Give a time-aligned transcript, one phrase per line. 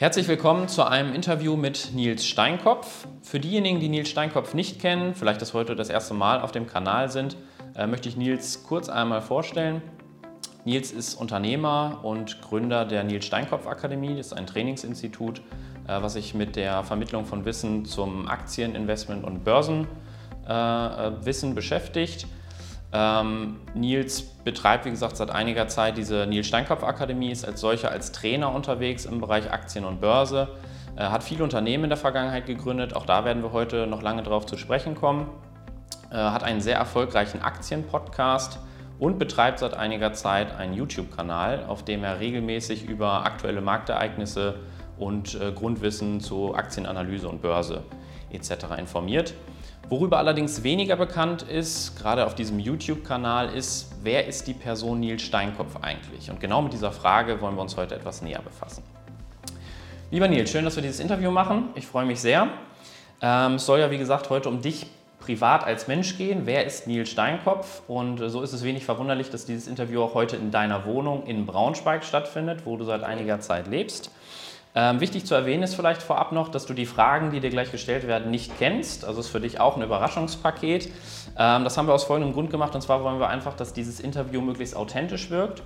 [0.00, 3.08] Herzlich willkommen zu einem Interview mit Nils Steinkopf.
[3.20, 6.68] Für diejenigen, die Nils Steinkopf nicht kennen, vielleicht das heute das erste Mal auf dem
[6.68, 7.36] Kanal sind,
[7.74, 9.82] äh, möchte ich Nils kurz einmal vorstellen.
[10.64, 14.16] Nils ist Unternehmer und Gründer der Nils Steinkopf Akademie.
[14.16, 15.40] Das ist ein Trainingsinstitut,
[15.88, 22.28] äh, was sich mit der Vermittlung von Wissen zum Aktien-, Investment- und Börsenwissen äh, beschäftigt.
[22.90, 27.90] Ähm, Nils betreibt, wie gesagt, seit einiger Zeit diese Nils Steinkopf Akademie, ist als solcher
[27.90, 30.48] als Trainer unterwegs im Bereich Aktien und Börse,
[30.96, 34.22] äh, hat viele Unternehmen in der Vergangenheit gegründet, auch da werden wir heute noch lange
[34.22, 35.28] drauf zu sprechen kommen,
[36.10, 38.58] äh, hat einen sehr erfolgreichen Aktien-Podcast
[38.98, 44.56] und betreibt seit einiger Zeit einen YouTube-Kanal, auf dem er regelmäßig über aktuelle Marktereignisse
[44.98, 47.84] und äh, Grundwissen zu Aktienanalyse und Börse
[48.30, 48.78] etc.
[48.78, 49.34] informiert.
[49.90, 55.22] Worüber allerdings weniger bekannt ist, gerade auf diesem YouTube-Kanal, ist, wer ist die Person Nils
[55.22, 56.30] Steinkopf eigentlich?
[56.30, 58.82] Und genau mit dieser Frage wollen wir uns heute etwas näher befassen.
[60.10, 61.70] Lieber Nils, schön, dass wir dieses Interview machen.
[61.74, 62.48] Ich freue mich sehr.
[63.22, 64.88] Ähm, es soll ja, wie gesagt, heute um dich
[65.20, 66.42] privat als Mensch gehen.
[66.44, 67.80] Wer ist Nils Steinkopf?
[67.88, 71.46] Und so ist es wenig verwunderlich, dass dieses Interview auch heute in deiner Wohnung in
[71.46, 74.10] Braunschweig stattfindet, wo du seit einiger Zeit lebst.
[74.78, 77.72] Ähm, wichtig zu erwähnen ist vielleicht vorab noch, dass du die Fragen, die dir gleich
[77.72, 79.04] gestellt werden, nicht kennst.
[79.04, 80.86] Also ist für dich auch ein Überraschungspaket.
[81.36, 82.76] Ähm, das haben wir aus folgendem Grund gemacht.
[82.76, 85.64] Und zwar wollen wir einfach, dass dieses Interview möglichst authentisch wirkt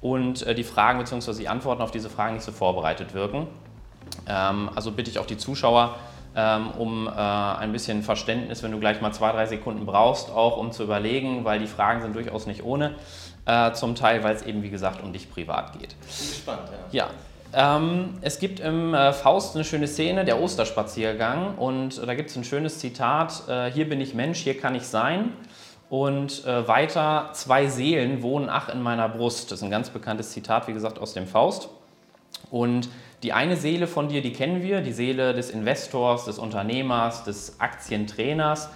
[0.00, 1.34] und äh, die Fragen bzw.
[1.34, 3.48] die Antworten auf diese Fragen nicht so vorbereitet wirken.
[4.26, 5.96] Ähm, also bitte ich auch die Zuschauer
[6.34, 10.56] ähm, um äh, ein bisschen Verständnis, wenn du gleich mal zwei, drei Sekunden brauchst, auch
[10.56, 12.94] um zu überlegen, weil die Fragen sind durchaus nicht ohne.
[13.44, 15.94] Äh, zum Teil, weil es eben, wie gesagt, um dich privat geht.
[16.08, 17.04] Ich bin gespannt, ja.
[17.04, 17.10] Ja,
[17.54, 21.56] ähm, es gibt im äh, Faust eine schöne Szene, der Osterspaziergang.
[21.56, 24.74] Und äh, da gibt es ein schönes Zitat: äh, Hier bin ich Mensch, hier kann
[24.74, 25.32] ich sein.
[25.88, 29.50] Und äh, weiter: Zwei Seelen wohnen ach in meiner Brust.
[29.50, 31.68] Das ist ein ganz bekanntes Zitat, wie gesagt, aus dem Faust.
[32.50, 32.88] Und
[33.22, 37.58] die eine Seele von dir, die kennen wir, die Seele des Investors, des Unternehmers, des
[37.58, 38.68] Aktientrainers.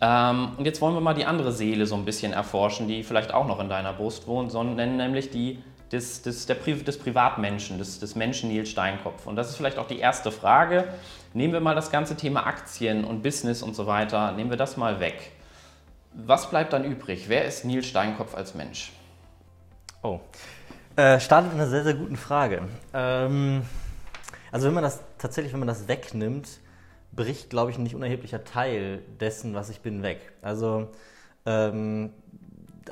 [0.00, 3.34] Ähm, und jetzt wollen wir mal die andere Seele so ein bisschen erforschen, die vielleicht
[3.34, 5.58] auch noch in deiner Brust wohnt, sondern nämlich die
[5.92, 9.26] des, des, der, des Privatmenschen, des, des Menschen Nils Steinkopf.
[9.26, 10.88] Und das ist vielleicht auch die erste Frage.
[11.32, 14.76] Nehmen wir mal das ganze Thema Aktien und Business und so weiter, nehmen wir das
[14.76, 15.32] mal weg.
[16.12, 17.28] Was bleibt dann übrig?
[17.28, 18.92] Wer ist Nils Steinkopf als Mensch?
[20.02, 20.20] Oh,
[20.96, 22.62] äh, startet mit einer sehr, sehr guten Frage.
[22.92, 23.62] Ähm,
[24.50, 26.48] also wenn man das tatsächlich, wenn man das wegnimmt,
[27.12, 30.32] bricht, glaube ich, ein nicht unerheblicher Teil dessen, was ich bin, weg.
[30.42, 30.88] Also
[31.46, 32.12] ähm,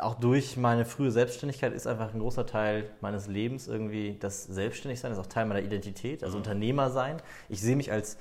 [0.00, 5.10] auch durch meine frühe Selbstständigkeit ist einfach ein großer Teil meines Lebens irgendwie das Selbstständigsein,
[5.10, 6.44] das ist auch Teil meiner Identität, also mhm.
[6.44, 7.22] Unternehmer sein.
[7.48, 8.18] Ich sehe mich als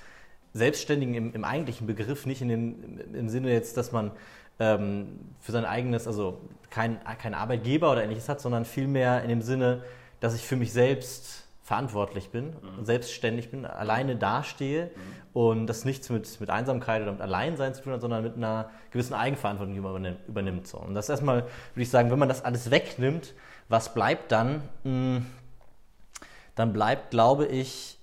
[0.54, 4.12] Selbstständigen im, im eigentlichen Begriff, nicht in dem, im Sinne jetzt, dass man
[4.60, 9.42] ähm, für sein eigenes, also kein, kein Arbeitgeber oder ähnliches hat, sondern vielmehr in dem
[9.42, 9.84] Sinne,
[10.20, 12.86] dass ich für mich selbst verantwortlich bin, mhm.
[12.86, 14.92] selbstständig bin, alleine dastehe mhm.
[15.34, 18.70] und das nichts mit, mit Einsamkeit oder mit Alleinsein zu tun hat, sondern mit einer
[18.92, 20.68] gewissen Eigenverantwortung, die man übernimmt.
[20.68, 20.78] So.
[20.78, 23.34] Und das erstmal, würde ich sagen, wenn man das alles wegnimmt,
[23.68, 24.62] was bleibt dann?
[24.84, 25.26] Hm,
[26.54, 27.98] dann bleibt, glaube ich,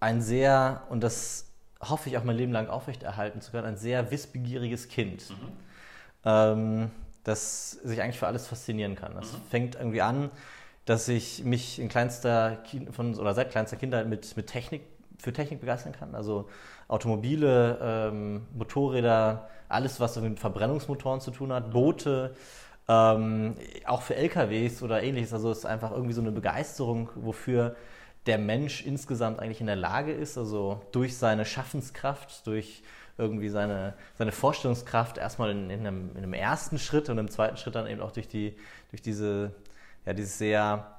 [0.00, 4.10] ein sehr, und das hoffe ich auch mein Leben lang aufrechterhalten zu können, ein sehr
[4.10, 5.36] wissbegieriges Kind, mhm.
[6.26, 6.90] ähm,
[7.24, 9.14] das sich eigentlich für alles faszinieren kann.
[9.14, 9.36] Das mhm.
[9.48, 10.30] fängt irgendwie an,
[10.84, 12.58] dass ich mich in kleinster
[12.90, 14.82] von, oder seit kleinster Kindheit mit, mit Technik,
[15.18, 16.14] für Technik begeistern kann.
[16.14, 16.48] Also
[16.88, 22.34] Automobile, ähm, Motorräder, alles, was mit Verbrennungsmotoren zu tun hat, Boote,
[22.88, 23.54] ähm,
[23.86, 25.32] auch für LKWs oder ähnliches.
[25.32, 27.76] Also es ist einfach irgendwie so eine Begeisterung, wofür
[28.26, 32.82] der Mensch insgesamt eigentlich in der Lage ist, also durch seine Schaffenskraft, durch
[33.18, 37.56] irgendwie seine, seine Vorstellungskraft erstmal in, in, einem, in einem ersten Schritt und im zweiten
[37.56, 38.56] Schritt dann eben auch durch, die,
[38.90, 39.52] durch diese
[40.06, 40.98] ja, dieses sehr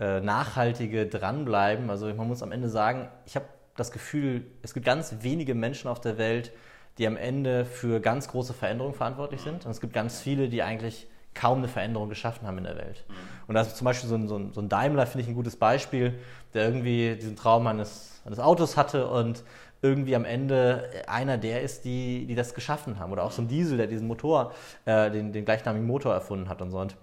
[0.00, 1.90] äh, nachhaltige Dranbleiben.
[1.90, 3.46] Also man muss am Ende sagen, ich habe
[3.76, 6.52] das Gefühl, es gibt ganz wenige Menschen auf der Welt,
[6.98, 9.64] die am Ende für ganz große Veränderungen verantwortlich sind.
[9.64, 13.04] Und es gibt ganz viele, die eigentlich kaum eine Veränderung geschaffen haben in der Welt.
[13.08, 13.14] Mhm.
[13.46, 15.34] Und da ist zum Beispiel so ein, so ein, so ein Daimler, finde ich, ein
[15.34, 16.18] gutes Beispiel,
[16.52, 19.42] der irgendwie diesen Traum eines, eines Autos hatte und
[19.80, 23.12] irgendwie am Ende einer der ist, die, die das geschaffen haben.
[23.12, 24.52] Oder auch so ein Diesel, der diesen Motor,
[24.84, 26.78] äh, den, den gleichnamigen Motor erfunden hat und so.
[26.78, 26.96] Und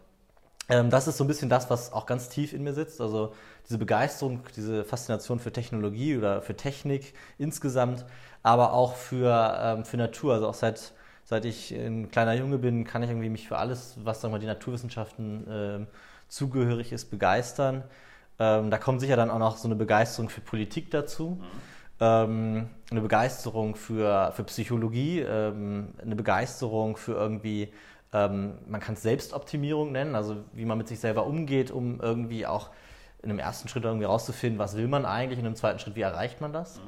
[0.69, 3.01] das ist so ein bisschen das, was auch ganz tief in mir sitzt.
[3.01, 3.33] Also
[3.65, 8.05] diese Begeisterung, diese Faszination für Technologie oder für Technik insgesamt,
[8.43, 10.35] aber auch für, ähm, für Natur.
[10.35, 10.93] Also auch seit,
[11.25, 14.39] seit ich ein kleiner Junge bin, kann ich irgendwie mich für alles, was sagen wir,
[14.39, 15.87] die Naturwissenschaften ähm,
[16.27, 17.83] zugehörig ist, begeistern.
[18.37, 21.39] Ähm, da kommt sicher dann auch noch so eine Begeisterung für Politik dazu.
[21.41, 21.45] Mhm.
[21.99, 27.73] Ähm, eine Begeisterung für, für Psychologie, ähm, eine Begeisterung für irgendwie
[28.13, 32.45] ähm, man kann es Selbstoptimierung nennen, also wie man mit sich selber umgeht, um irgendwie
[32.45, 32.69] auch
[33.21, 36.01] in einem ersten Schritt irgendwie rauszufinden, was will man eigentlich, in einem zweiten Schritt, wie
[36.01, 36.79] erreicht man das.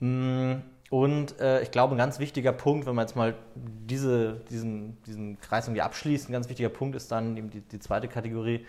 [0.00, 0.62] Mhm.
[0.90, 5.40] Und äh, ich glaube, ein ganz wichtiger Punkt, wenn man jetzt mal diese, diesen, diesen
[5.40, 8.66] Kreis irgendwie abschließt, ein ganz wichtiger Punkt ist dann eben die, die zweite Kategorie,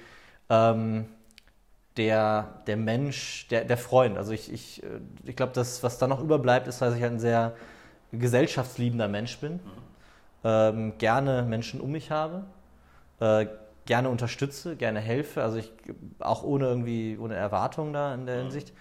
[0.50, 1.06] ähm,
[1.98, 4.18] der, der Mensch, der, der Freund.
[4.18, 7.20] Also ich, ich, äh, ich glaube, das, was da noch überbleibt, ist, dass ich ein
[7.20, 7.56] sehr
[8.12, 9.87] gesellschaftsliebender Mensch bin, mhm.
[10.44, 12.44] Ähm, gerne Menschen um mich habe,
[13.20, 13.48] äh,
[13.86, 15.72] gerne unterstütze, gerne helfe, also ich
[16.20, 18.42] auch ohne irgendwie, ohne Erwartung da in der mhm.
[18.42, 18.74] Hinsicht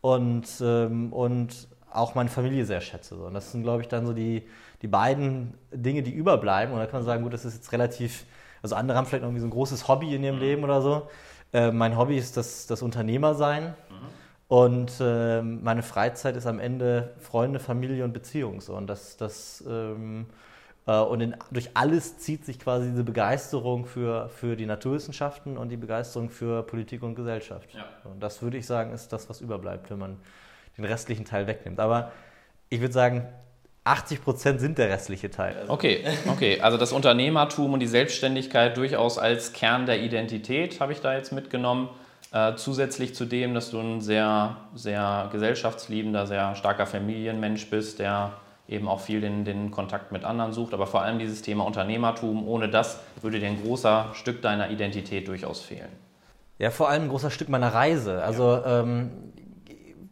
[0.00, 3.16] und, ähm, und auch meine Familie sehr schätze.
[3.16, 4.46] Und das sind, glaube ich, dann so die,
[4.80, 6.72] die beiden Dinge, die überbleiben.
[6.72, 8.24] Und da kann man sagen, gut, das ist jetzt relativ,
[8.62, 10.42] also andere haben vielleicht irgendwie so ein großes Hobby in ihrem mhm.
[10.42, 11.08] Leben oder so.
[11.52, 13.74] Äh, mein Hobby ist das, das Unternehmersein.
[13.90, 14.22] Mhm.
[14.48, 18.60] Und äh, meine Freizeit ist am Ende Freunde, Familie und Beziehung.
[18.60, 18.74] So.
[18.74, 20.32] Und das, das ähm, äh,
[20.90, 25.76] und in, durch alles zieht sich quasi diese Begeisterung für, für die Naturwissenschaften und die
[25.76, 27.72] Begeisterung für Politik und Gesellschaft.
[27.72, 27.84] Ja.
[28.04, 30.16] Und das würde ich sagen, ist das, was überbleibt, wenn man
[30.76, 31.78] den restlichen Teil wegnimmt.
[31.78, 32.10] Aber
[32.68, 33.28] ich würde sagen,
[33.84, 35.64] 80 Prozent sind der restliche Teil.
[35.68, 36.60] Okay, okay.
[36.60, 41.32] Also das Unternehmertum und die Selbstständigkeit durchaus als Kern der Identität habe ich da jetzt
[41.32, 41.90] mitgenommen.
[42.32, 48.32] Äh, zusätzlich zu dem, dass du ein sehr, sehr gesellschaftsliebender, sehr starker Familienmensch bist, der
[48.72, 52.46] eben auch viel den, den Kontakt mit anderen sucht, aber vor allem dieses Thema Unternehmertum,
[52.48, 55.88] ohne das würde dir ein großer Stück deiner Identität durchaus fehlen.
[56.58, 58.22] Ja, vor allem ein großer Stück meiner Reise.
[58.22, 58.80] Also ja.
[58.80, 59.10] ähm,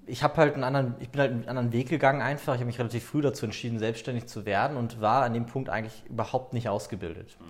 [0.07, 2.55] ich habe halt einen anderen, ich bin halt einen anderen Weg gegangen einfach.
[2.55, 5.69] Ich habe mich relativ früh dazu entschieden, selbstständig zu werden und war an dem Punkt
[5.69, 7.37] eigentlich überhaupt nicht ausgebildet.
[7.39, 7.45] Mhm.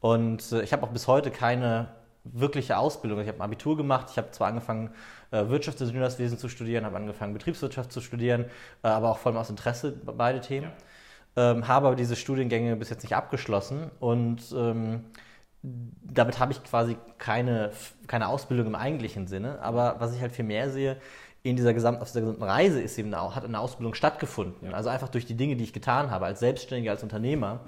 [0.00, 1.88] Und äh, ich habe auch bis heute keine
[2.32, 3.20] wirkliche Ausbildung.
[3.20, 4.90] Ich habe ein Abitur gemacht, ich habe zwar angefangen,
[5.30, 8.46] äh, Wirtschaftsingenieurswesen zu studieren, habe angefangen, Betriebswirtschaft zu studieren,
[8.82, 10.70] äh, aber auch vor allem aus Interesse beide Themen.
[11.36, 11.52] Ja.
[11.52, 15.04] Ähm, habe aber diese Studiengänge bis jetzt nicht abgeschlossen und ähm,
[15.62, 17.72] damit habe ich quasi keine,
[18.06, 19.60] keine Ausbildung im eigentlichen Sinne.
[19.60, 20.96] Aber was ich halt viel mehr sehe,
[21.42, 24.74] in dieser gesamten, auf dieser gesamten Reise ist eben auch, hat eine Ausbildung stattgefunden.
[24.74, 27.60] Also einfach durch die Dinge, die ich getan habe, als Selbstständiger, als Unternehmer.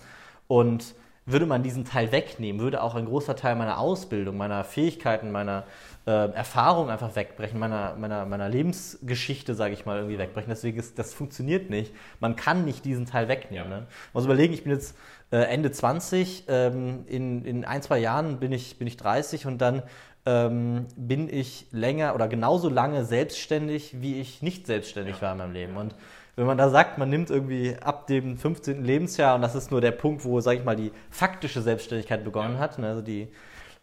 [0.49, 0.95] Und
[1.31, 5.65] würde man diesen Teil wegnehmen, würde auch ein großer Teil meiner Ausbildung, meiner Fähigkeiten, meiner
[6.07, 10.49] äh, Erfahrung einfach wegbrechen, meiner, meiner, meiner Lebensgeschichte, sage ich mal, irgendwie wegbrechen.
[10.49, 11.93] Deswegen ist das funktioniert nicht.
[12.19, 13.71] Man kann nicht diesen Teil wegnehmen.
[13.71, 13.77] Ja.
[13.79, 13.83] Ne?
[13.83, 14.97] Man muss überlegen, ich bin jetzt
[15.31, 19.59] äh, Ende 20, ähm, in, in ein, zwei Jahren bin ich, bin ich 30 und
[19.59, 19.83] dann
[20.25, 25.23] ähm, bin ich länger oder genauso lange selbstständig, wie ich nicht selbstständig ja.
[25.23, 25.77] war in meinem Leben.
[25.77, 25.95] Und
[26.38, 28.85] wenn man da sagt, man nimmt irgendwie ab dem 15.
[28.85, 32.55] Lebensjahr, und das ist nur der Punkt, wo, sage ich mal, die faktische Selbstständigkeit begonnen
[32.55, 32.61] ja.
[32.61, 33.26] hat, ne, also die,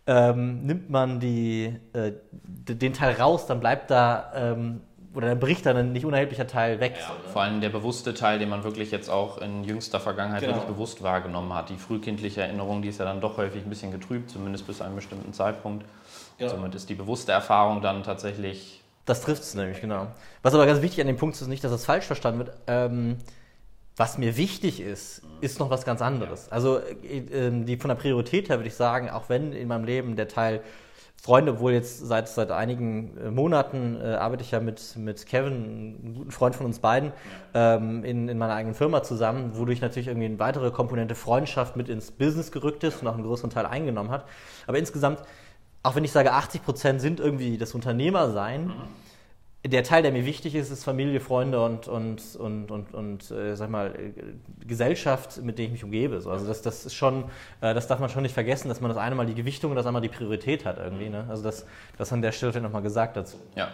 [0.07, 4.81] ähm, nimmt man die, äh, den Teil raus, dann bleibt da, ähm,
[5.13, 6.95] oder dann bricht dann ein nicht unerheblicher Teil weg.
[6.97, 7.29] Ja, so?
[7.31, 10.55] Vor allem der bewusste Teil, den man wirklich jetzt auch in jüngster Vergangenheit genau.
[10.55, 11.69] wirklich bewusst wahrgenommen hat.
[11.69, 14.83] Die frühkindliche Erinnerung, die ist ja dann doch häufig ein bisschen getrübt, zumindest bis zu
[14.83, 15.85] einem bestimmten Zeitpunkt.
[16.37, 16.49] Ja.
[16.49, 18.81] Somit ist die bewusste Erfahrung dann tatsächlich.
[19.05, 20.07] Das trifft es nämlich, genau.
[20.41, 22.51] Was aber ganz wichtig an dem Punkt ist, nicht, dass das falsch verstanden wird.
[22.67, 23.17] Ähm,
[23.97, 26.51] was mir wichtig ist, ist noch was ganz anderes.
[26.51, 29.85] Also äh, ähm, die von der Priorität her würde ich sagen, auch wenn in meinem
[29.85, 30.61] Leben der Teil
[31.21, 35.53] Freunde, obwohl jetzt seit, seit einigen äh, Monaten äh, arbeite ich ja mit, mit Kevin,
[36.03, 37.13] einem guten Freund von uns beiden,
[37.55, 41.89] ähm, in, in meiner eigenen Firma zusammen, wodurch natürlich irgendwie eine weitere Komponente Freundschaft mit
[41.89, 44.25] ins Business gerückt ist und auch einen größeren Teil eingenommen hat.
[44.67, 45.21] Aber insgesamt
[45.85, 49.69] auch wenn ich sage, 80 Prozent sind irgendwie das Unternehmersein, mhm.
[49.69, 53.55] der Teil, der mir wichtig ist, ist Familie, Freunde und, und, und, und, und äh,
[53.55, 56.19] sag mal, äh, Gesellschaft, mit der ich mich umgebe.
[56.21, 56.31] So.
[56.31, 57.25] Also das, das ist schon,
[57.61, 59.75] äh, das darf man schon nicht vergessen, dass man das eine Mal die Gewichtung und
[59.75, 61.09] das andere die Priorität hat irgendwie.
[61.09, 61.25] Ne?
[61.29, 61.67] Also das,
[61.99, 63.37] das an der Stelle nochmal gesagt dazu.
[63.55, 63.69] Ja.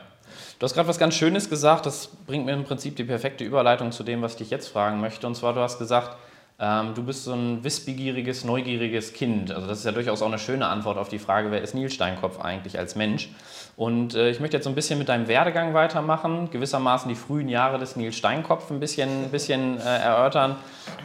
[0.59, 3.93] Du hast gerade was ganz Schönes gesagt, das bringt mir im Prinzip die perfekte Überleitung
[3.93, 5.27] zu dem, was ich dich jetzt fragen möchte.
[5.27, 6.17] Und zwar, du hast gesagt,
[6.61, 9.51] ähm, du bist so ein wissbegieriges, neugieriges Kind.
[9.51, 11.95] Also das ist ja durchaus auch eine schöne Antwort auf die Frage, wer ist Nils
[11.95, 13.29] Steinkopf eigentlich als Mensch?
[13.75, 17.49] Und äh, ich möchte jetzt so ein bisschen mit deinem Werdegang weitermachen, gewissermaßen die frühen
[17.49, 20.55] Jahre des Nils Steinkopf ein bisschen, ein bisschen äh, erörtern.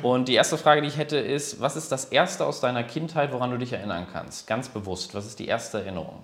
[0.02, 3.32] Und die erste Frage, die ich hätte, ist, was ist das Erste aus deiner Kindheit,
[3.32, 4.46] woran du dich erinnern kannst?
[4.46, 6.22] Ganz bewusst, was ist die erste Erinnerung?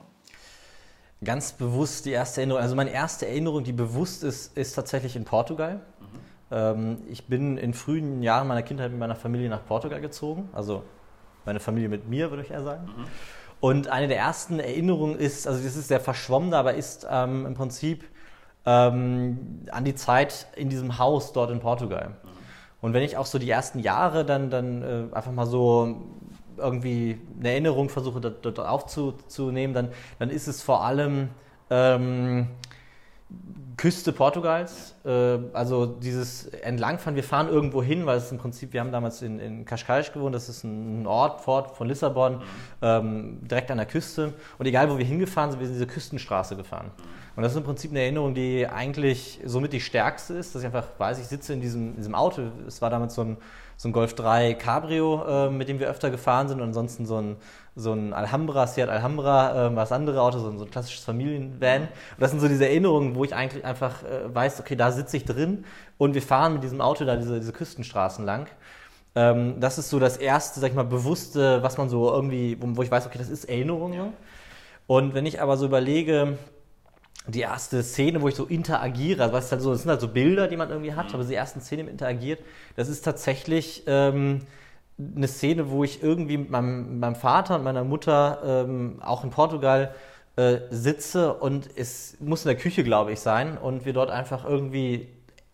[1.25, 2.63] Ganz bewusst die erste Erinnerung.
[2.63, 5.81] Also meine erste Erinnerung, die bewusst ist, ist tatsächlich in Portugal.
[6.53, 10.51] Ähm, ich bin in frühen Jahren meiner Kindheit mit meiner Familie nach Portugal gezogen.
[10.53, 10.83] Also
[11.47, 12.85] meine Familie mit mir, würde ich eher sagen.
[12.87, 13.05] Mhm.
[13.61, 17.55] Und eine der ersten Erinnerungen ist, also das ist sehr verschwommen, aber ist ähm, im
[17.55, 18.05] Prinzip
[18.67, 22.09] ähm, an die Zeit in diesem Haus dort in Portugal.
[22.09, 22.29] Mhm.
[22.83, 26.03] Und wenn ich auch so die ersten Jahre dann, dann äh, einfach mal so
[26.59, 31.29] irgendwie eine Erinnerung versuche dort, dort aufzunehmen, dann, dann ist es vor allem
[31.71, 32.49] ähm,
[33.77, 34.95] Küste Portugals.
[35.05, 39.23] Äh, also dieses Entlangfahren, wir fahren irgendwo hin, weil es im Prinzip, wir haben damals
[39.23, 42.41] in, in Cascais gewohnt, das ist ein Ort fort von Lissabon, mhm.
[42.83, 44.35] ähm, direkt an der Küste.
[44.59, 46.91] Und egal, wo wir hingefahren sind, wir sind diese Küstenstraße gefahren.
[47.35, 50.67] Und das ist im Prinzip eine Erinnerung, die eigentlich somit die stärkste ist, dass ich
[50.67, 52.43] einfach weiß, ich sitze in diesem, in diesem Auto.
[52.67, 53.37] Es war damals so ein,
[53.83, 57.17] so ein Golf 3 Cabrio, äh, mit dem wir öfter gefahren sind und ansonsten so
[57.17, 57.37] ein
[57.75, 61.83] so ein Alhambra, Seat Alhambra, äh, das andere Auto, so ein, so ein klassisches Familienvan.
[61.83, 65.17] Und das sind so diese Erinnerungen, wo ich eigentlich einfach äh, weiß, okay, da sitze
[65.17, 65.65] ich drin
[65.99, 68.47] und wir fahren mit diesem Auto da diese, diese Küstenstraßen lang.
[69.17, 72.77] Ähm, das ist so das erste, sag ich mal, bewusste, was man so irgendwie, wo,
[72.77, 73.95] wo ich weiß, okay, das ist Erinnerung.
[73.95, 74.13] Ja.
[74.87, 76.39] Und wenn ich aber so überlege,
[77.27, 80.49] die erste Szene, wo ich so interagiere, also halt so, das sind halt so Bilder,
[80.49, 81.15] die man irgendwie hat, mhm.
[81.15, 82.41] aber die ersten Szenen interagiert,
[82.77, 84.41] das ist tatsächlich ähm,
[84.99, 89.31] eine Szene, wo ich irgendwie mit meinem, meinem Vater und meiner Mutter ähm, auch in
[89.31, 89.95] Portugal
[90.37, 94.45] äh, sitze und es muss in der Küche, glaube ich, sein und wir dort einfach
[94.45, 95.09] irgendwie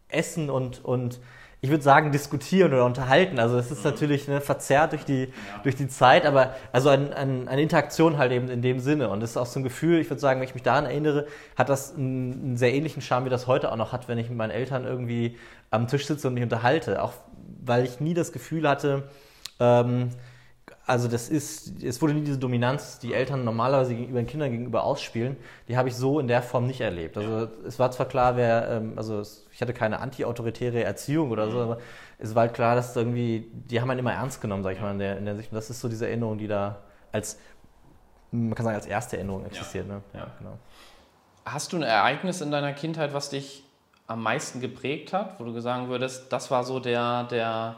[0.09, 1.21] essen und, und
[1.61, 3.39] ich würde sagen, diskutieren oder unterhalten.
[3.39, 3.91] Also es ist mhm.
[3.91, 5.31] natürlich ne, verzerrt durch die, ja.
[5.65, 9.09] durch die Zeit, aber also ein, ein, eine Interaktion halt eben in dem Sinne.
[9.09, 11.27] Und das ist auch so ein Gefühl, ich würde sagen, wenn ich mich daran erinnere,
[11.57, 14.29] hat das einen, einen, sehr ähnlichen Charme, wie das heute auch noch hat, wenn ich
[14.29, 15.37] mit meinen Eltern irgendwie
[15.71, 17.03] am Tisch sitze und mich unterhalte.
[17.03, 17.13] Auch
[17.65, 19.09] weil ich nie das Gefühl hatte,
[19.59, 20.11] ähm,
[20.89, 24.85] also das ist, es wurde nie diese Dominanz, die Eltern normalerweise gegenüber den Kindern gegenüber
[24.85, 25.37] ausspielen,
[25.69, 27.19] die habe ich so in der Form nicht erlebt.
[27.19, 27.49] Also ja.
[27.67, 29.21] es war zwar klar, wer, ähm, also
[29.53, 31.63] ich hatte keine anti-autoritäre Erziehung oder so, mhm.
[31.63, 31.79] aber
[32.19, 34.85] es war halt klar, dass irgendwie, die haben einen immer ernst genommen, sag ich ja.
[34.85, 35.53] mal, in der, in der Sicht.
[35.53, 36.79] Und das ist so diese Erinnerung, die da
[37.13, 37.39] als,
[38.31, 39.87] man kann sagen, als erste Erinnerung existiert.
[39.89, 39.95] Ja.
[39.95, 40.03] Ne?
[40.15, 40.27] ja.
[40.39, 40.59] genau.
[41.45, 43.63] Hast du ein Ereignis in deiner Kindheit, was dich
[44.07, 47.77] am meisten geprägt hat, wo du sagen würdest, das war so der, der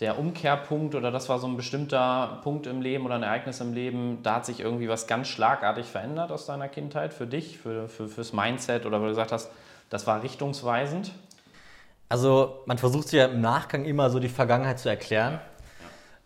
[0.00, 3.72] der Umkehrpunkt oder das war so ein bestimmter Punkt im Leben oder ein Ereignis im
[3.72, 7.88] Leben, da hat sich irgendwie was ganz schlagartig verändert aus deiner Kindheit für dich, für,
[7.88, 9.50] für, fürs Mindset oder wo du gesagt hast,
[9.90, 11.12] das war richtungsweisend?
[12.08, 15.40] Also man versucht ja im Nachgang immer so die Vergangenheit zu erklären.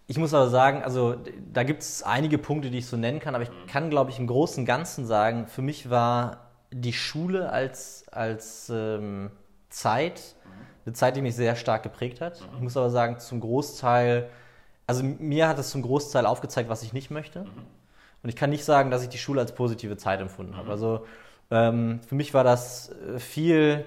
[0.07, 1.17] Ich muss aber sagen, also
[1.53, 4.19] da gibt es einige Punkte, die ich so nennen kann, aber ich kann, glaube ich,
[4.19, 9.31] im Großen und Ganzen sagen, für mich war die Schule als, als ähm,
[9.69, 10.21] Zeit
[10.89, 12.41] eine Zeit, die mich sehr stark geprägt hat.
[12.41, 12.57] Mhm.
[12.57, 14.29] Ich muss aber sagen, zum Großteil,
[14.87, 17.41] also mir hat es zum Großteil aufgezeigt, was ich nicht möchte.
[17.41, 17.67] Mhm.
[18.23, 20.67] Und ich kann nicht sagen, dass ich die Schule als positive Zeit empfunden habe.
[20.67, 20.71] Mhm.
[20.71, 21.07] Also
[21.51, 23.85] ähm, für mich war das äh, viel,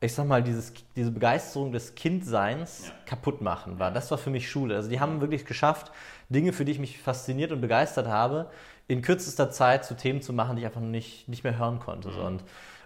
[0.00, 2.92] ich sag mal, dieses, diese Begeisterung des Kindseins ja.
[3.06, 3.90] kaputt machen war.
[3.90, 4.76] Das war für mich Schule.
[4.76, 5.92] Also die haben wirklich geschafft,
[6.28, 8.50] Dinge, für die ich mich fasziniert und begeistert habe,
[8.86, 12.10] in kürzester Zeit zu Themen zu machen, die ich einfach nicht, nicht mehr hören konnte.
[12.10, 12.18] Mhm.
[12.18, 12.44] Und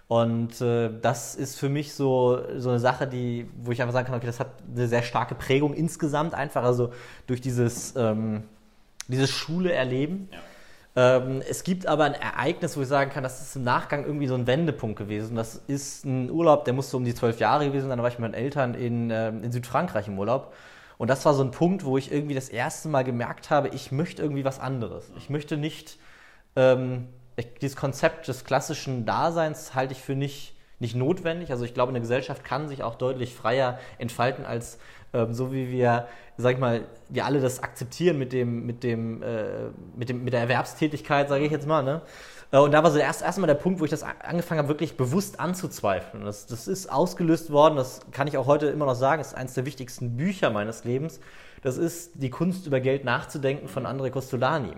[0.09, 4.07] und äh, das ist für mich so, so eine Sache, die, wo ich einfach sagen
[4.07, 6.91] kann, okay, das hat eine sehr starke Prägung insgesamt einfach, also
[7.27, 8.45] durch dieses, ähm,
[9.07, 10.27] dieses Schule erleben.
[10.95, 11.17] Ja.
[11.17, 14.25] Ähm, es gibt aber ein Ereignis, wo ich sagen kann, das ist im Nachgang irgendwie
[14.25, 15.35] so ein Wendepunkt gewesen.
[15.35, 18.17] Das ist ein Urlaub, der musste um die zwölf Jahre gewesen sein, da war ich
[18.17, 20.55] mit meinen Eltern in, äh, in Südfrankreich im Urlaub.
[20.97, 23.91] Und das war so ein Punkt, wo ich irgendwie das erste Mal gemerkt habe, ich
[23.91, 25.11] möchte irgendwie was anderes.
[25.19, 25.99] Ich möchte nicht
[26.55, 27.09] ähm,
[27.43, 31.51] dieses Konzept des klassischen Daseins halte ich für nicht, nicht notwendig.
[31.51, 34.79] Also ich glaube, eine Gesellschaft kann sich auch deutlich freier entfalten als
[35.13, 39.23] ähm, so wie wir, sag ich mal, wir alle das akzeptieren mit dem, mit dem,
[39.23, 41.83] äh, mit dem, mit der Erwerbstätigkeit, sage ich jetzt mal.
[41.83, 42.01] Ne?
[42.51, 44.97] Äh, und da war so erst erstmal der Punkt, wo ich das angefangen habe, wirklich
[44.97, 46.25] bewusst anzuzweifeln.
[46.25, 49.37] Das, das ist ausgelöst worden, das kann ich auch heute immer noch sagen, das ist
[49.37, 51.19] eines der wichtigsten Bücher meines Lebens.
[51.61, 54.73] Das ist Die Kunst über Geld nachzudenken von André Costolani.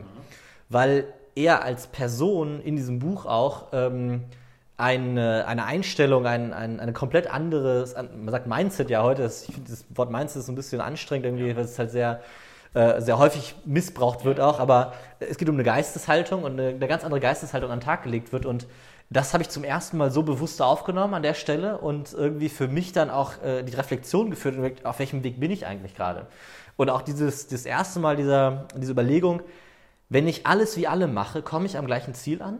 [0.70, 4.24] Weil er als Person in diesem Buch auch ähm,
[4.77, 9.53] eine, eine Einstellung, ein, ein, eine komplett andere, man sagt Mindset ja heute, das, ich
[9.53, 12.21] finde das Wort Mindset ist so ein bisschen anstrengend irgendwie, weil es halt sehr,
[12.74, 16.88] äh, sehr häufig missbraucht wird auch, aber es geht um eine Geisteshaltung und eine, eine
[16.88, 18.65] ganz andere Geisteshaltung an den Tag gelegt wird und
[19.12, 22.69] das habe ich zum ersten Mal so bewusst aufgenommen an der Stelle und irgendwie für
[22.69, 26.27] mich dann auch äh, die Reflexion geführt, auf welchem Weg bin ich eigentlich gerade.
[26.77, 29.41] Und auch dieses das erste Mal dieser, diese Überlegung,
[30.12, 32.60] wenn ich alles wie alle mache, komme ich am gleichen Ziel an?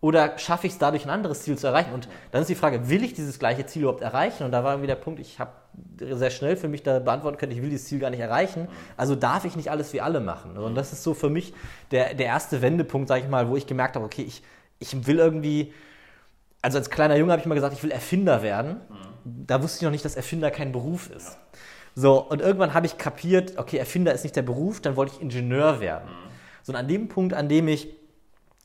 [0.00, 1.94] Oder schaffe ich es dadurch, ein anderes Ziel zu erreichen?
[1.94, 4.42] Und dann ist die Frage, will ich dieses gleiche Ziel überhaupt erreichen?
[4.42, 5.52] Und da war irgendwie der Punkt, ich habe
[6.00, 8.66] sehr schnell für mich da beantworten können, ich will dieses Ziel gar nicht erreichen.
[8.96, 10.58] Also darf ich nicht alles wie alle machen.
[10.58, 11.54] Und das ist so für mich
[11.92, 14.42] der, der erste Wendepunkt, sage ich mal, wo ich gemerkt habe, okay, ich,
[14.80, 15.72] ich will irgendwie,
[16.60, 18.80] also als kleiner Junge habe ich mal gesagt, ich will Erfinder werden.
[19.24, 21.38] Da wusste ich noch nicht, dass Erfinder kein Beruf ist.
[21.94, 25.22] So, und irgendwann habe ich kapiert, okay, Erfinder ist nicht der Beruf, dann wollte ich
[25.22, 26.08] Ingenieur werden.
[26.08, 26.33] Mhm
[26.64, 27.88] sondern an dem Punkt, an dem ich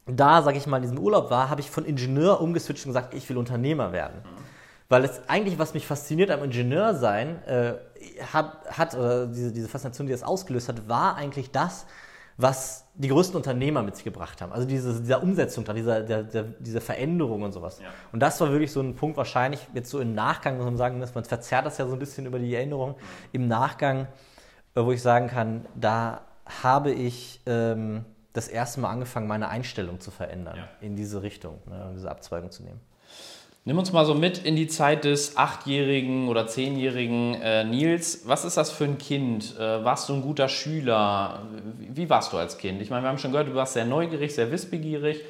[0.08, 3.14] da, sage ich mal, in diesem Urlaub war, habe ich von Ingenieur umgeswitcht und gesagt,
[3.14, 4.22] ich will Unternehmer werden.
[4.24, 4.44] Mhm.
[4.88, 7.74] Weil es eigentlich, was mich fasziniert am Ingenieursein, äh,
[8.34, 11.86] hat, hat, oder diese, diese Faszination, die das ausgelöst hat, war eigentlich das,
[12.38, 14.52] was die größten Unternehmer mit sich gebracht haben.
[14.52, 17.80] Also diese, dieser Umsetzung, dieser, der, der, diese Veränderung und sowas.
[17.80, 17.90] Ja.
[18.14, 21.00] Und das war wirklich so ein Punkt, wahrscheinlich jetzt so im Nachgang, muss man sagen,
[21.00, 22.96] man verzerrt das ja so ein bisschen über die Erinnerung,
[23.34, 24.08] im Nachgang,
[24.74, 26.22] äh, wo ich sagen kann, da
[26.64, 30.70] habe ich ähm, das erste Mal angefangen, meine Einstellung zu verändern, ja.
[30.82, 32.80] in diese Richtung, ne, diese Abzweigung zu nehmen.
[33.66, 38.22] Nimm uns mal so mit in die Zeit des achtjährigen oder zehnjährigen äh, Nils.
[38.26, 39.56] Was ist das für ein Kind?
[39.60, 41.44] Äh, warst du ein guter Schüler?
[41.78, 42.82] Wie warst du als Kind?
[42.82, 45.22] Ich meine, wir haben schon gehört, du warst sehr neugierig, sehr wissbegierig.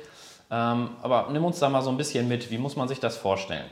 [0.52, 2.50] Ähm, aber nimm uns da mal so ein bisschen mit.
[2.50, 3.66] Wie muss man sich das vorstellen?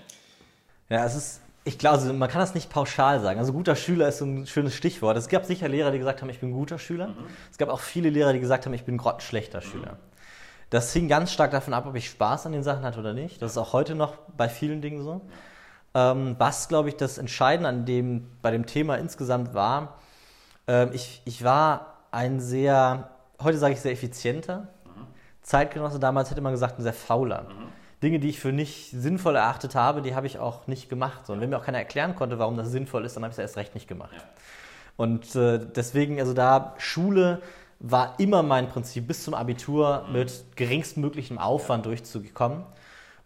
[0.89, 3.39] Ja, es ist, ich glaube, also man kann das nicht pauschal sagen.
[3.39, 5.17] Also guter Schüler ist so ein schönes Stichwort.
[5.17, 7.07] Es gab sicher Lehrer, die gesagt haben, ich bin ein guter Schüler.
[7.09, 7.25] Mhm.
[7.51, 9.63] Es gab auch viele Lehrer, die gesagt haben, ich bin grottenschlechter mhm.
[9.63, 9.97] Schüler.
[10.69, 13.41] Das hing ganz stark davon ab, ob ich Spaß an den Sachen hatte oder nicht.
[13.41, 15.21] Das ist auch heute noch bei vielen Dingen so.
[15.93, 19.97] Ähm, was, glaube ich, das Entscheidende an dem, bei dem Thema insgesamt war,
[20.67, 23.09] ähm, ich, ich war ein sehr,
[23.41, 25.07] heute sage ich sehr effizienter mhm.
[25.41, 25.99] Zeitgenosse.
[25.99, 27.43] Damals hätte man gesagt, ein sehr fauler.
[27.43, 27.76] Mhm.
[28.03, 31.29] Dinge, die ich für nicht sinnvoll erachtet habe, die habe ich auch nicht gemacht.
[31.29, 33.41] Und wenn mir auch keiner erklären konnte, warum das sinnvoll ist, dann habe ich es
[33.41, 34.15] erst recht nicht gemacht.
[34.97, 37.41] Und äh, deswegen, also da Schule
[37.79, 42.63] war immer mein Prinzip, bis zum Abitur mit geringstmöglichem Aufwand durchzukommen.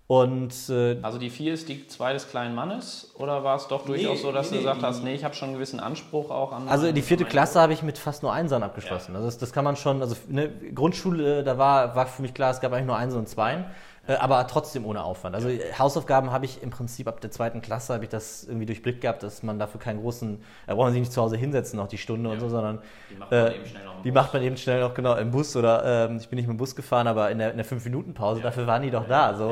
[0.07, 3.85] Und, äh, also die vier ist die zwei des kleinen Mannes oder war es doch
[3.85, 6.31] durchaus nee, so, dass nee, du gesagt hast, nee, ich habe schon einen gewissen Anspruch
[6.31, 6.67] auch an.
[6.67, 9.13] Also die vierte Klasse habe ich mit fast nur Einsern abgeschlossen.
[9.13, 9.19] Ja.
[9.19, 12.51] Also das, das, kann man schon, also eine Grundschule, da war, war für mich klar,
[12.51, 13.63] es gab eigentlich nur Einsen und Zweien.
[14.11, 15.35] Äh, aber trotzdem ohne Aufwand.
[15.35, 19.01] Also Hausaufgaben habe ich im Prinzip ab der zweiten Klasse habe ich das irgendwie durchblickt
[19.01, 21.87] gehabt, dass man dafür keinen großen, da braucht man sich nicht zu Hause hinsetzen noch
[21.87, 22.33] die Stunde ja.
[22.33, 24.81] und so, sondern die macht man, äh, eben, schnell noch die macht man eben schnell
[24.81, 27.37] noch genau im Bus oder äh, ich bin nicht mit dem Bus gefahren, aber in
[27.37, 28.45] der, in der 5-Minuten-Pause, ja.
[28.45, 29.35] dafür waren die doch da.
[29.35, 29.51] So.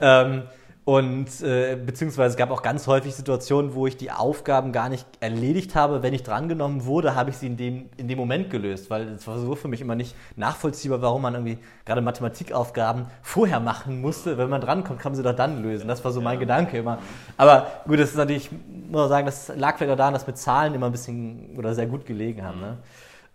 [0.00, 0.22] Ja.
[0.22, 0.42] Ähm,
[0.88, 5.06] und äh, beziehungsweise es gab auch ganz häufig Situationen, wo ich die Aufgaben gar nicht
[5.20, 6.02] erledigt habe.
[6.02, 9.26] Wenn ich drangenommen wurde, habe ich sie in dem, in dem Moment gelöst, weil es
[9.26, 14.38] war so für mich immer nicht nachvollziehbar, warum man irgendwie gerade Mathematikaufgaben vorher machen musste.
[14.38, 15.88] Wenn man drankommt, kann man sie doch dann lösen.
[15.88, 16.40] Das war so mein ja.
[16.40, 17.00] Gedanke immer.
[17.36, 20.38] Aber gut, das ist natürlich, muss man sagen, das lag vielleicht auch daran, dass mit
[20.38, 22.60] Zahlen immer ein bisschen oder sehr gut gelegen haben.
[22.60, 22.78] Ne?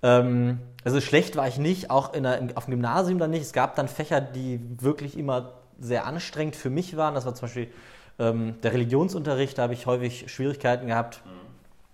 [0.01, 3.43] Ähm, also schlecht war ich nicht, auch in der, auf dem Gymnasium dann nicht.
[3.43, 7.15] Es gab dann Fächer, die wirklich immer sehr anstrengend für mich waren.
[7.15, 7.67] Das war zum Beispiel
[8.19, 11.21] ähm, der Religionsunterricht, da habe ich häufig Schwierigkeiten gehabt.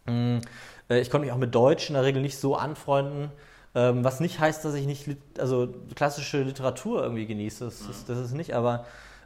[0.05, 0.13] Mhm.
[0.13, 0.41] Mm,
[0.89, 3.31] äh, ich konnte mich auch mit Deutsch in der Regel nicht so anfreunden.
[3.75, 7.65] Ähm, was nicht heißt, dass ich nicht also klassische Literatur irgendwie genieße.
[7.65, 7.89] Das, mhm.
[7.91, 8.85] ist, das ist nicht, aber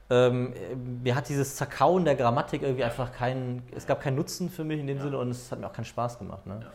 [0.09, 0.53] ähm,
[1.01, 4.79] mir hat dieses Zerkauen der Grammatik irgendwie einfach keinen, es gab keinen Nutzen für mich
[4.79, 5.03] in dem ja.
[5.03, 6.45] Sinne und es hat mir auch keinen Spaß gemacht.
[6.45, 6.59] Ne?
[6.61, 6.67] Ja.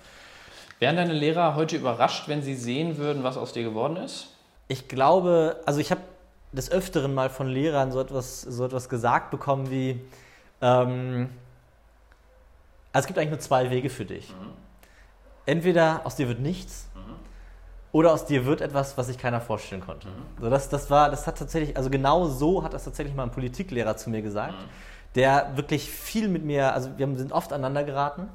[0.80, 4.28] Wären deine Lehrer heute überrascht, wenn sie sehen würden, was aus dir geworden ist?
[4.68, 6.00] Ich glaube, also ich habe
[6.52, 10.00] des Öfteren mal von Lehrern so etwas, so etwas gesagt bekommen wie,
[10.60, 11.28] ähm,
[12.92, 14.30] also es gibt eigentlich nur zwei Wege für dich.
[14.30, 14.52] Mhm.
[15.46, 17.14] Entweder aus dir wird nichts mhm.
[17.92, 20.08] oder aus dir wird etwas, was sich keiner vorstellen konnte.
[20.08, 20.42] Mhm.
[20.42, 23.30] So, das, das, war, das hat tatsächlich, also genau so hat das tatsächlich mal ein
[23.30, 24.68] Politiklehrer zu mir gesagt, mhm.
[25.16, 28.28] der wirklich viel mit mir, also wir sind oft aneinander geraten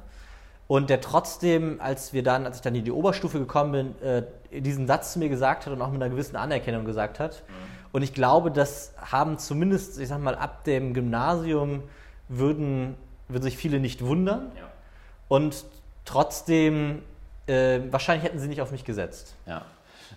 [0.66, 4.22] und der trotzdem, als wir dann, als ich dann in die Oberstufe gekommen bin, äh,
[4.60, 7.42] diesen Satz zu mir gesagt hat und auch mit einer gewissen Anerkennung gesagt hat.
[7.94, 11.84] Und ich glaube, das haben zumindest, ich sag mal, ab dem Gymnasium
[12.28, 12.96] würden,
[13.28, 14.50] würden sich viele nicht wundern.
[14.56, 14.62] Ja.
[15.28, 15.64] Und
[16.04, 17.02] trotzdem,
[17.46, 19.36] äh, wahrscheinlich hätten sie nicht auf mich gesetzt.
[19.46, 19.62] Ja.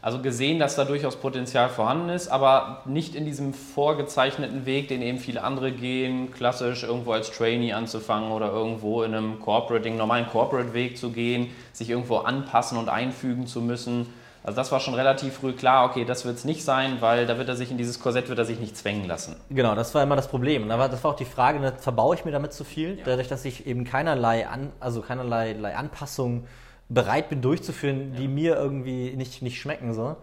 [0.01, 5.03] Also gesehen, dass da durchaus Potenzial vorhanden ist, aber nicht in diesem vorgezeichneten Weg, den
[5.03, 10.25] eben viele andere gehen, klassisch irgendwo als Trainee anzufangen oder irgendwo in einem Corporate, normalen
[10.25, 14.07] Corporate-Weg zu gehen, sich irgendwo anpassen und einfügen zu müssen
[14.47, 17.37] also das war schon relativ früh klar, okay, das wird es nicht sein, weil da
[17.37, 19.35] wird er sich in dieses Korsett wird er sich nicht zwängen lassen.
[19.49, 20.69] Genau, das war immer das Problem.
[20.69, 23.03] das war auch die Frage, ne, verbaue ich mir damit zu viel, ja.
[23.03, 26.47] dadurch, dass ich eben keinerlei, an, also keinerlei Anpassungen
[26.87, 28.21] bereit bin durchzuführen, ja.
[28.21, 29.93] die mir irgendwie nicht, nicht schmecken.
[29.93, 30.15] So.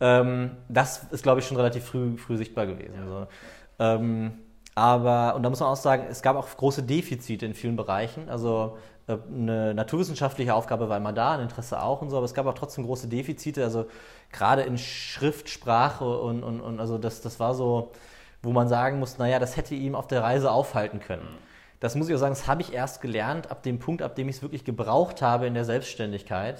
[0.00, 2.94] Ähm, das ist, glaube ich, schon relativ früh, früh sichtbar gewesen.
[2.94, 3.06] Ja.
[3.08, 3.26] So.
[3.80, 4.34] Ähm,
[4.76, 8.28] aber, und da muss man auch sagen, es gab auch große Defizite in vielen Bereichen.
[8.28, 12.46] Also eine naturwissenschaftliche Aufgabe war immer da, ein Interesse auch und so, aber es gab
[12.46, 13.86] auch trotzdem große Defizite, also
[14.32, 17.92] gerade in Schrift, Sprache und, und, und also das, das war so,
[18.42, 21.28] wo man sagen muss, naja, das hätte ihm auf der Reise aufhalten können.
[21.80, 24.28] Das muss ich auch sagen, das habe ich erst gelernt, ab dem Punkt, ab dem
[24.28, 26.58] ich es wirklich gebraucht habe in der Selbstständigkeit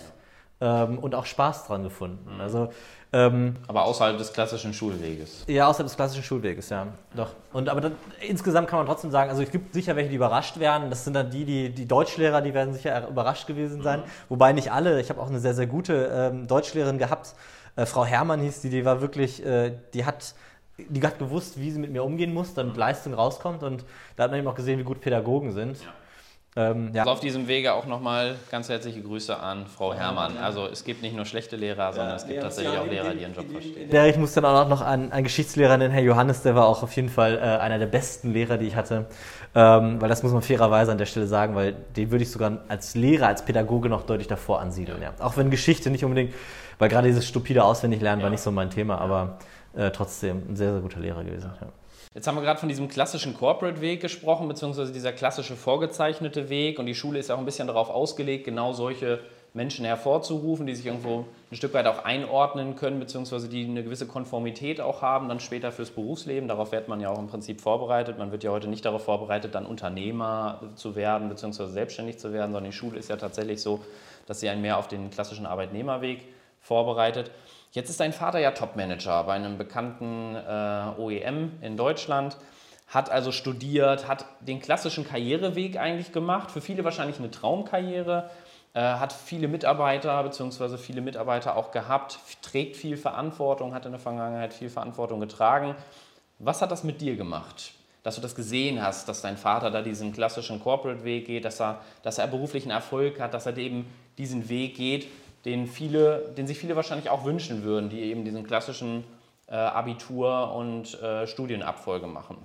[0.60, 2.40] ähm, und auch Spaß dran gefunden.
[2.40, 2.70] Also
[3.14, 5.44] ähm, aber außerhalb des klassischen Schulweges.
[5.46, 6.88] Ja, außerhalb des klassischen Schulweges, ja.
[7.14, 7.30] Doch.
[7.52, 10.58] Und aber dann, insgesamt kann man trotzdem sagen, also es gibt sicher welche, die überrascht
[10.58, 10.90] werden.
[10.90, 14.00] Das sind dann die, die, die Deutschlehrer, die werden sicher überrascht gewesen sein.
[14.00, 14.04] Mhm.
[14.30, 15.00] Wobei nicht alle.
[15.00, 17.36] Ich habe auch eine sehr, sehr gute ähm, Deutschlehrerin gehabt.
[17.76, 20.34] Äh, Frau Herrmann hieß die, die war wirklich, äh, die hat
[20.76, 23.62] die hat gewusst, wie sie mit mir umgehen muss, damit Leistung rauskommt.
[23.62, 23.84] Und
[24.16, 25.80] da hat man eben auch gesehen, wie gut Pädagogen sind.
[25.80, 25.88] Ja.
[26.56, 27.02] Ähm, ja.
[27.02, 30.36] Also auf diesem Wege auch nochmal ganz herzliche Grüße an Frau Herrmann.
[30.38, 33.22] Also es gibt nicht nur schlechte Lehrer, sondern ja, es gibt tatsächlich auch Lehrer, die
[33.22, 33.90] ihren Job verstehen.
[33.90, 36.84] Ja, ich muss dann auch noch an einen Geschichtslehrer nennen, Herr Johannes, der war auch
[36.84, 39.06] auf jeden Fall äh, einer der besten Lehrer, die ich hatte.
[39.56, 42.60] Ähm, weil das muss man fairerweise an der Stelle sagen, weil den würde ich sogar
[42.68, 45.02] als Lehrer, als Pädagoge noch deutlich davor ansiedeln.
[45.02, 45.12] Ja.
[45.18, 46.34] Auch wenn Geschichte nicht unbedingt,
[46.78, 49.38] weil gerade dieses stupide Auswendiglernen war nicht so mein Thema, aber
[49.76, 51.50] äh, trotzdem ein sehr, sehr guter Lehrer gewesen.
[51.60, 51.68] Ja.
[52.14, 56.78] Jetzt haben wir gerade von diesem klassischen Corporate-Weg gesprochen, beziehungsweise dieser klassische vorgezeichnete Weg.
[56.78, 59.18] Und die Schule ist ja auch ein bisschen darauf ausgelegt, genau solche
[59.52, 64.06] Menschen hervorzurufen, die sich irgendwo ein Stück weit auch einordnen können, beziehungsweise die eine gewisse
[64.06, 66.48] Konformität auch haben, dann später fürs Berufsleben.
[66.48, 68.16] Darauf wird man ja auch im Prinzip vorbereitet.
[68.16, 72.52] Man wird ja heute nicht darauf vorbereitet, dann Unternehmer zu werden, beziehungsweise selbstständig zu werden,
[72.52, 73.80] sondern die Schule ist ja tatsächlich so,
[74.26, 76.20] dass sie einen mehr auf den klassischen Arbeitnehmerweg
[76.60, 77.32] vorbereitet.
[77.74, 82.36] Jetzt ist dein Vater ja Topmanager bei einem bekannten äh, OEM in Deutschland,
[82.86, 88.30] hat also studiert, hat den klassischen Karriereweg eigentlich gemacht, für viele wahrscheinlich eine Traumkarriere,
[88.74, 90.76] äh, hat viele Mitarbeiter bzw.
[90.76, 95.74] viele Mitarbeiter auch gehabt, trägt viel Verantwortung, hat in der Vergangenheit viel Verantwortung getragen.
[96.38, 97.72] Was hat das mit dir gemacht?
[98.04, 101.80] Dass du das gesehen hast, dass dein Vater da diesen klassischen Corporate-Weg geht, dass er,
[102.04, 105.08] dass er beruflichen Erfolg hat, dass er eben diesen Weg geht
[105.44, 109.04] den, viele, den sich viele wahrscheinlich auch wünschen würden, die eben diesen klassischen
[109.46, 112.38] äh, Abitur- und äh, Studienabfolge machen.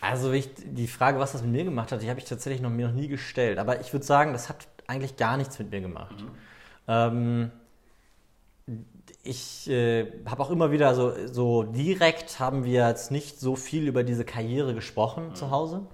[0.00, 2.70] Also ich, die Frage, was das mit mir gemacht hat, die habe ich tatsächlich noch,
[2.70, 3.58] mir noch nie gestellt.
[3.58, 6.16] Aber ich würde sagen, das hat eigentlich gar nichts mit mir gemacht.
[6.20, 6.30] Mhm.
[6.88, 7.50] Ähm,
[9.22, 13.86] ich äh, habe auch immer wieder so, so direkt haben wir jetzt nicht so viel
[13.88, 15.34] über diese Karriere gesprochen mhm.
[15.34, 15.86] zu Hause.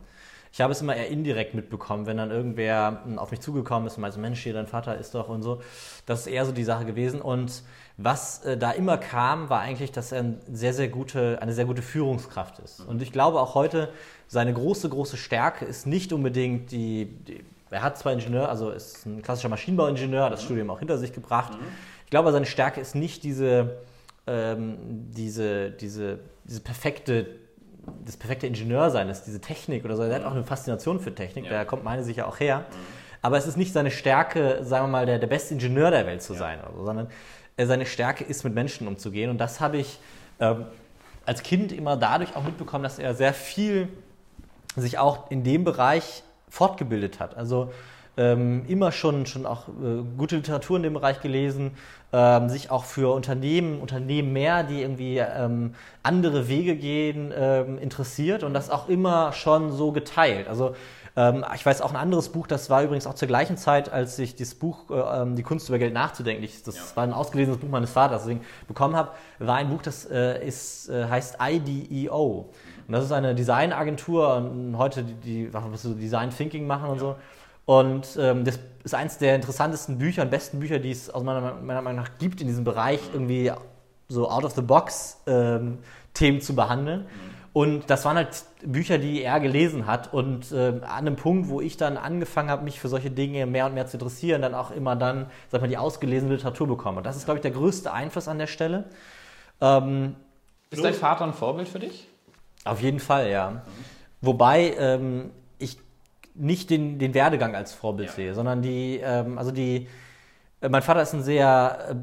[0.52, 4.02] Ich habe es immer eher indirekt mitbekommen, wenn dann irgendwer auf mich zugekommen ist und
[4.02, 5.62] meinte, Mensch, hier dein Vater ist doch und so.
[6.04, 7.22] Das ist eher so die Sache gewesen.
[7.22, 7.62] Und
[7.96, 11.64] was äh, da immer kam, war eigentlich, dass er ein sehr, sehr gute, eine sehr
[11.64, 12.80] gute Führungskraft ist.
[12.80, 13.88] Und ich glaube auch heute,
[14.28, 19.06] seine große, große Stärke ist nicht unbedingt die, die er hat zwar Ingenieur, also ist
[19.06, 21.54] ein klassischer Maschinenbauingenieur, hat das Studium auch hinter sich gebracht.
[22.04, 23.78] Ich glaube, seine Stärke ist nicht diese,
[24.26, 24.76] ähm,
[25.10, 27.26] diese, diese, diese perfekte
[28.04, 30.02] das perfekte Ingenieursein ist, diese Technik oder so.
[30.02, 31.50] Er hat auch eine Faszination für Technik, ja.
[31.50, 32.60] da kommt meine sicher auch her.
[32.60, 33.02] Mhm.
[33.22, 36.22] Aber es ist nicht seine Stärke, sagen wir mal, der, der beste Ingenieur der Welt
[36.22, 36.38] zu ja.
[36.40, 37.08] sein, so, sondern
[37.56, 39.30] seine Stärke ist, mit Menschen umzugehen.
[39.30, 40.00] Und das habe ich
[40.40, 40.66] ähm,
[41.24, 43.88] als Kind immer dadurch auch mitbekommen, dass er sehr viel
[44.74, 47.36] sich auch in dem Bereich fortgebildet hat.
[47.36, 47.72] Also
[48.16, 51.72] ähm, immer schon, schon auch äh, gute Literatur in dem Bereich gelesen,
[52.12, 58.42] ähm, sich auch für Unternehmen, Unternehmen mehr, die irgendwie ähm, andere Wege gehen, ähm, interessiert
[58.42, 60.46] und das auch immer schon so geteilt.
[60.46, 60.74] Also
[61.16, 64.18] ähm, ich weiß auch ein anderes Buch, das war übrigens auch zur gleichen Zeit, als
[64.18, 66.82] ich dieses Buch äh, ähm, Die Kunst über Geld nachzudenken, ich, das ja.
[66.94, 70.88] war ein ausgelesenes Buch meines Vaters, deswegen bekommen habe, war ein Buch, das äh, ist,
[70.88, 72.50] äh, heißt IDEO.
[72.86, 76.96] Und das ist eine Designagentur und heute die, die was so Design Thinking machen und
[76.96, 77.00] ja.
[77.00, 77.16] so.
[77.64, 81.54] Und ähm, das ist eines der interessantesten Bücher und besten Bücher, die es aus meiner,
[81.54, 83.52] meiner Meinung nach gibt in diesem Bereich, irgendwie
[84.08, 85.78] so out of the box ähm,
[86.14, 87.06] Themen zu behandeln.
[87.52, 90.12] Und das waren halt Bücher, die er gelesen hat.
[90.12, 93.66] Und äh, an einem Punkt, wo ich dann angefangen habe, mich für solche Dinge mehr
[93.66, 96.98] und mehr zu interessieren, dann auch immer dann, sag mal, die ausgelesene Literatur bekommen.
[96.98, 98.84] Und das ist, glaube ich, der größte Einfluss an der Stelle.
[99.60, 100.16] Ähm,
[100.70, 102.08] ist dein Vater ein Vorbild für dich?
[102.64, 103.50] Auf jeden Fall, ja.
[103.50, 103.60] Mhm.
[104.22, 105.76] Wobei ähm, ich
[106.34, 108.14] nicht den, den Werdegang als Vorbild ja.
[108.14, 109.88] sehe, sondern die, ähm, also die,
[110.60, 111.96] äh, mein Vater ist ein sehr,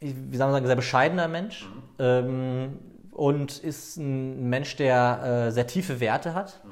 [0.00, 1.82] äh, wie soll man sagen, sehr bescheidener Mensch mhm.
[1.98, 2.78] ähm,
[3.12, 6.60] und ist ein Mensch, der äh, sehr tiefe Werte hat.
[6.64, 6.70] Mhm.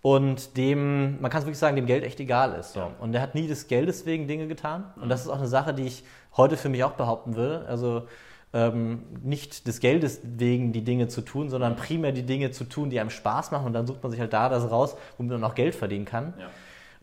[0.00, 2.72] Und dem, man kann es wirklich sagen, dem Geld echt egal ist.
[2.72, 2.80] So.
[2.80, 2.90] Ja.
[3.00, 4.84] Und er hat nie des Geldes wegen Dinge getan.
[4.96, 5.02] Mhm.
[5.02, 6.04] Und das ist auch eine Sache, die ich
[6.36, 7.66] heute für mich auch behaupten würde.
[7.66, 8.06] Also
[8.52, 12.90] ähm, nicht des Geldes wegen die Dinge zu tun, sondern primär die Dinge zu tun,
[12.90, 15.44] die einem Spaß machen und dann sucht man sich halt da das raus, womit man
[15.44, 16.34] auch Geld verdienen kann.
[16.38, 16.48] Ja.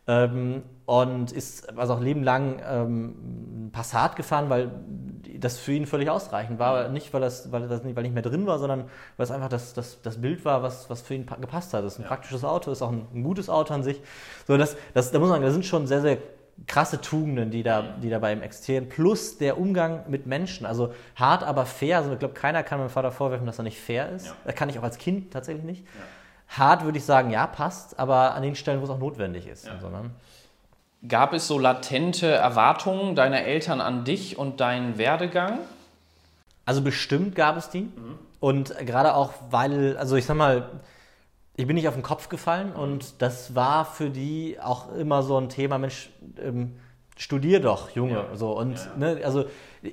[0.07, 4.71] Ähm, und ist also auch lebenlang ähm, Passat gefahren, weil
[5.39, 6.89] das für ihn völlig ausreichend war.
[6.89, 8.85] Nicht, weil das, weil das nicht, weil nicht mehr drin war, sondern
[9.17, 11.83] weil es einfach das, das, das Bild war, was, was für ihn gepasst hat.
[11.83, 12.07] Das ist ein ja.
[12.07, 14.01] praktisches Auto, ist auch ein, ein, gutes Auto an sich.
[14.47, 16.17] So, das, das, da muss man sagen, da sind schon sehr, sehr
[16.67, 20.65] krasse Tugenden, die da, die da bei ihm existieren, plus der Umgang mit Menschen.
[20.65, 21.97] Also hart, aber fair.
[21.97, 24.27] Also ich glaube, keiner kann meinem Vater vorwerfen, dass er nicht fair ist.
[24.27, 24.35] Ja.
[24.45, 25.85] Das kann ich auch als Kind tatsächlich nicht.
[25.85, 26.59] Ja.
[26.59, 29.67] Hart würde ich sagen, ja, passt, aber an den Stellen, wo es auch notwendig ist.
[29.67, 29.73] Ja.
[29.73, 30.11] Ne?
[31.07, 35.59] Gab es so latente Erwartungen deiner Eltern an dich und deinen Werdegang?
[36.65, 37.81] Also bestimmt gab es die.
[37.81, 38.17] Mhm.
[38.39, 40.69] Und gerade auch, weil, also ich sag mal,
[41.57, 45.37] ich bin nicht auf den Kopf gefallen und das war für die auch immer so
[45.37, 46.09] ein Thema, Mensch,
[46.41, 46.75] ähm,
[47.17, 48.25] studier doch, Junge.
[48.29, 48.35] Ja.
[48.35, 48.91] So, und ja.
[48.97, 49.45] ne, also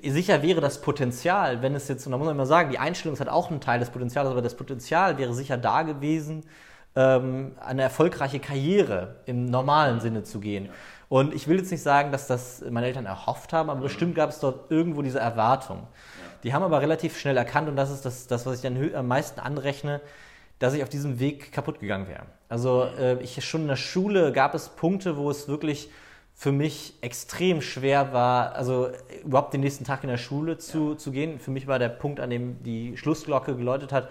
[0.04, 3.14] sicher wäre das Potenzial, wenn es jetzt, und da muss man immer sagen, die Einstellung
[3.14, 6.44] ist halt auch ein Teil des Potenzials, aber das Potenzial wäre sicher da gewesen,
[6.96, 10.68] ähm, eine erfolgreiche Karriere im normalen Sinne zu gehen.
[11.08, 13.84] Und ich will jetzt nicht sagen, dass das meine Eltern erhofft haben, aber mhm.
[13.84, 15.86] bestimmt gab es dort irgendwo diese Erwartung.
[16.42, 19.06] Die haben aber relativ schnell erkannt, und das ist das, das was ich dann am
[19.06, 20.00] meisten anrechne,
[20.58, 22.26] dass ich auf diesem Weg kaputt gegangen wäre.
[22.48, 25.90] Also äh, ich schon in der Schule gab es Punkte, wo es wirklich
[26.34, 28.88] für mich extrem schwer war, also
[29.24, 30.98] überhaupt den nächsten Tag in der Schule zu, ja.
[30.98, 31.38] zu gehen.
[31.38, 34.08] Für mich war der Punkt, an dem die Schlussglocke geläutet hat,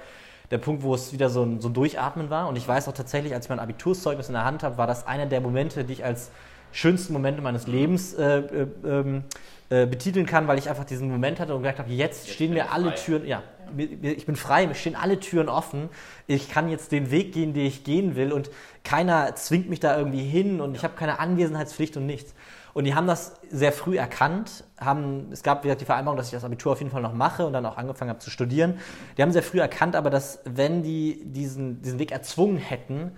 [0.50, 2.48] der Punkt, wo es wieder so ein, so ein Durchatmen war.
[2.48, 5.08] Und ich weiß auch tatsächlich, als ich mein Abiturzeugnis in der Hand habe, war das
[5.08, 6.30] einer der Momente, die ich als
[6.72, 9.24] schönsten Momente meines Lebens äh, äh, ähm,
[9.70, 12.54] äh, betiteln kann, weil ich einfach diesen Moment hatte und gedacht habe, jetzt, jetzt stehen
[12.54, 12.96] mir alle frei.
[12.96, 13.44] Türen, ja,
[13.78, 15.90] ich bin frei, mir stehen alle Türen offen.
[16.28, 18.50] Ich kann jetzt den Weg gehen, den ich gehen will und
[18.84, 22.34] keiner zwingt mich da irgendwie hin und ich habe keine Anwesenheitspflicht und nichts.
[22.74, 26.46] Und die haben das sehr früh erkannt, haben, es gab die Vereinbarung, dass ich das
[26.46, 28.80] Abitur auf jeden Fall noch mache und dann auch angefangen habe zu studieren.
[29.18, 33.12] Die haben sehr früh erkannt, aber dass wenn die diesen, diesen Weg erzwungen hätten,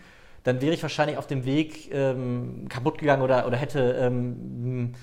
[0.44, 4.94] dann wäre ich wahrscheinlich auf dem Weg ähm, kaputt gegangen oder, oder hätte ähm,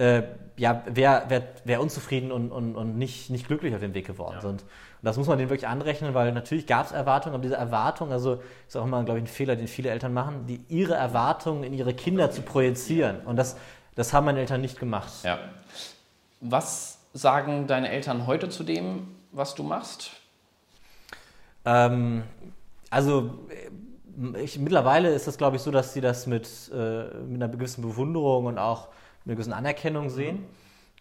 [0.00, 0.22] äh,
[0.56, 4.36] ja, wäre wär, wär unzufrieden und, und, und nicht, nicht glücklich auf dem Weg geworden
[4.36, 4.40] ja.
[4.40, 4.62] sind.
[4.62, 8.12] Und das muss man denen wirklich anrechnen, weil natürlich gab es Erwartungen, aber diese Erwartungen,
[8.12, 11.64] also ist auch immer, glaube ich, ein Fehler, den viele Eltern machen, die ihre Erwartungen
[11.64, 13.20] in ihre Kinder zu projizieren.
[13.26, 13.56] Und das,
[13.94, 15.12] das haben meine Eltern nicht gemacht.
[15.22, 15.38] Ja.
[16.40, 20.12] Was sagen deine Eltern heute zu dem, was du machst?
[21.66, 22.22] Ähm,
[22.88, 23.38] also
[24.42, 27.82] ich, mittlerweile ist das, glaube ich, so, dass sie das mit, äh, mit einer gewissen
[27.82, 28.88] Bewunderung und auch
[29.30, 30.44] einer gewissen Anerkennung sehen.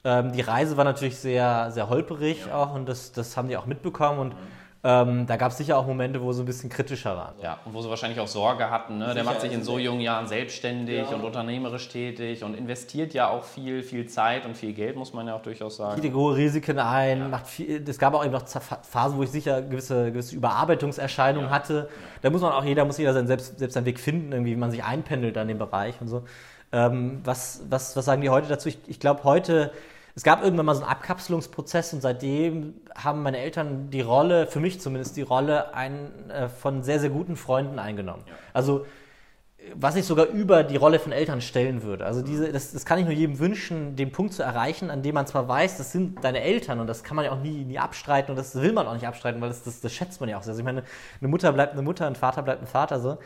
[0.04, 2.56] Ähm, die Reise war natürlich sehr, sehr holperig ja.
[2.56, 4.36] auch und das, das haben die auch mitbekommen und
[4.82, 7.34] ähm, da gab es sicher auch Momente, wo sie ein bisschen kritischer waren.
[7.44, 8.98] Ja, und wo sie wahrscheinlich auch Sorge hatten.
[8.98, 9.13] Ne?
[9.13, 11.18] Der macht sich in so jungen Jahren selbstständig ja.
[11.18, 15.28] und unternehmerisch tätig und investiert ja auch viel, viel Zeit und viel Geld, muss man
[15.28, 16.02] ja auch durchaus sagen.
[16.02, 17.20] Geht hohe Risiken ein.
[17.20, 17.28] Ja.
[17.28, 21.89] Macht viel, es gab auch eben noch Phasen, wo ich sicher gewisse, gewisse Überarbeitungserscheinungen hatte.
[22.22, 24.56] Da muss man auch, jeder muss jeder seinen, selbst, selbst seinen Weg finden, irgendwie, wie
[24.56, 26.24] man sich einpendelt an dem Bereich und so.
[26.71, 28.69] Ähm, was, was, was sagen die heute dazu?
[28.69, 29.71] Ich, ich glaube, heute,
[30.15, 34.60] es gab irgendwann mal so einen Abkapselungsprozess und seitdem haben meine Eltern die Rolle, für
[34.60, 38.23] mich zumindest die Rolle ein, äh, von sehr, sehr guten Freunden eingenommen.
[38.27, 38.34] Ja.
[38.53, 38.86] Also,
[39.75, 42.05] was ich sogar über die Rolle von Eltern stellen würde.
[42.05, 45.15] Also diese, das, das kann ich nur jedem wünschen, den Punkt zu erreichen, an dem
[45.15, 47.77] man zwar weiß, das sind deine Eltern und das kann man ja auch nie, nie
[47.77, 50.38] abstreiten und das will man auch nicht abstreiten, weil das, das, das schätzt man ja
[50.38, 50.51] auch sehr.
[50.51, 50.84] Also ich meine,
[51.19, 53.17] eine Mutter bleibt eine Mutter, ein Vater bleibt ein Vater so.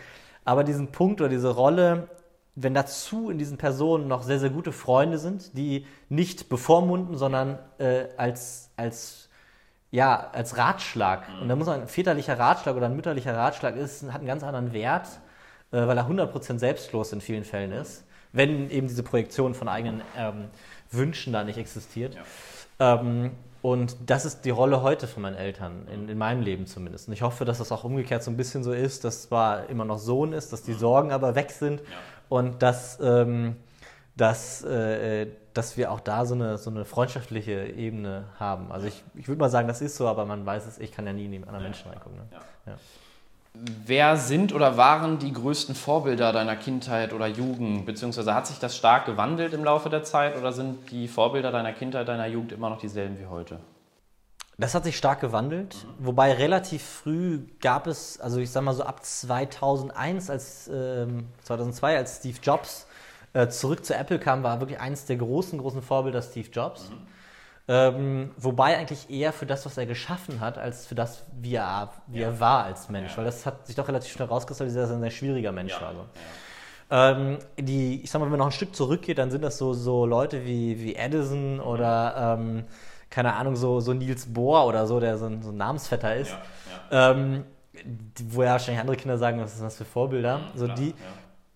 [0.44, 2.08] Aber diesen Punkt oder diese Rolle
[2.56, 7.58] wenn dazu in diesen Personen noch sehr, sehr gute Freunde sind, die nicht bevormunden, sondern
[7.80, 9.30] äh, als, als,
[9.90, 11.28] ja, als Ratschlag.
[11.42, 14.44] Und da muss man, ein väterlicher Ratschlag oder ein mütterlicher Ratschlag ist, hat einen ganz
[14.44, 15.08] anderen Wert,
[15.72, 20.02] äh, weil er 100% selbstlos in vielen Fällen ist, wenn eben diese Projektion von eigenen
[20.16, 20.50] ähm,
[20.92, 22.16] Wünschen da nicht existiert.
[22.80, 23.00] Ja.
[23.00, 23.32] Ähm,
[23.64, 27.08] und das ist die Rolle heute von meinen Eltern, in, in, meinem Leben zumindest.
[27.08, 29.86] Und ich hoffe, dass das auch umgekehrt so ein bisschen so ist, dass zwar immer
[29.86, 31.86] noch Sohn ist, dass die Sorgen aber weg sind ja
[32.34, 33.58] und dass, ähm,
[34.18, 38.72] dass, äh, dass wir auch da so eine, so eine freundschaftliche Ebene haben.
[38.72, 41.06] Also ich, ich würde mal sagen, das ist so, aber man weiß es, ich kann
[41.06, 42.18] ja nie in die anderen Menschen reingucken.
[42.18, 42.26] Ne?
[42.66, 42.74] Ja.
[43.86, 47.86] Wer sind oder waren die größten Vorbilder deiner Kindheit oder Jugend?
[47.86, 51.72] Beziehungsweise hat sich das stark gewandelt im Laufe der Zeit oder sind die Vorbilder deiner
[51.72, 53.60] Kindheit, deiner Jugend immer noch dieselben wie heute?
[54.58, 56.06] Das hat sich stark gewandelt, mhm.
[56.06, 61.08] wobei relativ früh gab es, also ich sag mal so ab 2001, als, äh,
[61.44, 62.88] 2002, als Steve Jobs
[63.34, 66.90] äh, zurück zu Apple kam, war wirklich eines der großen, großen Vorbilder Steve Jobs.
[66.90, 67.08] Mhm.
[67.66, 71.94] Ähm, wobei eigentlich eher für das, was er geschaffen hat, als für das, wie er,
[72.08, 72.28] wie ja.
[72.28, 73.12] er war als Mensch.
[73.12, 73.18] Ja.
[73.18, 75.82] Weil das hat sich doch relativ schnell rauskristallisiert, dass er ein sehr schwieriger Mensch ja.
[75.82, 75.88] war.
[75.88, 76.06] Also.
[76.92, 79.74] Ähm, die, ich sag mal, wenn man noch ein Stück zurückgeht, dann sind das so,
[79.74, 82.66] so Leute wie, wie Edison oder ähm,
[83.14, 86.32] keine Ahnung, so, so Niels Bohr oder so, der so ein, so ein Namensvetter ist.
[86.32, 86.42] Ja,
[86.92, 87.12] ja.
[87.12, 87.44] Ähm,
[88.30, 90.40] wo ja wahrscheinlich andere Kinder sagen, was sind das für Vorbilder?
[90.40, 90.94] Mhm, so klar, die,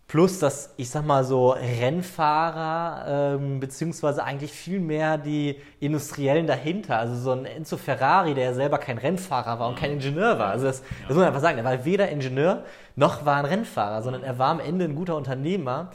[0.08, 6.98] Plus, dass ich sag mal so Rennfahrer, ähm, beziehungsweise eigentlich viel mehr die Industriellen dahinter.
[6.98, 9.98] Also so ein Enzo Ferrari, der ja selber kein Rennfahrer war und kein mhm.
[9.98, 10.52] Ingenieur war.
[10.52, 11.58] Also das, das muss man einfach sagen.
[11.58, 12.64] Er war weder Ingenieur
[12.96, 15.90] noch war ein Rennfahrer, sondern er war am Ende ein guter Unternehmer.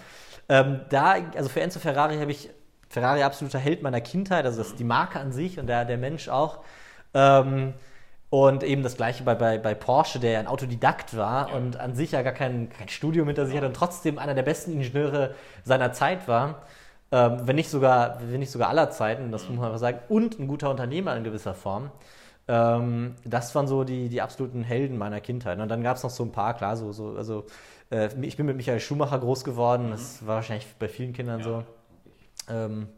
[0.46, 2.50] Ähm, da, also für Enzo Ferrari habe ich
[2.92, 5.96] Ferrari absoluter Held meiner Kindheit, also das ist die Marke an sich und der, der
[5.96, 6.58] Mensch auch.
[7.14, 7.72] Ähm,
[8.28, 11.56] und eben das gleiche bei, bei, bei Porsche, der ein Autodidakt war ja.
[11.56, 14.42] und an sich ja gar kein, kein Studium hinter sich hat und trotzdem einer der
[14.42, 16.62] besten Ingenieure seiner Zeit war.
[17.10, 20.38] Ähm, wenn, nicht sogar, wenn nicht sogar aller Zeiten, das muss man einfach sagen, und
[20.38, 21.90] ein guter Unternehmer in gewisser Form.
[22.46, 25.58] Ähm, das waren so die, die absoluten Helden meiner Kindheit.
[25.58, 27.46] Und dann gab es noch so ein paar, klar, so, so also
[27.90, 31.44] äh, ich bin mit Michael Schumacher groß geworden, das war wahrscheinlich bei vielen Kindern ja.
[31.44, 31.64] so.
[32.48, 32.88] Ähm,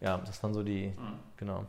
[0.00, 1.18] ja, das waren so die, mhm.
[1.36, 1.64] genau.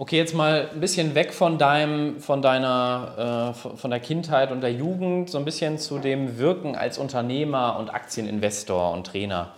[0.00, 4.60] Okay, jetzt mal ein bisschen weg von deinem, von deiner, äh, von der Kindheit und
[4.60, 9.54] der Jugend, so ein bisschen zu dem Wirken als Unternehmer und Aktieninvestor und Trainer.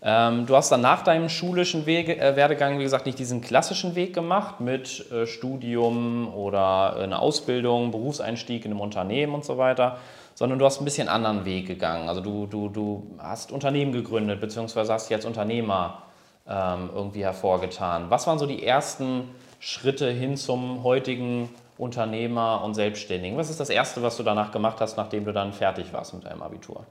[0.00, 3.94] Ähm, du hast dann nach deinem schulischen Wege, äh, Werdegang, wie gesagt, nicht diesen klassischen
[3.94, 9.98] Weg gemacht mit äh, Studium oder eine Ausbildung, Berufseinstieg in einem Unternehmen und so weiter,
[10.34, 12.08] sondern du hast ein bisschen anderen Weg gegangen.
[12.08, 16.02] Also du, du, du hast Unternehmen gegründet, beziehungsweise hast jetzt Unternehmer
[16.48, 18.06] ähm, irgendwie hervorgetan.
[18.08, 19.28] Was waren so die ersten
[19.60, 23.36] Schritte hin zum heutigen Unternehmer und Selbstständigen?
[23.38, 26.24] Was ist das Erste, was du danach gemacht hast, nachdem du dann fertig warst mit
[26.24, 26.86] deinem Abitur?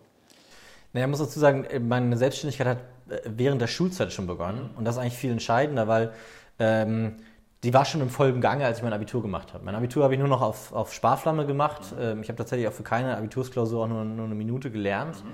[0.93, 2.77] Naja, ich muss dazu sagen, meine Selbstständigkeit hat
[3.09, 4.69] äh, während der Schulzeit schon begonnen.
[4.77, 6.11] Und das ist eigentlich viel entscheidender, weil
[6.59, 7.17] ähm,
[7.63, 9.63] die war schon im vollen Gange, als ich mein Abitur gemacht habe.
[9.63, 11.81] Mein Abitur habe ich nur noch auf, auf Sparflamme gemacht.
[11.99, 15.23] Ähm, ich habe tatsächlich auch für keine Abitursklausur auch nur, nur eine Minute gelernt.
[15.23, 15.31] Mhm.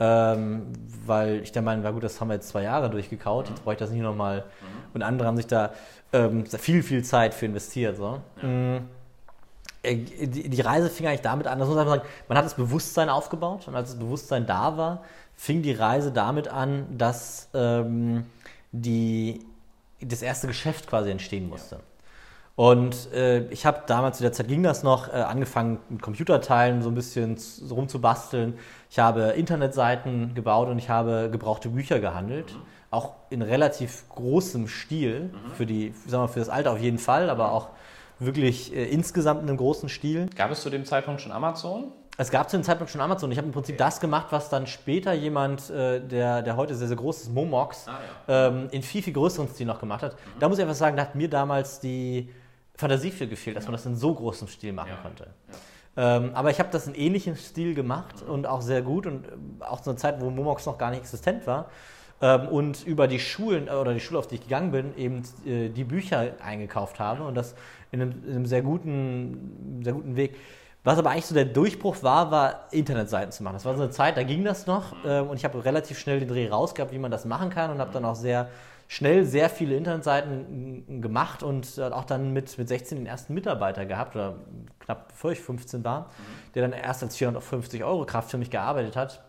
[0.00, 0.66] Ähm,
[1.06, 3.74] weil ich der Meinung war, gut, das haben wir jetzt zwei Jahre durchgekaut, jetzt brauche
[3.74, 4.40] ich das nicht nochmal.
[4.40, 4.94] Mhm.
[4.94, 5.72] Und andere haben sich da
[6.12, 7.96] ähm, viel, viel Zeit für investiert.
[7.96, 8.20] So.
[8.42, 8.48] Ja.
[8.48, 8.88] Mhm.
[9.84, 12.54] Äh, die, die, Reise fing eigentlich damit an, das muss man sagen, man hat das
[12.54, 15.02] Bewusstsein aufgebaut und als das Bewusstsein da war,
[15.36, 18.26] fing die Reise damit an, dass ähm,
[18.72, 19.44] die,
[20.06, 21.76] das erste Geschäft quasi entstehen musste.
[21.76, 21.80] Ja.
[22.56, 26.82] Und äh, ich habe damals, zu der Zeit ging das noch, äh, angefangen mit Computerteilen
[26.82, 27.36] so ein bisschen
[27.68, 28.54] rumzubasteln.
[28.90, 32.52] Ich habe Internetseiten gebaut und ich habe gebrauchte Bücher gehandelt.
[32.52, 32.62] Mhm.
[32.92, 35.50] Auch in relativ großem Stil, mhm.
[35.56, 37.70] für, die, sagen wir, für das Alter auf jeden Fall, aber auch
[38.20, 40.28] wirklich äh, insgesamt in einem großen Stil.
[40.36, 41.92] Gab es zu dem Zeitpunkt schon Amazon?
[42.16, 43.32] Es gab zu dem Zeitpunkt schon Amazon.
[43.32, 46.86] Ich habe im Prinzip das gemacht, was dann später jemand, äh, der, der heute sehr,
[46.86, 47.98] sehr groß ist, Momox, ah,
[48.28, 48.48] ja.
[48.48, 50.12] ähm, in viel, viel größeren Stil noch gemacht hat.
[50.12, 50.38] Mhm.
[50.38, 52.30] Da muss ich einfach sagen, da hat mir damals die
[52.76, 53.70] Fantasie für gefehlt, dass ja.
[53.70, 54.96] man das in so großem Stil machen ja.
[55.02, 55.28] konnte.
[55.96, 58.32] Ähm, aber ich habe das in ähnlichem Stil gemacht mhm.
[58.32, 59.30] und auch sehr gut und äh,
[59.64, 61.68] auch zu einer Zeit, wo Momox noch gar nicht existent war.
[62.20, 65.22] Ähm, und über die Schulen äh, oder die Schule, auf die ich gegangen bin, eben
[65.44, 67.56] äh, die Bücher eingekauft habe und das
[67.90, 70.36] in einem, in einem, sehr, guten, sehr guten Weg.
[70.84, 73.54] Was aber eigentlich so der Durchbruch war, war Internetseiten zu machen.
[73.54, 74.98] Das war so eine Zeit, da ging das noch mhm.
[75.06, 77.78] ähm, und ich habe relativ schnell den Dreh rausgehabt, wie man das machen kann und
[77.78, 78.48] habe dann auch sehr
[78.86, 84.14] schnell sehr viele Internetseiten gemacht und auch dann mit, mit 16 den ersten Mitarbeiter gehabt,
[84.14, 84.34] oder
[84.78, 86.52] knapp bevor ich 15 war, mhm.
[86.54, 89.24] der dann erst als 450 Euro Kraft für mich gearbeitet hat.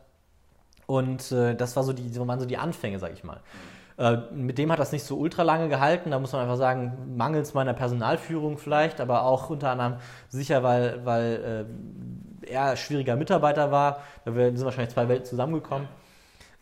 [0.88, 3.39] Und äh, das war so die, waren so die Anfänge, sag ich mal.
[3.98, 6.12] Äh, mit dem hat das nicht so ultra lange gehalten.
[6.12, 9.96] Da muss man einfach sagen, mangels meiner Personalführung vielleicht, aber auch unter anderem
[10.28, 11.68] sicher, weil, weil
[12.46, 14.00] äh, er schwieriger Mitarbeiter war.
[14.26, 15.88] Da sind wahrscheinlich zwei Welten zusammengekommen.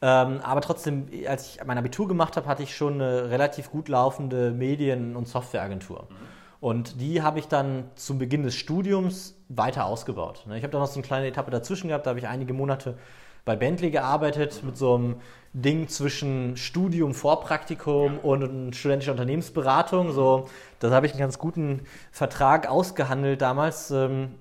[0.01, 3.87] Ähm, aber trotzdem, als ich mein Abitur gemacht habe, hatte ich schon eine relativ gut
[3.87, 6.07] laufende Medien- und Softwareagentur.
[6.09, 6.15] Mhm.
[6.59, 10.45] Und die habe ich dann zum Beginn des Studiums weiter ausgebaut.
[10.47, 12.53] Ne, ich habe da noch so eine kleine Etappe dazwischen gehabt, da habe ich einige
[12.53, 12.97] Monate
[13.45, 15.15] bei Bentley gearbeitet mit so einem
[15.53, 20.11] Ding zwischen Studium, Vorpraktikum und studentischer Unternehmensberatung.
[20.11, 24.35] So, da habe ich einen ganz guten Vertrag ausgehandelt damals, ähm,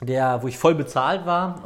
[0.00, 1.62] der, wo ich voll bezahlt war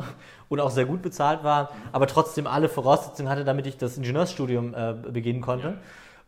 [0.48, 4.74] und auch sehr gut bezahlt war, aber trotzdem alle Voraussetzungen hatte, damit ich das Ingenieursstudium
[4.74, 5.68] äh, beginnen konnte.
[5.68, 5.74] Ja.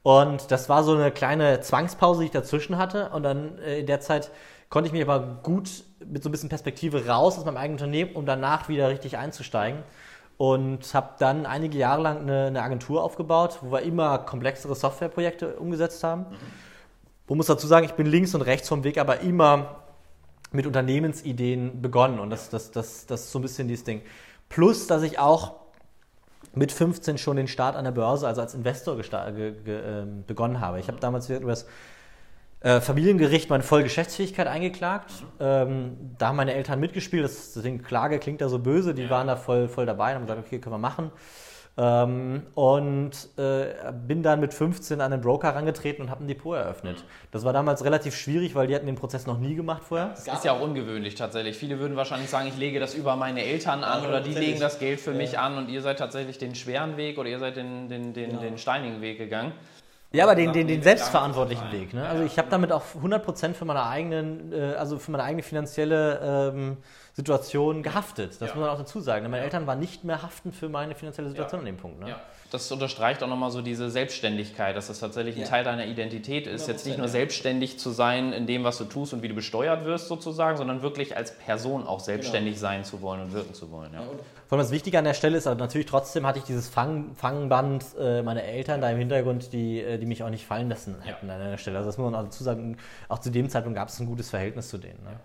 [0.02, 3.10] Und das war so eine kleine Zwangspause, die ich dazwischen hatte.
[3.10, 4.30] Und dann äh, in der Zeit
[4.68, 8.14] konnte ich mich aber gut mit so ein bisschen Perspektive raus aus meinem eigenen Unternehmen,
[8.14, 9.82] um danach wieder richtig einzusteigen.
[10.38, 15.56] Und habe dann einige Jahre lang eine, eine, Agentur aufgebaut, wo wir immer komplexere Softwareprojekte
[15.56, 16.22] umgesetzt haben.
[16.22, 16.36] Mhm.
[17.28, 19.82] Man muss dazu sagen, ich bin links und rechts vom Weg, aber immer
[20.50, 24.02] mit Unternehmensideen begonnen und das, das, das, das ist so ein bisschen dieses Ding.
[24.48, 25.54] Plus, dass ich auch
[26.54, 30.60] mit 15 schon den Start an der Börse, also als Investor ge, ge, äh, begonnen
[30.60, 30.78] habe.
[30.80, 31.66] Ich habe damals über das
[32.62, 35.10] äh, Familiengericht meine Vollgeschäftsfähigkeit eingeklagt.
[35.40, 37.24] Ähm, da haben meine Eltern mitgespielt.
[37.24, 38.94] Das, deswegen Klage klingt da so böse.
[38.94, 39.10] Die ja.
[39.10, 41.10] waren da voll, voll dabei und haben gesagt, okay, können wir machen.
[41.78, 46.54] Ähm, und äh, bin dann mit 15 an den Broker herangetreten und habe ein Depot
[46.54, 47.02] eröffnet.
[47.30, 50.08] Das war damals relativ schwierig, weil die hatten den Prozess noch nie gemacht vorher.
[50.10, 51.56] Das ist ja auch ungewöhnlich tatsächlich.
[51.56, 54.60] Viele würden wahrscheinlich sagen, ich lege das über meine Eltern an ja, oder die legen
[54.60, 55.16] das Geld für ja.
[55.16, 58.30] mich an und ihr seid tatsächlich den schweren Weg oder ihr seid den, den, den,
[58.30, 58.42] genau.
[58.42, 59.52] den steinigen Weg gegangen.
[60.12, 61.94] Ja, aber den, den, den selbstverantwortlichen Weg.
[61.94, 62.06] Ne?
[62.06, 66.52] Also ich habe damit auch 100% für meine eigenen, äh, also für meine eigene finanzielle
[66.54, 66.76] ähm,
[67.14, 68.40] Situation gehaftet.
[68.40, 68.54] Das ja.
[68.54, 69.30] muss man auch dazu sagen.
[69.30, 71.60] Meine Eltern waren nicht mehr haftend für meine finanzielle Situation ja.
[71.60, 72.00] an dem Punkt.
[72.00, 72.10] Ne?
[72.10, 72.20] Ja.
[72.50, 76.68] Das unterstreicht auch nochmal so diese Selbstständigkeit, dass das tatsächlich ein Teil deiner Identität ist.
[76.68, 79.86] Jetzt nicht nur selbstständig zu sein in dem, was du tust und wie du besteuert
[79.86, 82.60] wirst sozusagen, sondern wirklich als Person auch selbstständig genau.
[82.68, 83.94] sein zu wollen und wirken zu wollen.
[83.94, 84.00] Ja.
[84.00, 87.14] Vor allem das Wichtige an der Stelle ist, aber natürlich trotzdem hatte ich dieses Fang,
[87.14, 91.00] Fangband äh, meiner Eltern da im Hintergrund, die, äh, die mich auch nicht fallen lassen
[91.00, 91.78] hätten an der Stelle.
[91.78, 92.76] Also das muss man auch dazu sagen,
[93.08, 95.02] auch zu dem Zeitpunkt gab es ein gutes Verhältnis zu denen.
[95.04, 95.20] Ne?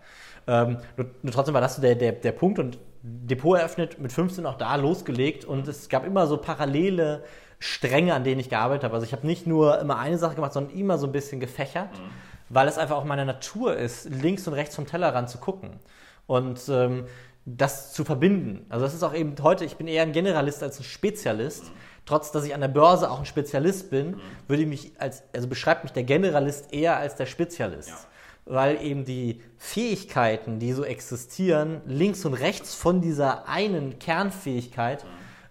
[0.48, 4.12] Ähm, nur, nur, trotzdem war das so der, der, der Punkt und Depot eröffnet, mit
[4.12, 7.24] 15 auch da losgelegt und es gab immer so parallele
[7.60, 8.96] Stränge, an denen ich gearbeitet habe.
[8.96, 11.92] Also ich habe nicht nur immer eine Sache gemacht, sondern immer so ein bisschen gefächert.
[11.94, 12.10] Mhm.
[12.50, 15.80] weil es einfach auch meine Natur ist, links und rechts vom Tellerrand zu gucken
[16.28, 17.06] und ähm,
[17.46, 18.66] das zu verbinden.
[18.70, 21.72] Also das ist auch eben heute, ich bin eher ein Generalist als ein Spezialist.
[22.06, 24.18] Trotz, dass ich an der Börse auch ein Spezialist bin,
[24.48, 27.90] würde ich mich als, also beschreibt mich der Generalist eher als der Spezialist.
[27.90, 27.98] Ja.
[28.50, 35.04] Weil eben die Fähigkeiten, die so existieren, links und rechts von dieser einen Kernfähigkeit,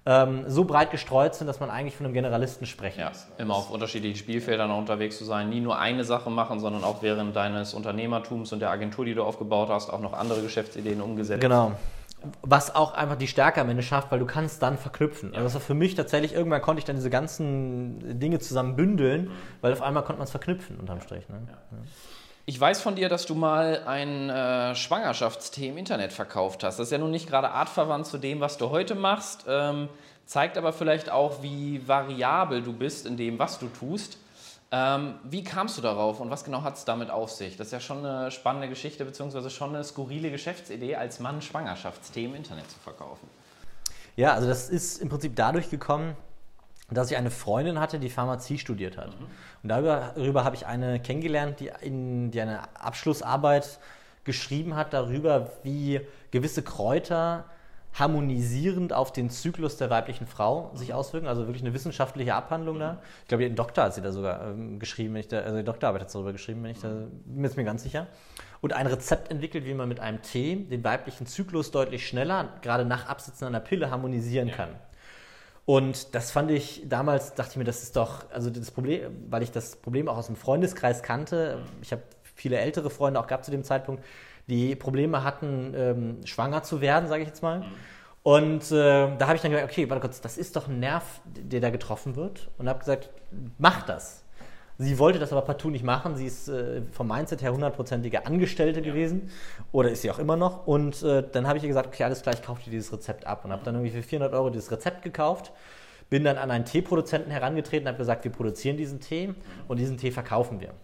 [0.06, 3.26] ähm, so breit gestreut sind, dass man eigentlich von einem Generalisten sprechen ja, muss.
[3.38, 7.34] Immer auf unterschiedlichen Spielfeldern unterwegs zu sein, nie nur eine Sache machen, sondern auch während
[7.34, 11.40] deines Unternehmertums und der Agentur, die du aufgebaut hast, auch noch andere Geschäftsideen umgesetzt.
[11.40, 11.72] Genau.
[12.42, 15.32] Was auch einfach die Stärke am Ende schafft, weil du kannst dann verknüpfen.
[15.32, 15.38] Ja.
[15.38, 19.24] Also das war für mich tatsächlich, irgendwann konnte ich dann diese ganzen Dinge zusammen bündeln,
[19.24, 19.30] mhm.
[19.60, 21.28] weil auf einmal konnte man es verknüpfen unterm Strich.
[21.28, 21.40] Ne?
[21.48, 21.78] Ja.
[22.48, 26.78] Ich weiß von dir, dass du mal ein äh, Schwangerschaftstee im Internet verkauft hast.
[26.78, 29.88] Das ist ja nun nicht gerade artverwandt zu dem, was du heute machst, ähm,
[30.26, 34.18] zeigt aber vielleicht auch, wie variabel du bist in dem, was du tust.
[34.70, 37.56] Ähm, wie kamst du darauf und was genau hat es damit auf sich?
[37.56, 42.26] Das ist ja schon eine spannende Geschichte, beziehungsweise schon eine skurrile Geschäftsidee, als Mann Schwangerschaftstee
[42.26, 43.28] im Internet zu verkaufen.
[44.14, 46.16] Ja, also das ist im Prinzip dadurch gekommen,
[46.90, 49.08] dass ich eine Freundin hatte, die Pharmazie studiert hat.
[49.08, 49.26] Mhm.
[49.62, 53.78] Und darüber, darüber habe ich eine kennengelernt, die, in, die eine Abschlussarbeit
[54.24, 57.44] geschrieben hat darüber, wie gewisse Kräuter
[57.98, 60.94] harmonisierend auf den Zyklus der weiblichen Frau sich mhm.
[60.94, 61.28] auswirken.
[61.28, 62.98] Also wirklich eine wissenschaftliche Abhandlung da.
[63.22, 65.64] Ich glaube, den Doktor hat sie da sogar ähm, geschrieben, wenn ich da, also die
[65.64, 66.88] Doktorarbeit hat sie darüber geschrieben, wenn ich da,
[67.24, 68.06] bin mir ganz sicher.
[68.60, 72.84] Und ein Rezept entwickelt, wie man mit einem Tee den weiblichen Zyklus deutlich schneller, gerade
[72.84, 74.70] nach Absitzen einer Pille, harmonisieren kann.
[75.66, 79.42] Und das fand ich damals, dachte ich mir, das ist doch, also das Problem, weil
[79.42, 81.58] ich das Problem auch aus dem Freundeskreis kannte.
[81.82, 84.04] Ich habe viele ältere Freunde auch gehabt zu dem Zeitpunkt,
[84.46, 87.64] die Probleme hatten, ähm, schwanger zu werden, sage ich jetzt mal.
[88.22, 91.20] Und äh, da habe ich dann gesagt, okay, warte kurz, das ist doch ein Nerv,
[91.24, 92.48] der da getroffen wird.
[92.58, 93.10] Und habe gesagt,
[93.58, 94.22] mach das.
[94.78, 96.16] Sie wollte das aber partout nicht machen.
[96.16, 98.86] Sie ist äh, vom Mindset her hundertprozentige Angestellte ja.
[98.86, 99.30] gewesen
[99.72, 100.66] oder ist sie auch immer noch.
[100.66, 103.26] Und äh, dann habe ich ihr gesagt, okay, alles klar, ich kaufe dir dieses Rezept
[103.26, 105.52] ab und habe dann irgendwie für 400 Euro dieses Rezept gekauft.
[106.10, 109.34] Bin dann an einen Teeproduzenten herangetreten und habe gesagt, wir produzieren diesen Tee
[109.66, 110.74] und diesen Tee verkaufen wir.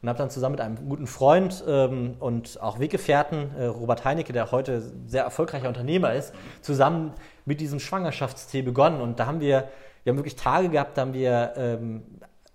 [0.00, 4.32] Und habe dann zusammen mit einem guten Freund ähm, und auch Weggefährten, äh, Robert Heinecke,
[4.32, 6.32] der heute sehr erfolgreicher Unternehmer ist,
[6.62, 7.12] zusammen
[7.44, 9.02] mit diesem Schwangerschaftstee begonnen.
[9.02, 9.68] Und da haben wir,
[10.04, 12.02] wir haben wirklich Tage gehabt, da haben wir ähm,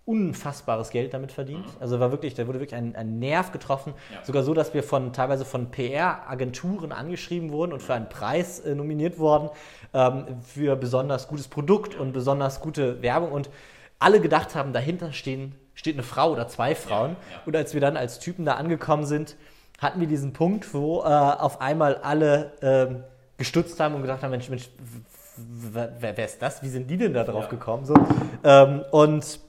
[0.05, 1.65] unfassbares Geld damit verdient.
[1.65, 1.81] Mhm.
[1.81, 3.93] Also war wirklich, da wurde wirklich ein, ein Nerv getroffen.
[4.13, 4.23] Ja.
[4.23, 8.75] Sogar so, dass wir von teilweise von PR-Agenturen angeschrieben wurden und für einen Preis äh,
[8.75, 9.49] nominiert wurden
[9.93, 13.31] ähm, für besonders gutes Produkt und besonders gute Werbung.
[13.31, 13.49] Und
[13.97, 17.11] alle gedacht haben, dahinter stehen, steht eine Frau oder zwei Frauen.
[17.11, 17.41] Ja, ja.
[17.47, 19.35] Und als wir dann als Typen da angekommen sind,
[19.79, 22.95] hatten wir diesen Punkt, wo äh, auf einmal alle äh,
[23.37, 24.69] gestutzt haben und gesagt haben, Mensch, Mensch,
[25.35, 26.61] wer, wer, ist das?
[26.61, 27.85] Wie sind die denn da drauf gekommen?
[27.85, 27.95] So,
[28.43, 29.39] ähm, und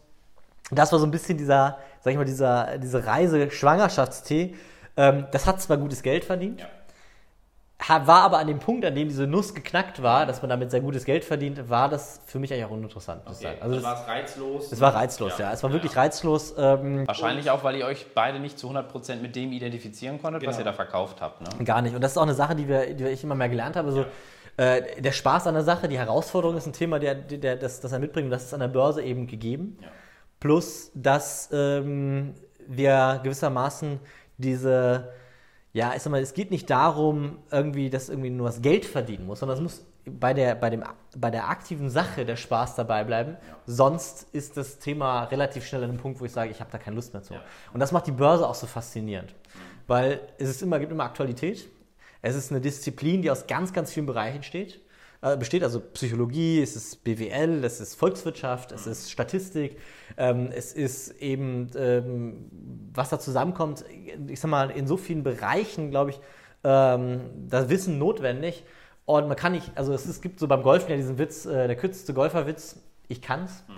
[0.70, 4.54] das war so ein bisschen dieser, sag ich mal, dieser, diese Reise Schwangerschaftstee.
[4.96, 8.06] Ähm, das hat zwar gutes Geld verdient, ja.
[8.06, 10.80] war aber an dem Punkt, an dem diese Nuss geknackt war, dass man damit sehr
[10.80, 13.22] gutes Geld verdient, war das für mich eigentlich auch uninteressant.
[13.26, 13.58] Okay.
[13.60, 14.72] Also war es reizlos?
[14.72, 15.46] Es war reizlos, ja.
[15.46, 15.52] ja.
[15.52, 16.00] Es war wirklich ja.
[16.00, 16.54] reizlos.
[16.56, 20.52] Ähm, Wahrscheinlich auch, weil ihr euch beide nicht zu 100% mit dem identifizieren konntet, genau.
[20.52, 21.42] was ihr da verkauft habt.
[21.42, 21.64] Ne?
[21.64, 21.94] Gar nicht.
[21.94, 23.92] Und das ist auch eine Sache, die, wir, die ich immer mehr gelernt habe.
[23.92, 24.06] So,
[24.56, 27.92] äh, der Spaß an der Sache, die Herausforderung ist ein Thema, der, der, das, das
[27.92, 28.24] er mitbringt.
[28.24, 29.78] Und das ist an der Börse eben gegeben.
[29.82, 29.88] Ja.
[30.40, 32.34] Plus, dass ähm,
[32.66, 34.00] wir gewissermaßen
[34.38, 35.12] diese,
[35.72, 39.26] ja, ich sag mal, es geht nicht darum, irgendwie, dass irgendwie nur das Geld verdienen
[39.26, 40.84] muss, sondern es muss bei der, bei, dem,
[41.16, 43.32] bei der aktiven Sache der Spaß dabei bleiben.
[43.32, 43.56] Ja.
[43.66, 46.78] Sonst ist das Thema relativ schnell an einem Punkt, wo ich sage, ich habe da
[46.78, 47.34] keine Lust mehr zu.
[47.34, 47.42] Ja.
[47.72, 49.34] Und das macht die Börse auch so faszinierend,
[49.86, 51.68] weil es ist immer, gibt immer Aktualität.
[52.22, 54.80] Es ist eine Disziplin, die aus ganz, ganz vielen Bereichen steht.
[55.22, 59.78] Äh, besteht, also Psychologie, es ist BWL, es ist Volkswirtschaft, es ist Statistik,
[60.16, 62.50] ähm, es ist eben, ähm,
[62.92, 63.84] was da zusammenkommt,
[64.28, 66.20] ich sag mal, in so vielen Bereichen, glaube ich,
[66.64, 68.64] ähm, das Wissen notwendig.
[69.04, 71.66] Und man kann nicht, also es, ist, gibt so beim Golfen ja diesen Witz, äh,
[71.66, 72.76] der kürzeste Golferwitz,
[73.08, 73.64] ich kann's.
[73.68, 73.74] Mhm.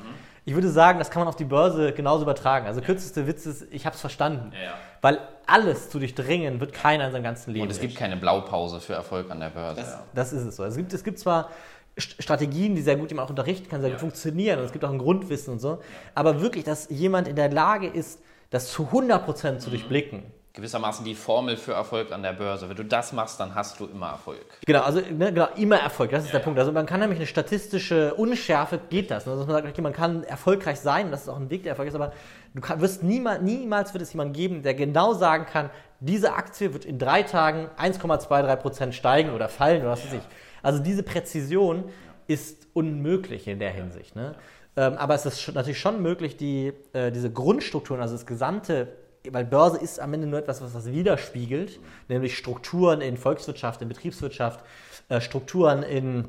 [0.49, 2.67] Ich würde sagen, das kann man auf die Börse genauso übertragen.
[2.67, 4.51] Also kürzeste Witz ist, ich habe es verstanden.
[4.55, 4.75] Ja, ja.
[5.03, 7.65] Weil alles zu durchdringen wird keiner in seinem ganzen Leben.
[7.65, 9.83] Und es gibt keine Blaupause für Erfolg an der Börse.
[9.83, 10.65] Das, das ist es so.
[10.65, 11.51] Es, gibt, es gibt zwar
[11.99, 13.97] Strategien, die sehr gut jemand auch unterrichten kann, sehr ja.
[13.97, 15.83] gut funktionieren und es gibt auch ein Grundwissen und so.
[16.15, 18.19] Aber wirklich, dass jemand in der Lage ist,
[18.49, 19.71] das zu 100% zu mhm.
[19.71, 20.23] durchblicken,
[20.59, 22.69] gewissermaßen die Formel für Erfolg an der Börse.
[22.69, 24.45] Wenn du das machst, dann hast du immer Erfolg.
[24.67, 26.59] Genau, also ne, genau, immer Erfolg, das ist ja, der Punkt.
[26.59, 29.29] Also man kann nämlich eine statistische Unschärfe, geht das.
[29.29, 31.89] Also man sagt, okay, man kann erfolgreich sein, das ist auch ein Weg, der Erfolg
[31.89, 32.13] ist, aber
[32.55, 36.75] du kann, wirst niemals, niemals wird es jemanden geben, der genau sagen kann, diese Aktie
[36.75, 40.23] wird in drei Tagen 1,23% steigen oder fallen oder was weiß ich.
[40.63, 41.85] Also diese Präzision
[42.27, 44.17] ist unmöglich in der Hinsicht.
[44.17, 44.35] Ne?
[44.77, 48.89] Ähm, aber es ist natürlich schon möglich, die, äh, diese Grundstrukturen, also das gesamte
[49.31, 53.89] weil Börse ist am Ende nur etwas, was das widerspiegelt, nämlich Strukturen in Volkswirtschaft, in
[53.89, 54.65] Betriebswirtschaft,
[55.09, 56.29] äh, Strukturen in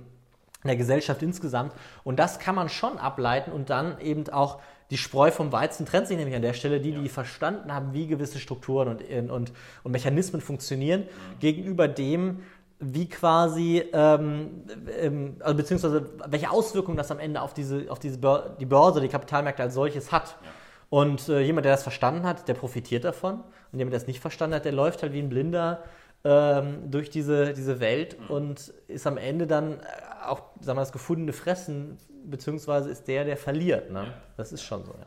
[0.63, 1.73] der Gesellschaft insgesamt.
[2.03, 4.59] Und das kann man schon ableiten und dann eben auch
[4.91, 8.07] die Spreu vom Weizen trennt sich nämlich an der Stelle, die, die verstanden haben, wie
[8.07, 9.51] gewisse Strukturen und, und,
[9.83, 11.39] und Mechanismen funktionieren, mhm.
[11.39, 12.39] gegenüber dem,
[12.79, 14.63] wie quasi, ähm,
[14.99, 19.01] ähm, also beziehungsweise welche Auswirkungen das am Ende auf, diese, auf diese Bör die Börse,
[19.01, 20.37] die Kapitalmärkte als solches hat.
[20.41, 20.49] Ja.
[20.89, 23.43] Und äh, jemand, der das verstanden hat, der profitiert davon.
[23.71, 25.83] Und jemand, der es nicht verstanden hat, der läuft halt wie ein Blinder
[26.23, 28.27] ähm, durch diese, diese Welt mhm.
[28.27, 29.79] und ist am Ende dann
[30.25, 33.91] auch, sagen wir, das gefundene Fressen beziehungsweise ist der, der verliert.
[33.91, 34.03] Ne?
[34.03, 34.13] Ja.
[34.37, 34.91] Das ist schon so.
[34.91, 35.05] Ja.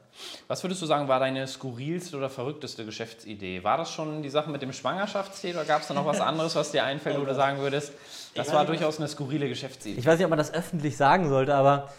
[0.49, 3.62] Was würdest du sagen, war deine skurrilste oder verrückteste Geschäftsidee?
[3.62, 6.55] War das schon die Sache mit dem Schwangerschaftstee oder gab es da noch was anderes,
[6.57, 7.93] was dir einfällt, wo du sagen würdest,
[8.35, 9.99] das war durchaus eine skurrile Geschäftsidee?
[9.99, 11.91] Ich weiß nicht, ob man das öffentlich sagen sollte, aber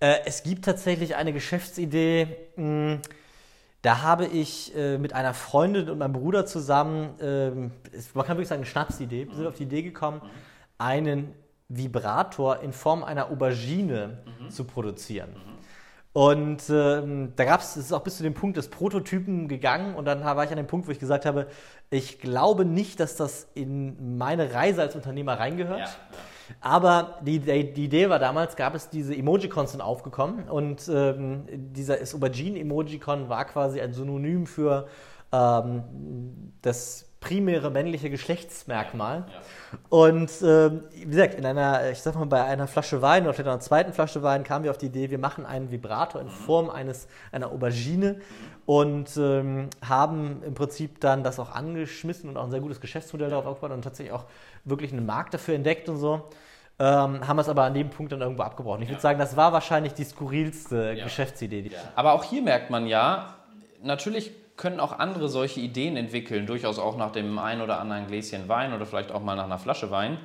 [0.00, 3.02] äh, es gibt tatsächlich eine Geschäftsidee, mh, hm,
[3.82, 8.48] da habe ich äh, mit einer Freundin und meinem Bruder zusammen, äh, man kann wirklich
[8.48, 10.20] sagen, eine Schnapsidee, wir sind auf die Idee gekommen,
[10.78, 11.34] einen
[11.68, 14.50] Vibrator in Form einer Aubergine mhm.
[14.50, 15.30] zu produzieren.
[15.30, 15.58] Mhm.
[16.12, 19.94] Und ähm, da gab es, es ist auch bis zu dem Punkt des Prototypen gegangen
[19.94, 21.46] und dann war ich an dem Punkt, wo ich gesagt habe,
[21.90, 25.78] ich glaube nicht, dass das in meine Reise als Unternehmer reingehört.
[25.78, 26.18] Ja, ja.
[26.60, 31.44] Aber die, die, die, Idee war damals, gab es diese Emojicons sind aufgekommen und ähm,
[31.48, 34.86] dieser Aubergine-Emojicon war quasi ein Synonym für
[35.32, 35.82] ähm,
[36.62, 39.26] das primäre männliche Geschlechtsmerkmal.
[39.26, 39.78] Ja, ja.
[39.88, 43.48] Und ähm, wie gesagt, in einer, ich sag mal, bei einer Flasche Wein oder vielleicht
[43.48, 46.70] einer zweiten Flasche Wein kamen wir auf die Idee, wir machen einen Vibrator in Form
[46.70, 48.20] eines, einer Aubergine
[48.68, 53.30] und ähm, haben im Prinzip dann das auch angeschmissen und auch ein sehr gutes Geschäftsmodell
[53.30, 54.26] darauf aufgebaut und tatsächlich auch
[54.64, 56.28] wirklich einen Markt dafür entdeckt und so.
[56.78, 58.82] Ähm, haben es aber an dem Punkt dann irgendwo abgebrochen.
[58.82, 61.04] Ich würde sagen, das war wahrscheinlich die skurrilste ja.
[61.04, 61.62] Geschäftsidee.
[61.62, 63.36] Die aber auch hier merkt man ja,
[63.82, 68.50] natürlich können auch andere solche Ideen entwickeln, durchaus auch nach dem ein oder anderen Gläschen
[68.50, 70.18] Wein oder vielleicht auch mal nach einer Flasche Wein.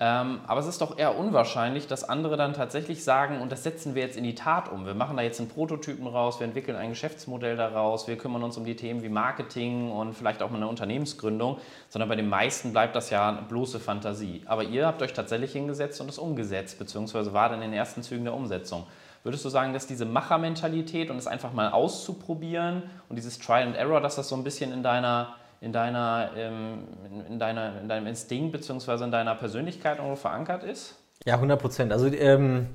[0.00, 3.96] Ähm, aber es ist doch eher unwahrscheinlich, dass andere dann tatsächlich sagen, und das setzen
[3.96, 4.86] wir jetzt in die Tat um.
[4.86, 8.56] Wir machen da jetzt einen Prototypen raus, wir entwickeln ein Geschäftsmodell daraus, wir kümmern uns
[8.56, 12.70] um die Themen wie Marketing und vielleicht auch mal eine Unternehmensgründung, sondern bei den meisten
[12.70, 14.42] bleibt das ja bloße Fantasie.
[14.46, 18.04] Aber ihr habt euch tatsächlich hingesetzt und es umgesetzt, beziehungsweise war dann in den ersten
[18.04, 18.86] Zügen der Umsetzung.
[19.24, 23.76] Würdest du sagen, dass diese Machermentalität und es einfach mal auszuprobieren und dieses Trial and
[23.76, 26.84] Error, dass das so ein bisschen in deiner, in deiner, ähm,
[27.28, 29.04] in, deiner, in deinem Instinkt bzw.
[29.04, 30.96] in deiner Persönlichkeit irgendwo verankert ist?
[31.24, 31.92] Ja, 100 Prozent.
[31.92, 32.68] Also, ähm,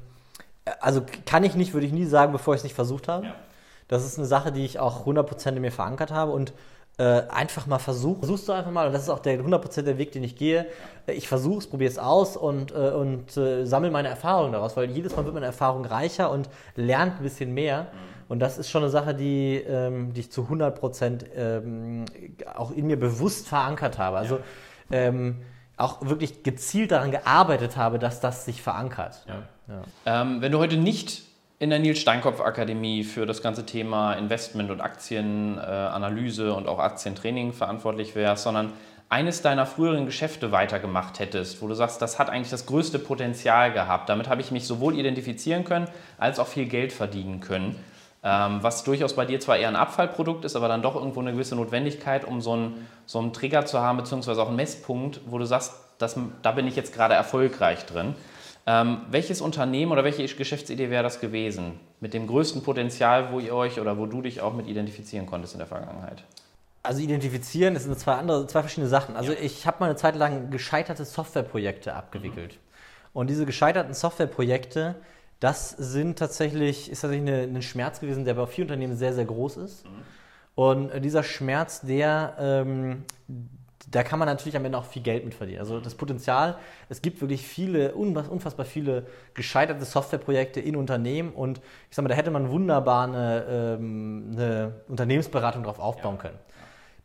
[0.79, 3.27] also kann ich nicht, würde ich nie sagen, bevor ich es nicht versucht habe.
[3.27, 3.35] Ja.
[3.87, 6.53] Das ist eine Sache, die ich auch 100 Prozent in mir verankert habe und
[6.97, 8.19] äh, einfach mal versuchen.
[8.19, 10.67] Versuchst du einfach mal, und das ist auch der 100% der Weg, den ich gehe.
[11.07, 14.89] Ich versuche es, probiere es aus und, äh, und äh, sammle meine Erfahrungen daraus, weil
[14.91, 17.87] jedes Mal wird meine Erfahrung reicher und lernt ein bisschen mehr.
[18.29, 22.05] Und das ist schon eine Sache, die, ähm, die ich zu 100% ähm,
[22.55, 24.17] auch in mir bewusst verankert habe.
[24.17, 24.39] Also
[24.91, 25.41] ähm,
[25.77, 29.25] auch wirklich gezielt daran gearbeitet habe, dass das sich verankert.
[29.27, 29.43] Ja.
[29.67, 30.21] Ja.
[30.21, 31.23] Ähm, wenn du heute nicht
[31.59, 36.79] in der Nils Steinkopf Akademie für das ganze Thema Investment und Aktienanalyse äh, und auch
[36.79, 38.73] Aktientraining verantwortlich wärst, sondern
[39.09, 43.71] eines deiner früheren Geschäfte weitergemacht hättest, wo du sagst, das hat eigentlich das größte Potenzial
[43.71, 44.09] gehabt.
[44.09, 45.87] Damit habe ich mich sowohl identifizieren können,
[46.17, 47.75] als auch viel Geld verdienen können.
[48.23, 51.33] Ähm, was durchaus bei dir zwar eher ein Abfallprodukt ist, aber dann doch irgendwo eine
[51.33, 55.37] gewisse Notwendigkeit, um so einen, so einen Trigger zu haben, beziehungsweise auch einen Messpunkt, wo
[55.37, 58.15] du sagst, das, da bin ich jetzt gerade erfolgreich drin.
[58.65, 61.79] Ähm, welches Unternehmen oder welche Geschäftsidee wäre das gewesen?
[61.99, 65.53] Mit dem größten Potenzial, wo ihr euch oder wo du dich auch mit identifizieren konntest
[65.53, 66.23] in der Vergangenheit?
[66.81, 69.15] Also identifizieren das sind zwei andere, zwei verschiedene Sachen.
[69.15, 69.39] Also ja.
[69.41, 72.53] ich habe mal eine Zeit lang gescheiterte Softwareprojekte abgewickelt.
[72.53, 72.59] Mhm.
[73.13, 74.95] Und diese gescheiterten Softwareprojekte,
[75.39, 79.25] das sind tatsächlich, ist tatsächlich eine, ein Schmerz gewesen, der bei vielen Unternehmen sehr, sehr
[79.25, 79.85] groß ist.
[79.85, 79.89] Mhm.
[80.55, 83.03] Und dieser Schmerz, der, ähm,
[83.91, 85.59] da kann man natürlich am Ende auch viel Geld mit verdienen.
[85.59, 86.57] Also das Potenzial,
[86.89, 91.59] es gibt wirklich viele, unfassbar viele gescheiterte Softwareprojekte in Unternehmen und
[91.89, 96.37] ich sag mal, da hätte man wunderbar eine, ähm, eine Unternehmensberatung drauf aufbauen können.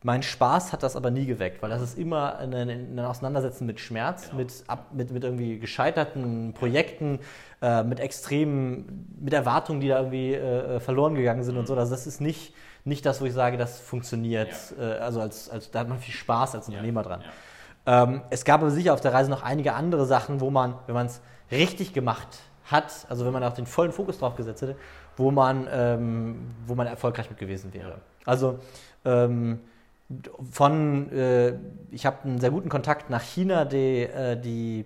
[0.01, 3.81] Mein Spaß hat das aber nie geweckt, weil das ist immer ein, ein Auseinandersetzen mit
[3.81, 4.37] Schmerz, genau.
[4.37, 7.19] mit, ab, mit, mit irgendwie gescheiterten Projekten,
[7.61, 11.61] äh, mit extremen, mit Erwartungen, die da irgendwie äh, äh verloren gegangen sind mhm.
[11.61, 11.75] und so.
[11.75, 12.53] Also das ist nicht,
[12.85, 14.53] nicht das, wo ich sage, das funktioniert.
[14.77, 14.95] Ja.
[14.95, 17.23] Äh, also als, als, da hat man viel Spaß als Unternehmer dran.
[17.85, 20.95] Ähm, es gab aber sicher auf der Reise noch einige andere Sachen, wo man, wenn
[20.95, 21.21] man es
[21.51, 22.27] richtig gemacht
[22.65, 24.75] hat, also wenn man auch den vollen Fokus drauf gesetzt hätte,
[25.17, 27.99] wo man, ähm, wo man erfolgreich mit gewesen wäre.
[28.25, 28.59] Also
[29.05, 29.59] ähm,
[30.51, 31.53] von, äh,
[31.91, 34.85] ich habe einen sehr guten Kontakt nach China, die, äh, die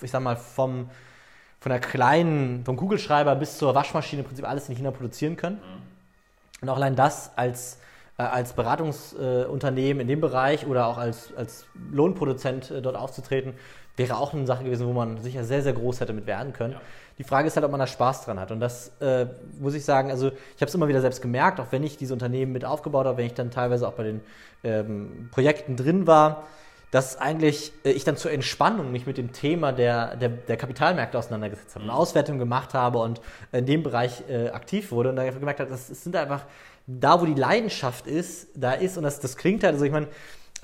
[0.00, 0.88] ich sag mal, vom,
[1.60, 5.56] von der kleinen, vom Kugelschreiber bis zur Waschmaschine im Prinzip alles in China produzieren können.
[5.56, 5.91] Mhm.
[6.62, 7.78] Und auch allein das als
[8.18, 13.54] äh, als Beratungsunternehmen in dem Bereich oder auch als, als Lohnproduzent äh, dort aufzutreten,
[13.96, 16.74] wäre auch eine Sache gewesen, wo man sicher sehr, sehr groß hätte mit werden können.
[16.74, 16.80] Ja.
[17.18, 18.50] Die Frage ist halt, ob man da Spaß dran hat.
[18.50, 19.26] Und das äh,
[19.60, 22.12] muss ich sagen, also ich habe es immer wieder selbst gemerkt, auch wenn ich diese
[22.12, 24.20] Unternehmen mit aufgebaut habe, wenn ich dann teilweise auch bei den
[24.64, 26.44] ähm, Projekten drin war,
[26.92, 31.18] dass eigentlich äh, ich dann zur Entspannung mich mit dem Thema der, der, der Kapitalmärkte
[31.18, 33.20] auseinandergesetzt habe, eine Auswertung gemacht habe und
[33.50, 36.44] in dem Bereich äh, aktiv wurde und dann gemerkt habe, das, das sind einfach
[36.86, 40.08] da, wo die Leidenschaft ist, da ist und das, das klingt halt, also ich meine,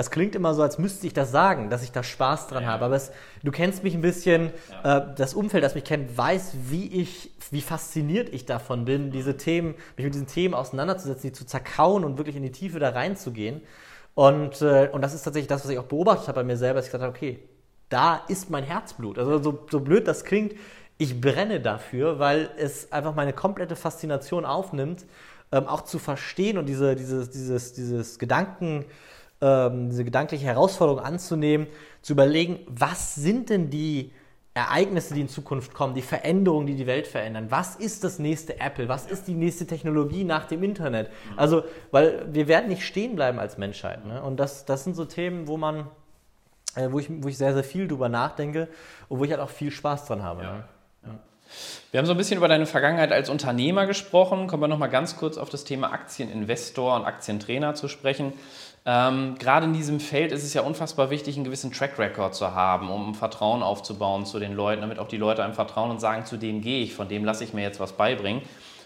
[0.01, 2.69] es klingt immer so, als müsste ich das sagen, dass ich da Spaß dran ja.
[2.69, 2.85] habe.
[2.85, 3.11] Aber es,
[3.43, 4.53] du kennst mich ein bisschen,
[4.85, 4.99] ja.
[4.99, 9.37] äh, das Umfeld, das mich kennt, weiß, wie ich, wie fasziniert ich davon bin, diese
[9.37, 12.91] Themen, mich mit diesen Themen auseinanderzusetzen, die zu zerkauen und wirklich in die Tiefe da
[12.91, 13.63] reinzugehen.
[14.19, 16.79] Und, äh, und das ist tatsächlich das, was ich auch beobachtet habe bei mir selber,
[16.79, 17.39] dass ich gesagt habe, okay,
[17.89, 19.17] da ist mein Herzblut.
[19.17, 20.55] Also so, so blöd das klingt,
[20.97, 25.07] ich brenne dafür, weil es einfach meine komplette Faszination aufnimmt,
[25.53, 28.87] ähm, auch zu verstehen und diese, dieses, dieses, dieses Gedanken,
[29.41, 31.69] ähm, diese gedankliche Herausforderung anzunehmen,
[32.03, 34.11] zu überlegen, was sind denn die
[34.59, 37.47] Ereignisse, die in Zukunft kommen, die Veränderungen, die die Welt verändern.
[37.51, 38.89] Was ist das nächste Apple?
[38.89, 41.11] Was ist die nächste Technologie nach dem Internet?
[41.37, 44.05] Also, weil wir werden nicht stehen bleiben als Menschheit.
[44.05, 44.23] Ne?
[44.23, 45.87] Und das, das sind so Themen, wo man,
[46.75, 48.69] äh, wo, ich, wo ich sehr, sehr viel drüber nachdenke
[49.09, 50.43] und wo ich halt auch viel Spaß dran habe.
[50.43, 50.53] Ja.
[50.53, 50.65] Ne?
[51.91, 54.47] Wir haben so ein bisschen über deine Vergangenheit als Unternehmer gesprochen.
[54.47, 58.35] Kommen wir noch mal ganz kurz auf das Thema Aktieninvestor und Aktientrainer zu sprechen.
[58.91, 62.55] Ähm, gerade in diesem Feld ist es ja unfassbar wichtig, einen gewissen Track Record zu
[62.55, 66.25] haben, um Vertrauen aufzubauen zu den Leuten, damit auch die Leute einem vertrauen und sagen,
[66.25, 68.41] zu dem gehe ich, von dem lasse ich mir jetzt was beibringen.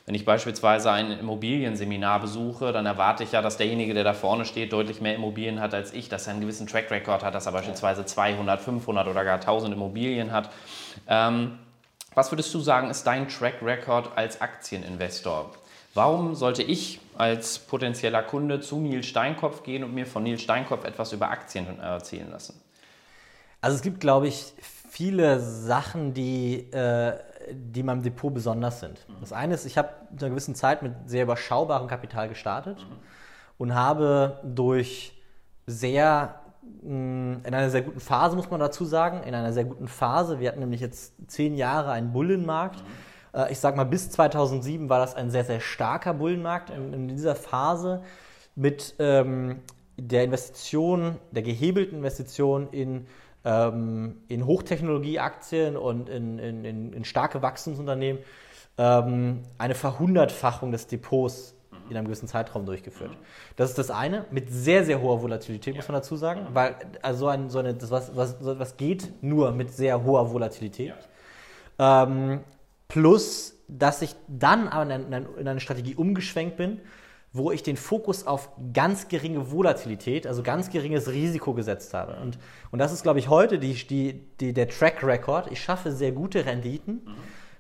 [0.05, 4.45] Wenn ich beispielsweise ein Immobilienseminar besuche, dann erwarte ich ja, dass derjenige, der da vorne
[4.45, 7.47] steht, deutlich mehr Immobilien hat als ich, dass er einen gewissen Track Record hat, dass
[7.47, 10.51] er beispielsweise 200, 500 oder gar 1000 Immobilien hat.
[11.07, 11.61] Ähm,
[12.17, 15.53] was würdest du sagen, ist dein Track Record als Aktieninvestor?
[15.95, 20.85] Warum sollte ich als potenzieller Kunde zu Nils Steinkopf gehen und mir von Nils Steinkopf
[20.85, 22.61] etwas über Aktien erzählen lassen?
[23.61, 24.55] Also es gibt, glaube ich,
[24.91, 27.19] viele Sachen, die, äh,
[27.53, 29.07] die meinem Depot besonders sind.
[29.09, 29.15] Mhm.
[29.21, 32.97] Das eine ist, ich habe in einer gewissen Zeit mit sehr überschaubarem Kapital gestartet mhm.
[33.59, 35.13] und habe durch
[35.67, 36.39] sehr
[36.83, 40.39] in einer sehr guten Phase, muss man dazu sagen, in einer sehr guten Phase.
[40.39, 42.81] Wir hatten nämlich jetzt zehn Jahre einen Bullenmarkt.
[42.81, 43.12] Mhm äh,
[43.51, 46.71] ich sage mal, bis 2007 war das ein sehr, sehr starker Bullenmarkt.
[46.71, 48.03] In, in dieser Phase
[48.55, 49.61] mit ähm,
[49.97, 53.07] der Investition, der gehebelten Investition in,
[53.45, 58.23] ähm, in Hochtechnologieaktien und in, in, in, starke Wachstumsunternehmen
[58.79, 61.55] ähm, eine Verhundertfachung des Depots
[61.91, 63.17] in einem gewissen Zeitraum durchgeführt.
[63.57, 67.29] Das ist das eine, mit sehr, sehr hoher Volatilität, muss man dazu sagen, weil also
[67.29, 70.95] ein, so eine, das was, was, was geht nur mit sehr hoher Volatilität.
[71.79, 72.41] Ähm,
[72.93, 76.79] Plus, dass ich dann aber in eine Strategie umgeschwenkt bin,
[77.33, 82.19] wo ich den Fokus auf ganz geringe Volatilität, also ganz geringes Risiko gesetzt habe.
[82.21, 82.39] Und,
[82.71, 85.51] und das ist, glaube ich, heute die, die, die, der Track Record.
[85.51, 87.01] Ich schaffe sehr gute Renditen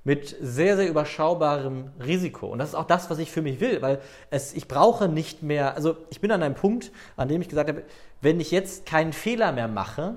[0.04, 2.48] mit sehr, sehr überschaubarem Risiko.
[2.48, 5.42] Und das ist auch das, was ich für mich will, weil es, ich brauche nicht
[5.42, 7.84] mehr, also ich bin an einem Punkt, an dem ich gesagt habe,
[8.20, 10.16] wenn ich jetzt keinen Fehler mehr mache,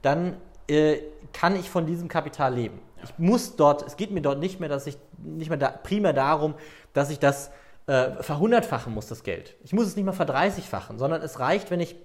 [0.00, 0.36] dann
[0.68, 0.98] äh,
[1.32, 2.78] kann ich von diesem Kapital leben.
[3.04, 6.12] Ich muss dort, es geht mir dort nicht mehr, dass ich nicht mehr da, primär
[6.12, 6.54] darum,
[6.92, 7.50] dass ich das
[7.86, 9.56] äh, verhundertfachen muss, das Geld.
[9.62, 11.96] Ich muss es nicht mal verdreißigfachen, sondern es reicht, wenn ich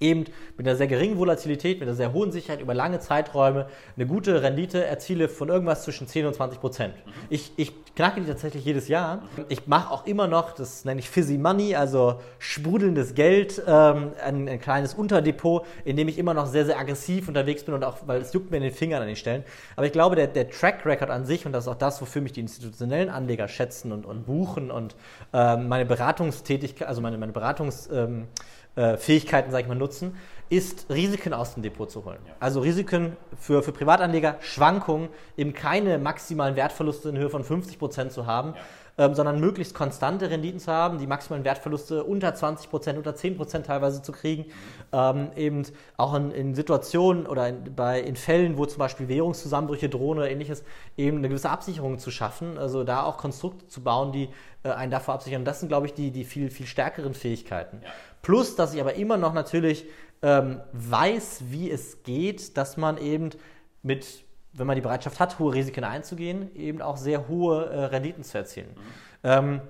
[0.00, 0.24] eben
[0.56, 3.66] mit einer sehr geringen Volatilität, mit einer sehr hohen Sicherheit über lange Zeiträume
[3.96, 6.94] eine gute Rendite erziele von irgendwas zwischen 10 und 20 Prozent.
[7.30, 9.22] Ich, ich knacke die tatsächlich jedes Jahr.
[9.48, 14.48] Ich mache auch immer noch, das nenne ich Fizzy Money, also sprudelndes Geld, ähm, ein,
[14.48, 17.98] ein, kleines Unterdepot, in dem ich immer noch sehr, sehr aggressiv unterwegs bin und auch,
[18.06, 19.44] weil es juckt mir in den Fingern an den Stellen.
[19.76, 22.22] Aber ich glaube, der, der Track Record an sich, und das ist auch das, wofür
[22.22, 24.96] mich die institutionellen Anleger schätzen und, und buchen und
[25.32, 27.88] ähm, meine Beratungstätigkeit, also meine, meine Beratungs...
[27.92, 28.26] Ähm,
[28.76, 30.16] äh, Fähigkeiten, sage ich mal, nutzen,
[30.50, 32.18] ist Risiken aus dem Depot zu holen.
[32.26, 32.34] Ja.
[32.38, 38.12] Also Risiken für, für Privatanleger, Schwankungen, eben keine maximalen Wertverluste in Höhe von 50 Prozent
[38.12, 38.60] zu haben, ja.
[38.96, 43.36] Ähm, sondern möglichst konstante Renditen zu haben, die maximalen Wertverluste unter 20 Prozent, unter 10
[43.36, 44.46] Prozent teilweise zu kriegen.
[44.92, 45.62] Ähm, eben
[45.96, 50.30] auch in, in Situationen oder in, bei, in Fällen, wo zum Beispiel Währungszusammenbrüche drohen oder
[50.30, 50.64] ähnliches,
[50.96, 54.28] eben eine gewisse Absicherung zu schaffen, also da auch Konstrukte zu bauen, die
[54.62, 55.44] äh, einen davor absichern.
[55.44, 57.80] Das sind, glaube ich, die, die viel, viel stärkeren Fähigkeiten.
[57.82, 57.90] Ja.
[58.22, 59.86] Plus, dass ich aber immer noch natürlich
[60.22, 63.30] ähm, weiß, wie es geht, dass man eben
[63.82, 64.24] mit,
[64.54, 68.38] wenn man die Bereitschaft hat, hohe Risiken einzugehen, eben auch sehr hohe äh, Renditen zu
[68.38, 68.68] erzielen.
[68.70, 68.80] Mhm.
[69.24, 69.60] Ähm,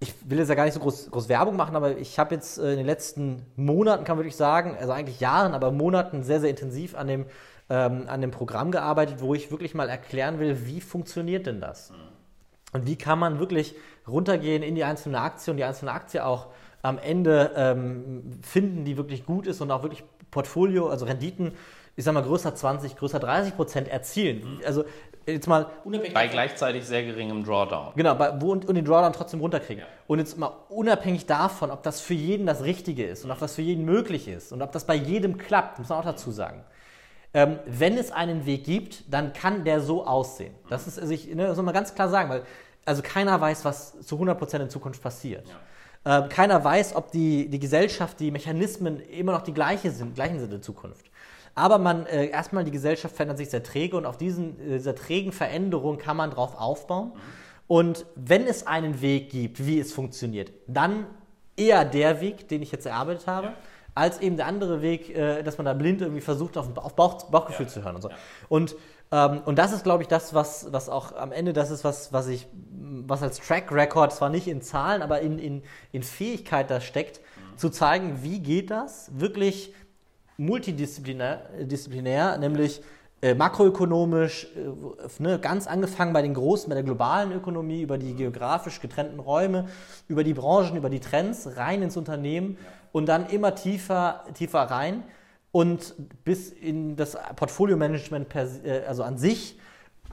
[0.00, 2.58] ich will jetzt ja gar nicht so groß, groß Werbung machen, aber ich habe jetzt
[2.58, 6.40] äh, in den letzten Monaten, kann man wirklich sagen, also eigentlich Jahren, aber Monaten sehr,
[6.40, 7.26] sehr intensiv an dem,
[7.68, 11.90] ähm, an dem Programm gearbeitet, wo ich wirklich mal erklären will, wie funktioniert denn das?
[11.90, 11.96] Mhm.
[12.74, 13.74] Und wie kann man wirklich
[14.06, 16.48] runtergehen in die einzelne Aktie und die einzelne Aktie auch
[16.82, 21.52] am Ende ähm, finden, die wirklich gut ist und auch wirklich Portfolio, also Renditen,
[21.98, 24.60] ich sag mal, größer 20, größer 30 Prozent erzielen.
[24.64, 24.84] Also
[25.26, 26.14] jetzt mal unabhängig.
[26.14, 27.94] Bei gleichzeitig sehr geringem Drawdown.
[27.96, 29.80] Genau, bei, wo, und, und den Drawdown trotzdem runterkriegen.
[29.80, 29.86] Ja.
[30.06, 33.56] Und jetzt mal unabhängig davon, ob das für jeden das Richtige ist und ob das
[33.56, 36.62] für jeden möglich ist und ob das bei jedem klappt, muss man auch dazu sagen.
[37.34, 40.54] Ähm, wenn es einen Weg gibt, dann kann der so aussehen.
[40.68, 42.42] Das ist, also ich, ne, soll man ganz klar sagen, weil
[42.84, 45.48] also keiner weiß, was zu 100% in Zukunft passiert.
[45.48, 46.20] Ja.
[46.20, 50.38] Ähm, keiner weiß, ob die, die Gesellschaft, die Mechanismen immer noch die gleiche sind, gleichen
[50.38, 51.10] sind in Zukunft.
[51.58, 54.94] Aber man, äh, erstmal die Gesellschaft verändert sich sehr träge und auf diesen, äh, dieser
[54.94, 57.12] trägen Veränderung kann man drauf aufbauen.
[57.66, 61.06] Und wenn es einen Weg gibt, wie es funktioniert, dann
[61.56, 63.54] eher der Weg, den ich jetzt erarbeitet habe, ja.
[63.94, 67.24] als eben der andere Weg, äh, dass man da blind irgendwie versucht, auf, auf Bauch,
[67.24, 67.72] Bauchgefühl ja.
[67.72, 68.08] zu hören und so.
[68.08, 68.16] Ja.
[68.48, 68.76] Und,
[69.10, 72.12] ähm, und das ist, glaube ich, das, was, was auch am Ende das ist, was,
[72.12, 72.46] was ich,
[73.06, 77.20] was als Track Record zwar nicht in Zahlen, aber in, in, in Fähigkeit da steckt,
[77.20, 77.58] mhm.
[77.58, 79.74] zu zeigen, wie geht das, wirklich
[80.38, 82.80] multidisziplinär, disziplinär, nämlich
[83.20, 88.14] äh, makroökonomisch, äh, ne, ganz angefangen bei den großen, bei der globalen Ökonomie, über die
[88.14, 89.68] geografisch getrennten Räume,
[90.06, 92.56] über die Branchen, über die Trends, rein ins Unternehmen
[92.92, 95.02] und dann immer tiefer, tiefer rein.
[95.50, 99.58] Und bis in das Portfolio-Management äh, also an sich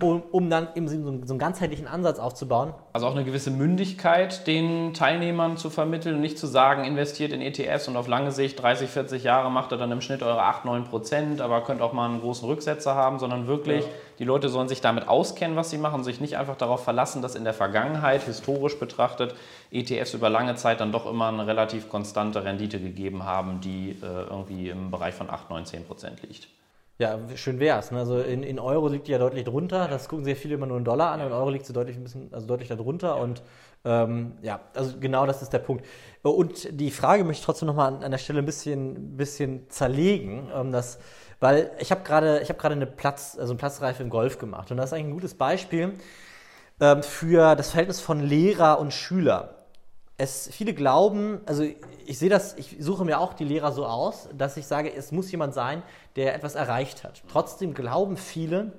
[0.02, 2.74] um, um dann eben so, so, einen ganzheitlichen Ansatz aufzubauen.
[2.92, 7.42] Also auch eine gewisse Mündigkeit den Teilnehmern zu vermitteln und nicht zu sagen, investiert in
[7.42, 10.66] ETFs und auf lange Sicht, 30, 40 Jahre macht ihr dann im Schnitt eure 8,
[10.66, 13.92] 9 Prozent, aber könnt auch mal einen großen Rücksetzer haben, sondern wirklich, ja.
[14.20, 17.36] die Leute sollen sich damit auskennen, was sie machen, sich nicht einfach darauf verlassen, dass
[17.36, 19.34] in der Vergangenheit, historisch betrachtet,
[19.72, 24.30] ETFs über lange Zeit dann doch immer eine relativ konstante Rendite gegeben haben, die äh,
[24.30, 26.50] irgendwie im Bereich von 8, 9, 10 Prozent liegt.
[26.98, 27.92] Ja, schön wär's.
[27.92, 28.00] Ne?
[28.00, 29.88] Also in, in Euro liegt die ja deutlich drunter.
[29.90, 31.20] Das gucken sehr viele immer nur in Dollar an.
[31.20, 33.18] In Euro liegt sie deutlich ein bisschen, also deutlich darunter.
[33.18, 33.44] Und
[33.84, 35.86] ähm, ja, also genau das ist der Punkt.
[36.24, 40.50] Und die Frage möchte ich trotzdem nochmal an, an der Stelle ein bisschen, bisschen zerlegen.
[40.56, 41.00] Ähm, das,
[41.42, 44.72] weil ich habe gerade hab eine Platz, also eine Platzreife im Golf gemacht.
[44.72, 45.94] Und das ist eigentlich ein gutes Beispiel
[46.80, 49.55] ähm, für das Verhältnis von Lehrer und Schüler
[50.18, 51.64] es viele glauben, also
[52.06, 55.12] ich sehe das, ich suche mir auch die Lehrer so aus, dass ich sage, es
[55.12, 55.84] muss jemand sein,
[56.16, 57.24] der etwas erreicht hat.
[57.30, 58.72] Trotzdem glauben viele,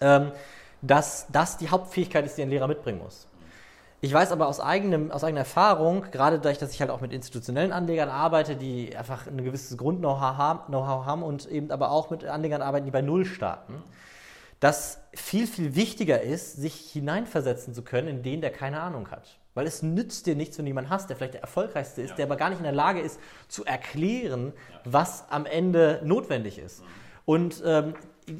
[0.00, 0.32] ähm,
[0.80, 3.28] dass das die Hauptfähigkeit ist, die ein Lehrer mitbringen muss.
[4.00, 7.12] Ich weiß aber aus, eigenem, aus eigener Erfahrung, gerade dadurch, dass ich halt auch mit
[7.12, 12.62] institutionellen Anlegern arbeite, die einfach ein gewisses Grund-Know-how haben und eben aber auch mit Anlegern
[12.62, 13.82] arbeiten, die bei Null starten,
[14.60, 19.38] dass viel, viel wichtiger ist, sich hineinversetzen zu können in den, der keine Ahnung hat.
[19.56, 22.16] Weil es nützt dir nichts, wenn du jemanden hast, der vielleicht der erfolgreichste ist, ja.
[22.16, 24.80] der aber gar nicht in der Lage ist, zu erklären, ja.
[24.84, 26.82] was am Ende notwendig ist.
[26.82, 26.86] Mhm.
[27.24, 27.94] Und ähm,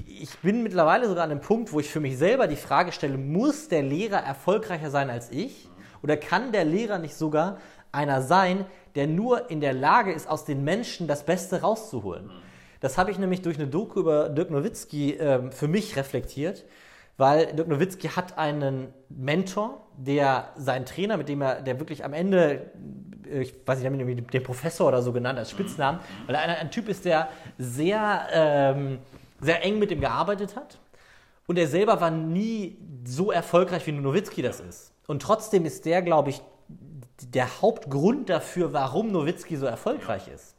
[0.06, 3.16] ich bin mittlerweile sogar an einem Punkt, wo ich für mich selber die Frage stelle,
[3.16, 5.64] muss der Lehrer erfolgreicher sein als ich?
[5.64, 5.70] Mhm.
[6.02, 7.60] Oder kann der Lehrer nicht sogar
[7.92, 12.26] einer sein, der nur in der Lage ist, aus den Menschen das Beste rauszuholen?
[12.26, 12.42] Mhm.
[12.80, 16.66] Das habe ich nämlich durch eine Doku über Dirk Nowitzki äh, für mich reflektiert
[17.16, 22.12] weil Dirk Nowitzki hat einen Mentor, der seinen Trainer, mit dem er, der wirklich am
[22.12, 22.70] Ende,
[23.30, 26.34] äh, ich weiß nicht, ich habe ihn den Professor oder so genannt als Spitznamen, weil
[26.34, 28.98] er ein, ein Typ ist, der sehr, ähm,
[29.40, 30.78] sehr eng mit ihm gearbeitet hat.
[31.46, 34.92] Und er selber war nie so erfolgreich, wie Nowitzki das ist.
[35.06, 36.42] Und trotzdem ist der, glaube ich,
[37.22, 40.56] der Hauptgrund dafür, warum Nowitzki so erfolgreich ist.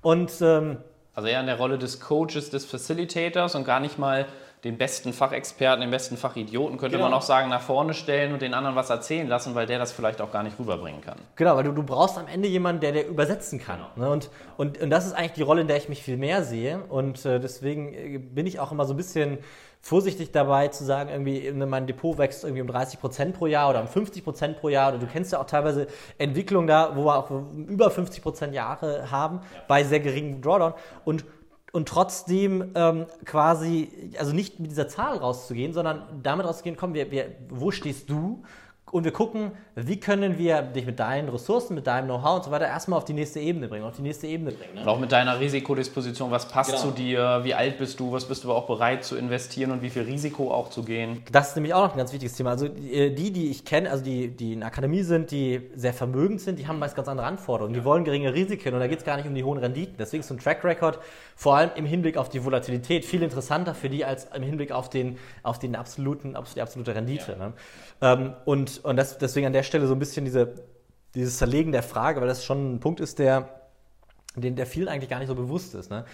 [0.00, 0.78] Und ähm,
[1.14, 4.26] also eher in der Rolle des Coaches, des Facilitators und gar nicht mal
[4.64, 7.10] den besten Fachexperten, den besten Fachidioten, könnte genau.
[7.10, 9.92] man auch sagen, nach vorne stellen und den anderen was erzählen lassen, weil der das
[9.92, 11.18] vielleicht auch gar nicht rüberbringen kann.
[11.36, 13.80] Genau, weil du, du brauchst am Ende jemanden, der der übersetzen kann.
[13.94, 14.06] Genau.
[14.06, 14.12] Ne?
[14.12, 16.82] Und, und, und das ist eigentlich die Rolle, in der ich mich viel mehr sehe.
[16.88, 19.38] Und äh, deswegen äh, bin ich auch immer so ein bisschen
[19.82, 23.68] vorsichtig dabei zu sagen, irgendwie ne, mein Depot wächst irgendwie um 30 Prozent pro Jahr
[23.68, 24.88] oder um 50 Prozent pro Jahr.
[24.88, 29.10] Oder du kennst ja auch teilweise Entwicklungen da, wo wir auch über 50 Prozent Jahre
[29.10, 29.60] haben ja.
[29.68, 30.72] bei sehr geringem Drawdown.
[31.04, 31.26] Und
[31.74, 37.10] und trotzdem ähm, quasi, also nicht mit dieser Zahl rauszugehen, sondern damit rauszugehen, komm, wir,
[37.10, 38.44] wir, wo stehst du?
[38.94, 42.52] und wir gucken, wie können wir dich mit deinen Ressourcen, mit deinem Know-how und so
[42.52, 44.74] weiter erstmal auf die nächste Ebene bringen, auf die nächste Ebene bringen.
[44.74, 44.82] Ne?
[44.82, 46.82] Und auch mit deiner Risikodisposition, was passt genau.
[46.82, 49.82] zu dir, wie alt bist du, was bist du aber auch bereit zu investieren und
[49.82, 51.24] wie viel Risiko auch zu gehen.
[51.32, 52.50] Das ist nämlich auch noch ein ganz wichtiges Thema.
[52.50, 55.92] Also äh, die, die ich kenne, also die, die in der Akademie sind, die sehr
[55.92, 57.74] vermögend sind, die haben meist ganz andere Anforderungen.
[57.74, 57.80] Ja.
[57.80, 59.96] Die wollen geringe Risiken und da geht es gar nicht um die hohen Renditen.
[59.98, 61.00] Deswegen ist so ein Track Record
[61.36, 64.88] vor allem im Hinblick auf die Volatilität viel interessanter für die als im Hinblick auf
[64.88, 67.32] den, auf den absoluten, auf die absolute Rendite.
[67.32, 67.38] Ja.
[67.38, 67.52] Ne?
[68.00, 70.54] Ähm, und und das, deswegen an der Stelle so ein bisschen diese,
[71.14, 73.48] dieses Zerlegen der Frage, weil das schon ein Punkt ist, der,
[74.36, 75.90] den, der vielen eigentlich gar nicht so bewusst ist.
[75.90, 76.04] Ne?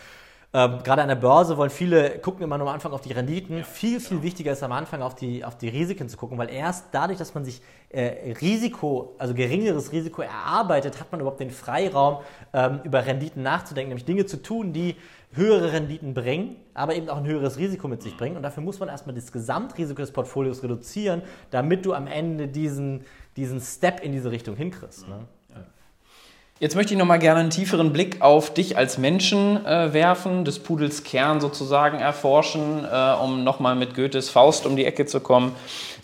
[0.53, 3.59] Ähm, gerade an der Börse wollen viele, gucken immer nur am Anfang auf die Renditen.
[3.59, 4.23] Ja, viel, viel genau.
[4.25, 7.35] wichtiger ist am Anfang auf die, auf die Risiken zu gucken, weil erst dadurch, dass
[7.35, 12.19] man sich äh, Risiko, also geringeres Risiko erarbeitet, hat man überhaupt den Freiraum,
[12.53, 14.97] ähm, über Renditen nachzudenken, nämlich Dinge zu tun, die
[15.33, 18.37] höhere Renditen bringen, aber eben auch ein höheres Risiko mit sich bringen.
[18.37, 21.23] Und dafür muss man erstmal das Gesamtrisiko des Portfolios reduzieren,
[21.53, 23.05] damit du am Ende diesen,
[23.37, 25.07] diesen Step in diese Richtung hinkriegst.
[25.09, 25.29] Ne?
[26.63, 30.59] Jetzt möchte ich nochmal gerne einen tieferen Blick auf dich als Menschen äh, werfen, des
[30.59, 35.57] Pudels Kern sozusagen erforschen, äh, um nochmal mit Goethes Faust um die Ecke zu kommen.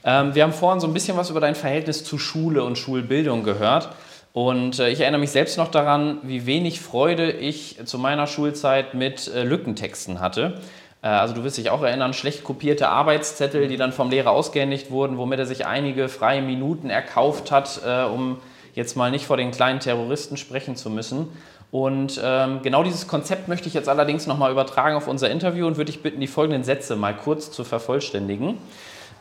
[0.03, 3.45] Ähm, wir haben vorhin so ein bisschen was über dein Verhältnis zu Schule und Schulbildung
[3.45, 3.91] gehört.
[4.33, 8.95] Und äh, ich erinnere mich selbst noch daran, wie wenig Freude ich zu meiner Schulzeit
[8.95, 10.55] mit äh, Lückentexten hatte.
[11.03, 14.91] Äh, also du wirst dich auch erinnern, schlecht kopierte Arbeitszettel, die dann vom Lehrer ausgehändigt
[14.91, 18.39] wurden, womit er sich einige freie Minuten erkauft hat, äh, um
[18.77, 21.29] jetzt mal nicht vor den kleinen Terroristen sprechen zu müssen.
[21.73, 25.77] Und ähm, genau dieses Konzept möchte ich jetzt allerdings nochmal übertragen auf unser Interview und
[25.77, 28.59] würde dich bitten, die folgenden Sätze mal kurz zu vervollständigen.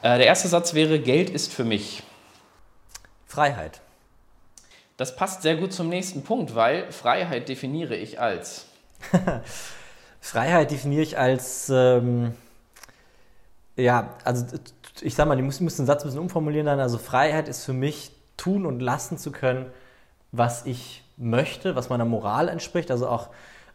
[0.04, 2.04] Äh, der erste Satz wäre, Geld ist für mich.
[3.26, 3.82] Freiheit.
[4.98, 8.66] Das passt sehr gut zum nächsten Punkt, weil Freiheit definiere ich als.
[10.20, 12.34] Freiheit definiere ich als, ähm,
[13.76, 14.46] ja, also
[15.02, 16.80] ich sag mal, ich muss, muss den Satz ein bisschen umformulieren dann.
[16.80, 19.68] Also Freiheit ist für mich tun und lassen zu können,
[20.32, 22.92] was ich möchte, was meiner Moral entspricht.
[22.92, 23.30] Also auch,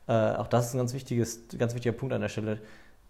[0.09, 2.59] äh, auch das ist ein ganz, wichtiges, ganz wichtiger Punkt an der Stelle.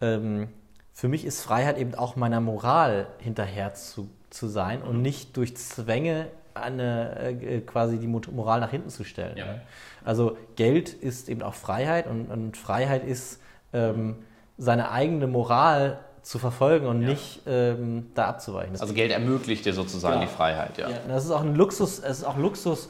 [0.01, 0.48] Ähm,
[0.92, 5.03] für mich ist Freiheit eben auch meiner Moral hinterher zu, zu sein und mhm.
[5.03, 9.36] nicht durch Zwänge eine, äh, quasi die Moral nach hinten zu stellen.
[9.36, 9.46] Ja.
[9.46, 9.61] Ne?
[10.05, 13.40] Also Geld ist eben auch Freiheit und, und Freiheit ist
[13.72, 14.16] ähm,
[14.59, 17.09] seine eigene Moral zu verfolgen und ja.
[17.09, 18.73] nicht ähm, da abzuweichen.
[18.73, 20.27] Das also Geld ermöglicht dir sozusagen ja.
[20.27, 20.91] die Freiheit, ja.
[20.91, 20.99] ja.
[21.09, 22.89] Das ist auch ein Luxus, es ist auch Luxus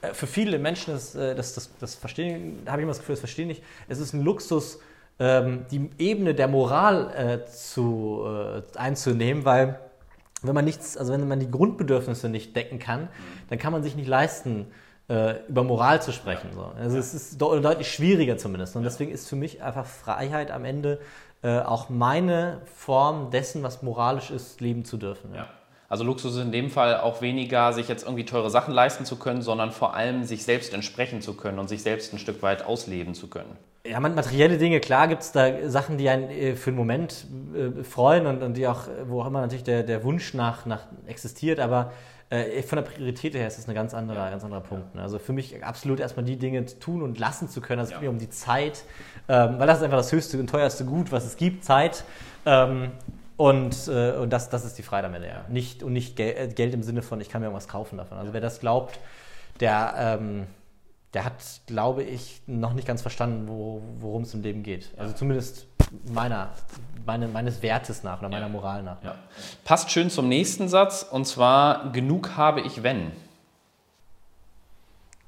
[0.00, 3.14] äh, für viele Menschen, das, äh, das, das, das verstehen, habe ich immer das Gefühl,
[3.14, 3.62] das verstehen nicht.
[3.88, 4.78] Es ist ein Luxus,
[5.18, 9.80] ähm, die Ebene der Moral äh, zu, äh, einzunehmen, weil
[10.42, 13.08] wenn man nichts, also wenn man die Grundbedürfnisse nicht decken kann, mhm.
[13.50, 14.66] dann kann man sich nicht leisten,
[15.08, 16.50] äh, über Moral zu sprechen.
[16.54, 16.70] So.
[16.78, 18.76] Also es ist deutlich schwieriger zumindest.
[18.76, 21.00] Und deswegen ist für mich einfach Freiheit am Ende
[21.42, 25.34] äh, auch meine Form dessen, was moralisch ist, leben zu dürfen.
[25.34, 25.46] Ja.
[25.88, 29.16] Also Luxus ist in dem Fall auch weniger, sich jetzt irgendwie teure Sachen leisten zu
[29.16, 32.64] können, sondern vor allem sich selbst entsprechen zu können und sich selbst ein Stück weit
[32.64, 33.56] ausleben zu können.
[33.86, 37.82] Ja, materielle Dinge, klar gibt es da Sachen, die einen äh, für einen Moment äh,
[37.84, 41.58] freuen und, und, die auch, wo auch immer natürlich der, der Wunsch nach, nach existiert,
[41.58, 41.92] aber
[42.30, 44.94] äh, von der Priorität her ist das ein ganz anderer, ganz anderer Punkt.
[44.94, 45.02] Ne?
[45.02, 47.80] Also für mich absolut erstmal die Dinge tun und lassen zu können.
[47.80, 48.84] Also es geht mir um die Zeit,
[49.28, 52.04] ähm, weil das ist einfach das höchste und teuerste Gut, was es gibt, Zeit.
[52.44, 52.90] Ähm,
[53.38, 55.44] und, äh, und das, das ist die Freiheit am Ende, ja.
[55.48, 58.18] Nicht, und nicht Gel äh, Geld im Sinne von, ich kann mir irgendwas kaufen davon.
[58.18, 58.98] Also wer das glaubt,
[59.60, 60.46] der, ähm,
[61.14, 64.90] der hat, glaube ich, noch nicht ganz verstanden, wo, worum es im Leben geht.
[64.98, 65.66] Also zumindest
[66.12, 66.50] meiner,
[67.06, 68.52] meine, meines Wertes nach oder meiner ja.
[68.52, 69.02] Moral nach.
[69.02, 69.14] Ja.
[69.64, 73.12] Passt schön zum nächsten Satz und zwar: Genug habe ich, wenn.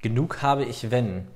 [0.01, 1.27] Genug habe ich, wenn.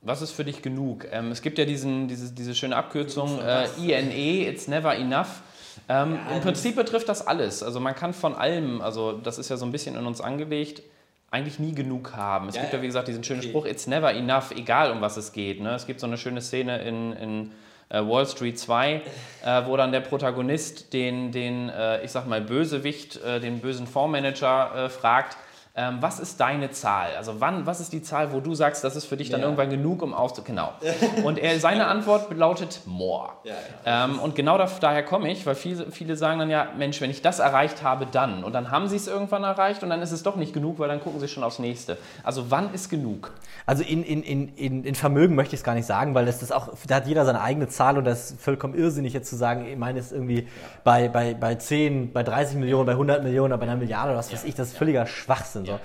[0.00, 1.06] Was ist für dich genug?
[1.10, 5.40] Ähm, es gibt ja diesen, diese, diese schöne Abkürzung äh, INE, It's Never Enough.
[5.88, 7.62] Ähm, ja, Im Prinzip betrifft das alles.
[7.62, 10.82] Also man kann von allem, also das ist ja so ein bisschen in uns angelegt,
[11.30, 12.48] eigentlich nie genug haben.
[12.48, 13.48] Es ja, gibt ja, wie gesagt, diesen schönen okay.
[13.48, 15.60] Spruch, It's never enough, egal um was es geht.
[15.60, 15.74] Ne?
[15.74, 17.50] Es gibt so eine schöne Szene in, in
[17.88, 19.02] äh, Wall Street 2,
[19.44, 24.90] äh, wo dann der Protagonist den, den äh, ich sag mal, Bösewicht, den bösen Fondsmanager
[24.90, 25.36] fragt,
[25.76, 27.10] ähm, was ist deine Zahl?
[27.16, 29.46] Also wann, was ist die Zahl, wo du sagst, das ist für dich dann ja.
[29.46, 30.42] irgendwann genug, um aufzu...
[30.44, 30.72] Genau.
[31.24, 33.30] Und er, seine Antwort lautet more.
[33.42, 33.54] Ja,
[33.84, 34.04] ja.
[34.04, 37.10] Ähm, und genau da, daher komme ich, weil viele, viele sagen dann ja, Mensch, wenn
[37.10, 38.44] ich das erreicht habe, dann.
[38.44, 40.88] Und dann haben sie es irgendwann erreicht und dann ist es doch nicht genug, weil
[40.88, 41.98] dann gucken sie schon aufs Nächste.
[42.22, 43.32] Also wann ist genug?
[43.66, 46.52] Also in, in, in, in Vermögen möchte ich es gar nicht sagen, weil das ist
[46.52, 49.66] auch, da hat jeder seine eigene Zahl und das ist vollkommen irrsinnig jetzt zu sagen,
[49.66, 50.48] ich meine es irgendwie
[50.84, 54.18] bei, bei, bei 10, bei 30 Millionen, bei 100 Millionen oder bei einer Milliarde oder
[54.18, 55.63] was weiß ich, das ist völliger Schwachsinn.
[55.66, 55.78] So.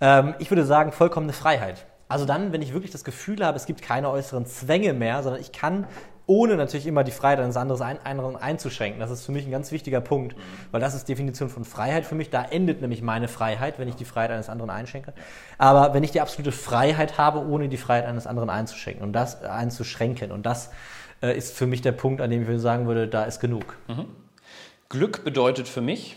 [0.00, 1.86] Ähm, ich würde sagen, vollkommene Freiheit.
[2.08, 5.40] Also dann, wenn ich wirklich das Gefühl habe, es gibt keine äußeren Zwänge mehr, sondern
[5.40, 5.86] ich kann
[6.26, 8.98] ohne natürlich immer die Freiheit eines anderen einzuschränken.
[8.98, 10.34] Das ist für mich ein ganz wichtiger Punkt,
[10.70, 12.30] weil das ist Definition von Freiheit für mich.
[12.30, 15.12] Da endet nämlich meine Freiheit, wenn ich die Freiheit eines anderen einschenke.
[15.58, 19.42] Aber wenn ich die absolute Freiheit habe, ohne die Freiheit eines anderen einzuschränken und das
[19.42, 20.70] einzuschränken und das
[21.20, 23.76] äh, ist für mich der Punkt, an dem ich sagen würde, da ist genug.
[23.88, 24.06] Mhm.
[24.88, 26.16] Glück bedeutet für mich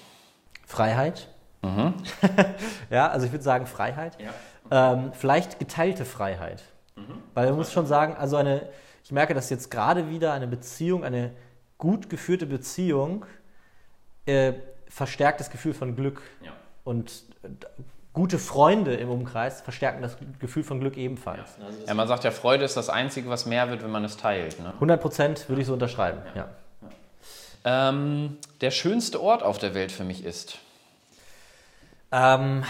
[0.65, 1.27] Freiheit.
[1.61, 1.93] Mhm.
[2.89, 4.17] ja, also ich würde sagen Freiheit.
[4.19, 4.93] Ja.
[4.93, 6.63] Ähm, vielleicht geteilte Freiheit.
[6.95, 7.23] Mhm.
[7.33, 8.67] Weil man muss schon sagen, also eine,
[9.03, 11.31] ich merke, dass jetzt gerade wieder eine Beziehung, eine
[11.77, 13.25] gut geführte Beziehung,
[14.25, 14.53] äh,
[14.89, 16.21] verstärkt das Gefühl von Glück.
[16.43, 16.51] Ja.
[16.83, 17.49] Und äh,
[18.13, 21.57] gute Freunde im Umkreis verstärken das Gefühl von Glück ebenfalls.
[21.59, 24.03] Ja, also ja man sagt ja, Freude ist das Einzige, was mehr wird, wenn man
[24.03, 24.59] es teilt.
[24.59, 24.73] Ne?
[24.73, 26.47] 100 Prozent würde ich so unterschreiben, ja.
[26.47, 27.89] ja.
[27.89, 30.57] Ähm, der schönste Ort auf der Welt für mich ist?
[32.11, 32.63] Ähm,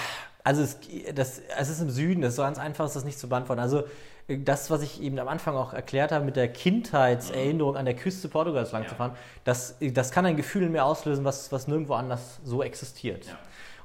[0.43, 0.79] also es,
[1.13, 3.59] das, es ist im Süden, das ist so ganz einfach, ist das nicht zu beantworten.
[3.59, 3.83] Also
[4.27, 8.27] das, was ich eben am Anfang auch erklärt habe, mit der Kindheitserinnerung an der Küste
[8.27, 8.89] Portugals lang ja.
[8.89, 9.11] zu fahren,
[9.43, 13.25] das, das kann ein Gefühl in mir auslösen, was, was nirgendwo anders so existiert.
[13.25, 13.33] Ja.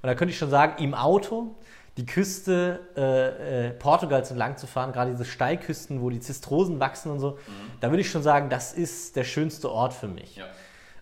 [0.03, 1.55] Und da könnte ich schon sagen, im Auto
[1.96, 7.12] die Küste äh, äh, Portugals entlang zu fahren, gerade diese Steilküsten, wo die Zistrosen wachsen
[7.12, 7.70] und so, mhm.
[7.80, 10.36] da würde ich schon sagen, das ist der schönste Ort für mich.
[10.36, 10.46] Ja.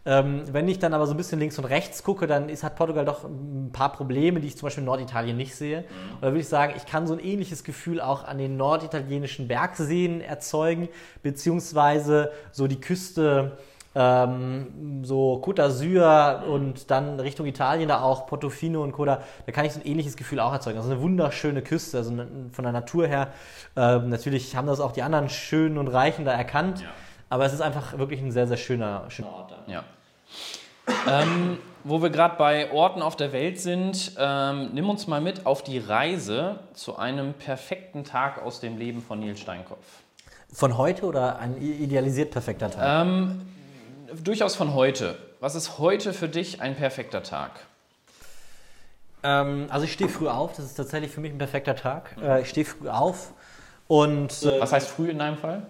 [0.07, 2.76] Ähm, wenn ich dann aber so ein bisschen links und rechts gucke, dann ist, hat
[2.76, 5.80] Portugal doch ein paar Probleme, die ich zum Beispiel in Norditalien nicht sehe.
[5.80, 6.14] Mhm.
[6.14, 9.46] Und da würde ich sagen, ich kann so ein ähnliches Gefühl auch an den norditalienischen
[9.46, 10.88] Bergseen erzeugen,
[11.22, 13.59] beziehungsweise so die Küste
[13.94, 19.64] ähm, so Côte d'Azur und dann Richtung Italien da auch Portofino und Coda, da kann
[19.64, 20.78] ich so ein ähnliches Gefühl auch erzeugen.
[20.78, 22.14] Also eine wunderschöne Küste, also
[22.53, 23.32] von der Natur her.
[23.76, 26.88] Ähm, natürlich haben das auch die anderen Schönen und Reichen da erkannt, ja.
[27.31, 29.53] Aber es ist einfach wirklich ein sehr, sehr schöner, schöner Ort.
[29.53, 29.72] Da.
[29.72, 29.85] Ja.
[31.09, 35.47] ähm, wo wir gerade bei Orten auf der Welt sind, ähm, nimm uns mal mit
[35.47, 39.87] auf die Reise zu einem perfekten Tag aus dem Leben von Nils Steinkopf.
[40.53, 43.07] Von heute oder ein idealisiert perfekter Tag?
[43.07, 43.41] Ähm,
[44.22, 45.16] durchaus von heute.
[45.39, 47.61] Was ist heute für dich ein perfekter Tag?
[49.22, 52.16] Ähm, also ich stehe früh auf, das ist tatsächlich für mich ein perfekter Tag.
[52.16, 52.43] Mhm.
[52.43, 53.33] Ich stehe früh auf
[53.87, 54.43] und...
[54.43, 55.62] Äh, Was heißt früh in deinem Fall?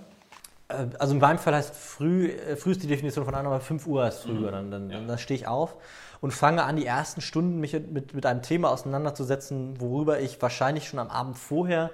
[0.70, 3.64] Äh, also in meinem Fall heißt früh, äh, früh ist die Definition von anderen, aber
[3.64, 4.32] 5 Uhr ist früh.
[4.32, 4.50] Mhm.
[4.50, 5.00] Dann, dann, ja.
[5.00, 5.76] dann stehe ich auf
[6.20, 10.88] und fange an, die ersten Stunden mich mit, mit einem Thema auseinanderzusetzen, worüber ich wahrscheinlich
[10.88, 11.90] schon am Abend vorher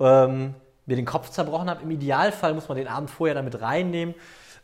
[0.00, 0.54] ähm,
[0.86, 1.82] mir den Kopf zerbrochen habe.
[1.82, 4.14] Im Idealfall muss man den Abend vorher damit reinnehmen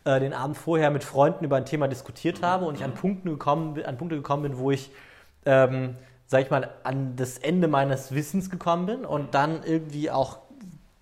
[0.05, 3.29] äh, den Abend vorher mit Freunden über ein Thema diskutiert habe und ich an, Punkten
[3.29, 4.91] gekommen, an Punkte gekommen bin, wo ich,
[5.45, 5.95] ähm,
[6.25, 10.39] sag ich mal, an das Ende meines Wissens gekommen bin und dann irgendwie auch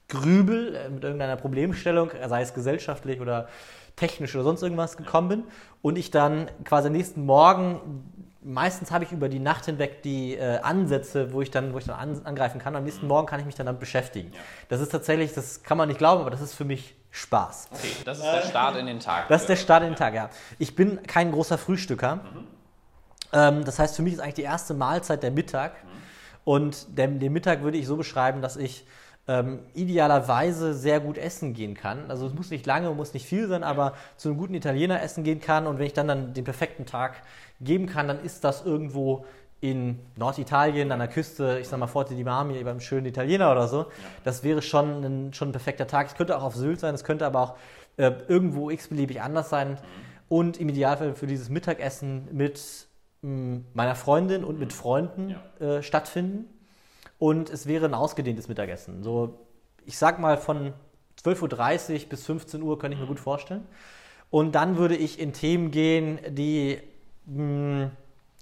[0.08, 3.48] grübel äh, mit irgendeiner Problemstellung, sei es gesellschaftlich oder
[3.96, 5.44] technisch oder sonst irgendwas gekommen bin
[5.82, 8.04] und ich dann quasi am nächsten Morgen
[8.48, 11.86] meistens habe ich über die Nacht hinweg die äh, Ansätze, wo ich dann, wo ich
[11.86, 12.76] dann an, angreifen kann.
[12.76, 14.32] Am nächsten Morgen kann ich mich dann damit beschäftigen.
[14.34, 14.40] Ja.
[14.70, 17.70] Das ist tatsächlich, das kann man nicht glauben, aber das ist für mich Spaß.
[17.72, 19.28] Okay, das ist der Start in den Tag.
[19.28, 20.30] Das ist der Start in den Tag, ja.
[20.60, 22.16] Ich bin kein großer Frühstücker.
[22.16, 22.48] Mhm.
[23.34, 25.84] Ähm, das heißt, für mich ist eigentlich die erste Mahlzeit der Mittag.
[25.84, 25.90] Mhm.
[26.46, 28.86] Und den, den, Mittag würde ich so beschreiben, dass ich
[29.28, 32.10] ähm, idealerweise sehr gut essen gehen kann.
[32.10, 35.24] Also es muss nicht lange, muss nicht viel sein, aber zu einem guten Italiener essen
[35.24, 35.68] gehen kann.
[35.68, 37.22] Und wenn ich dann, dann den perfekten Tag
[37.60, 39.26] geben kann, dann ist das irgendwo
[39.60, 43.68] in Norditalien an der Küste, ich sag mal Forte di Marmi beim schönen Italiener oder
[43.68, 43.80] so.
[43.80, 43.88] Ja.
[44.24, 46.08] Das wäre schon ein, schon ein perfekter Tag.
[46.08, 47.56] Es könnte auch auf Sylt sein, es könnte aber auch
[47.98, 49.72] äh, irgendwo x-beliebig anders sein.
[49.72, 49.78] Mhm.
[50.30, 52.88] Und im Idealfall für dieses Mittagessen mit
[53.22, 55.78] mh, mm, meiner Freundin und mit Freunden ja.
[55.78, 56.46] äh, stattfinden.
[57.20, 59.04] Und es wäre ein ausgedehntes Mittagessen.
[59.04, 59.40] So,
[59.86, 60.74] ich sag mal von
[61.24, 63.66] 12.30 Uhr bis 15 Uhr könnte ich mir gut vorstellen.
[64.30, 66.80] Und dann würde ich in Themen gehen, die
[67.26, 67.92] mh, mm,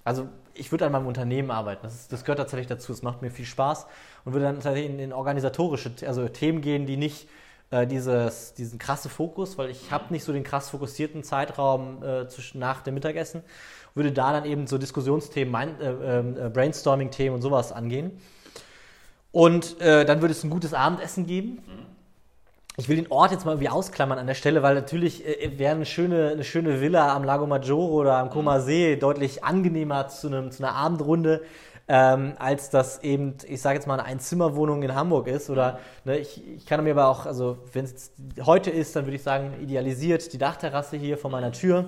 [0.04, 1.80] also ich würde an meinem Unternehmen arbeiten.
[1.82, 2.92] Das, ist, das, gehört tatsächlich dazu.
[2.92, 3.86] Es macht mir viel Spaß
[4.24, 7.28] und würde dann tatsächlich in, in organisatorische also Themen gehen, die nicht
[7.70, 12.28] äh, dieses, diesen krassen Fokus, weil ich habe nicht so den krass fokussierten Zeitraum äh,
[12.28, 13.42] zwischen nach dem Mittagessen,
[13.94, 18.12] würde da dann eben so Diskussionsthemen, mein, äh, ähm, äh Brainstorming-Themen und sowas angehen.
[19.36, 21.62] Und äh, dann würde es ein gutes Abendessen geben.
[21.66, 21.86] Mhm
[22.78, 25.74] ich will den Ort jetzt mal irgendwie ausklammern an der Stelle, weil natürlich äh, wäre
[25.74, 30.26] eine schöne, eine schöne Villa am Lago Maggiore oder am Koma See deutlich angenehmer zu,
[30.26, 31.42] einem, zu einer Abendrunde,
[31.88, 35.48] ähm, als das eben, ich sage jetzt mal, eine Einzimmerwohnung in Hamburg ist.
[35.48, 38.12] Oder ne, ich, ich kann mir aber auch, also wenn es
[38.44, 41.86] heute ist, dann würde ich sagen, idealisiert die Dachterrasse hier vor meiner Tür.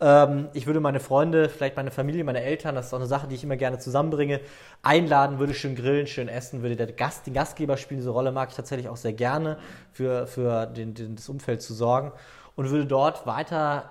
[0.00, 3.26] Ähm, ich würde meine Freunde, vielleicht meine Familie, meine Eltern, das ist auch eine Sache,
[3.28, 4.40] die ich immer gerne zusammenbringe,
[4.82, 8.50] einladen, würde schön grillen, schön essen, würde der Gast, den Gastgeber spielen, diese Rolle mag
[8.50, 9.58] ich tatsächlich auch sehr gerne,
[9.92, 12.12] für, für den, den, das Umfeld zu sorgen
[12.56, 13.90] und würde dort weiter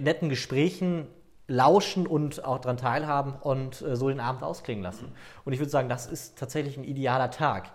[0.00, 1.06] netten Gesprächen
[1.48, 5.12] lauschen und auch daran teilhaben und äh, so den Abend ausklingen lassen.
[5.44, 7.70] Und ich würde sagen, das ist tatsächlich ein idealer Tag.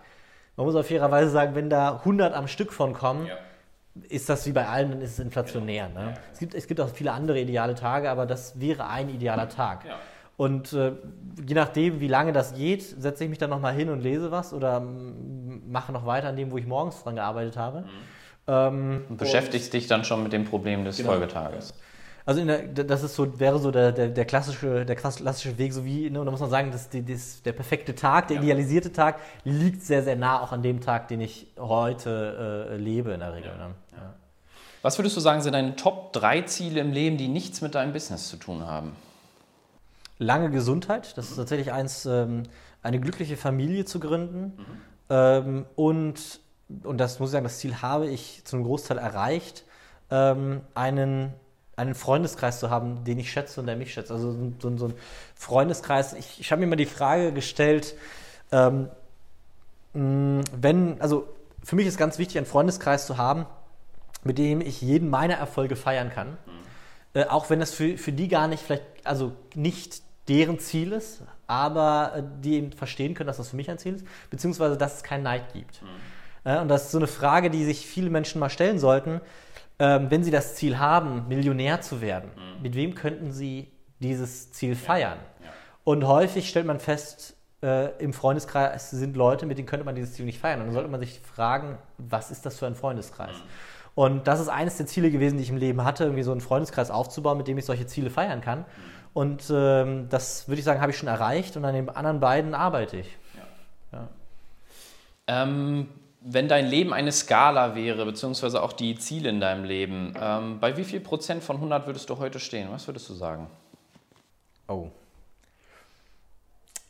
[0.56, 3.38] Man muss auf fairerweise sagen, wenn da 100 am Stück von kommen, ja
[4.08, 5.88] ist das wie bei allen, dann ist es inflationär.
[5.88, 6.14] Ne?
[6.32, 9.84] Es, gibt, es gibt auch viele andere ideale Tage, aber das wäre ein idealer Tag.
[9.84, 9.96] Ja.
[10.36, 10.92] Und äh,
[11.46, 14.52] je nachdem, wie lange das geht, setze ich mich dann nochmal hin und lese was
[14.52, 17.82] oder mache noch weiter an dem, wo ich morgens dran gearbeitet habe.
[17.82, 17.86] Mhm.
[18.48, 21.10] Ähm, und beschäftigst und, dich dann schon mit dem Problem des genau.
[21.10, 21.74] Folgetages.
[22.24, 25.84] Also der, das ist so, wäre so der, der, der, klassische, der klassische Weg, so
[25.84, 28.42] wie, ne, und da muss man sagen, dass die, das, der perfekte Tag, der ja.
[28.42, 33.10] idealisierte Tag, liegt sehr, sehr nah auch an dem Tag, den ich heute äh, lebe
[33.12, 33.50] in der Regel.
[33.50, 33.68] Ja.
[33.68, 33.74] Ne?
[33.92, 34.14] Ja.
[34.82, 37.92] Was würdest du sagen, sind deine Top 3 Ziele im Leben, die nichts mit deinem
[37.92, 38.96] Business zu tun haben?
[40.18, 42.44] Lange Gesundheit, das ist tatsächlich eins, ähm,
[42.82, 44.64] eine glückliche Familie zu gründen mhm.
[45.10, 46.40] ähm, und,
[46.84, 49.64] und das muss ich sagen, das Ziel habe ich zu einem Großteil erreicht,
[50.10, 51.32] ähm, einen,
[51.76, 54.10] einen Freundeskreis zu haben, den ich schätze und der mich schätzt.
[54.10, 54.94] Also so, so ein
[55.34, 56.12] Freundeskreis.
[56.12, 57.94] Ich, ich habe mir mal die Frage gestellt,
[58.50, 58.88] ähm,
[59.94, 61.28] wenn, also
[61.62, 63.46] für mich ist ganz wichtig, einen Freundeskreis zu haben,
[64.24, 66.28] mit dem ich jeden meiner Erfolge feiern kann.
[66.30, 66.62] Mhm.
[67.14, 71.22] Äh, auch wenn das für, für die gar nicht vielleicht, also nicht deren Ziel ist,
[71.46, 75.02] aber äh, die verstehen können, dass das für mich ein Ziel ist, beziehungsweise dass es
[75.02, 75.82] keinen Neid gibt.
[75.82, 75.86] Mhm.
[76.44, 79.20] Äh, und das ist so eine Frage, die sich viele Menschen mal stellen sollten.
[79.78, 82.62] Ähm, wenn sie das Ziel haben, Millionär zu werden, mhm.
[82.62, 83.70] mit wem könnten sie
[84.00, 85.18] dieses Ziel feiern?
[85.40, 85.46] Ja.
[85.46, 85.52] Ja.
[85.84, 90.14] Und häufig stellt man fest, äh, im Freundeskreis sind Leute, mit denen könnte man dieses
[90.14, 90.60] Ziel nicht feiern.
[90.60, 93.36] Und dann sollte man sich fragen, was ist das für ein Freundeskreis?
[93.36, 93.42] Mhm.
[93.94, 96.40] Und das ist eines der Ziele gewesen, die ich im Leben hatte, irgendwie so einen
[96.40, 98.60] Freundeskreis aufzubauen, mit dem ich solche Ziele feiern kann.
[98.60, 98.64] Mhm.
[99.14, 102.54] Und ähm, das würde ich sagen, habe ich schon erreicht und an den anderen beiden
[102.54, 103.18] arbeite ich.
[103.92, 104.08] Ja.
[105.26, 105.88] Ähm,
[106.24, 110.76] wenn dein Leben eine Skala wäre, beziehungsweise auch die Ziele in deinem Leben, ähm, bei
[110.76, 112.68] wie viel Prozent von 100 würdest du heute stehen?
[112.70, 113.48] Was würdest du sagen?
[114.68, 114.88] Oh.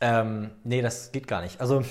[0.01, 1.59] Ähm, nee, das geht gar nicht.
[1.59, 1.77] Also,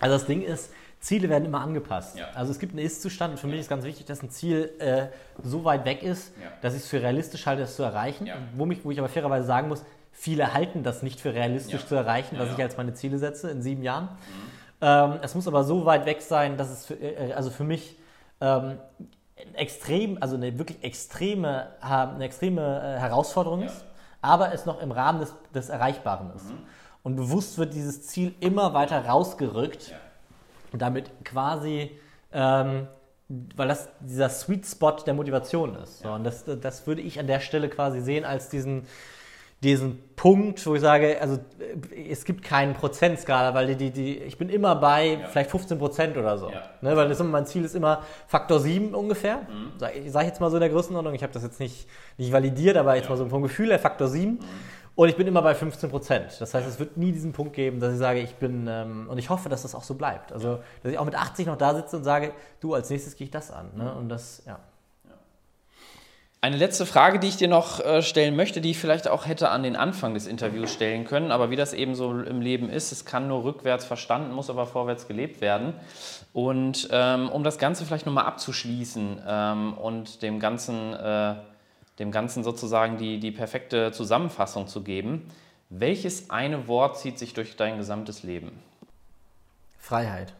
[0.00, 2.16] also das Ding ist, Ziele werden immer angepasst.
[2.16, 2.30] Ja.
[2.34, 3.52] Also es gibt einen Ist-Zustand und für ja.
[3.52, 5.06] mich ist ganz wichtig, dass ein Ziel äh,
[5.42, 6.50] so weit weg ist, ja.
[6.62, 8.28] dass ich es für realistisch halte, das zu erreichen.
[8.56, 11.94] Wo, mich, wo ich aber fairerweise sagen muss, viele halten das nicht für realistisch zu
[11.94, 14.04] erreichen, was ich als meine Ziele setze in sieben Jahren.
[14.04, 14.53] Mhm.
[14.84, 17.96] Ähm, es muss aber so weit weg sein, dass es für, äh, also für mich
[18.40, 18.78] ähm,
[19.54, 23.84] extrem, also eine wirklich extreme, eine extreme äh, Herausforderung ist
[24.24, 26.48] aber es noch im Rahmen des, des Erreichbaren ist.
[26.48, 26.58] Mhm.
[27.02, 29.96] Und bewusst wird dieses Ziel immer weiter rausgerückt ja.
[30.72, 31.90] damit quasi,
[32.32, 32.88] ähm,
[33.28, 35.98] weil das dieser Sweet Spot der Motivation ist.
[36.00, 38.86] So, und das, das würde ich an der Stelle quasi sehen als diesen,
[39.64, 41.38] diesen Punkt, wo ich sage, also
[42.08, 45.28] es gibt keinen Prozentskala, weil die, die, die, ich bin immer bei ja.
[45.28, 46.50] vielleicht 15 Prozent oder so.
[46.50, 46.62] Ja.
[46.82, 49.38] Ne, weil das immer, mein Ziel ist immer Faktor 7 ungefähr.
[49.38, 49.72] Mhm.
[49.78, 52.32] Sag, ich sage jetzt mal so in der Größenordnung, ich habe das jetzt nicht, nicht
[52.32, 53.10] validiert, aber jetzt ja.
[53.10, 54.32] mal so vom Gefühl her Faktor 7.
[54.32, 54.38] Mhm.
[54.96, 56.36] Und ich bin immer bei 15 Prozent.
[56.38, 59.18] Das heißt, es wird nie diesen Punkt geben, dass ich sage, ich bin, ähm, und
[59.18, 60.32] ich hoffe, dass das auch so bleibt.
[60.32, 63.24] Also, dass ich auch mit 80 noch da sitze und sage, du, als nächstes gehe
[63.24, 63.70] ich das an.
[63.74, 63.92] Ne?
[63.92, 64.60] Und das, ja.
[66.44, 69.48] Eine letzte Frage, die ich dir noch äh, stellen möchte, die ich vielleicht auch hätte
[69.48, 72.92] an den Anfang des Interviews stellen können, aber wie das eben so im Leben ist,
[72.92, 75.72] es kann nur rückwärts verstanden, muss aber vorwärts gelebt werden.
[76.34, 81.36] Und ähm, um das Ganze vielleicht nochmal abzuschließen ähm, und dem Ganzen, äh,
[81.98, 85.30] dem Ganzen sozusagen die, die perfekte Zusammenfassung zu geben,
[85.70, 88.52] welches eine Wort zieht sich durch dein gesamtes Leben?
[89.78, 90.34] Freiheit.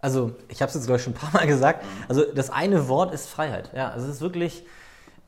[0.00, 1.82] Also, ich habe es jetzt, glaube ich, schon ein paar Mal gesagt.
[2.08, 3.70] Also, das eine Wort ist Freiheit.
[3.74, 4.64] Ja, also es ist wirklich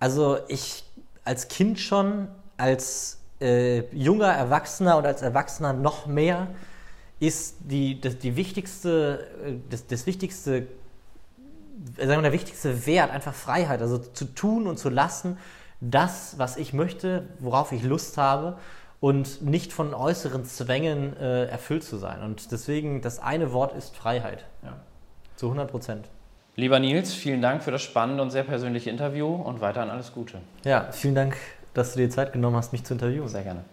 [0.00, 0.84] also ich
[1.24, 6.48] als Kind schon, als äh, junger Erwachsener und als Erwachsener noch mehr,
[7.20, 10.66] ist die, das, die wichtigste, äh, das, das wichtigste,
[11.96, 13.82] sagen wir, der wichtigste Wert einfach Freiheit.
[13.82, 15.38] Also zu tun und zu lassen,
[15.80, 18.58] das, was ich möchte, worauf ich Lust habe
[19.00, 22.22] und nicht von äußeren Zwängen äh, erfüllt zu sein.
[22.22, 24.44] Und deswegen, das eine Wort ist Freiheit.
[24.62, 24.76] Ja.
[25.36, 26.08] Zu 100 Prozent.
[26.56, 30.38] Lieber Nils, vielen Dank für das spannende und sehr persönliche Interview und weiterhin alles Gute.
[30.64, 31.36] Ja, vielen Dank,
[31.74, 33.28] dass du dir Zeit genommen hast, mich zu interviewen.
[33.28, 33.64] Sehr gerne.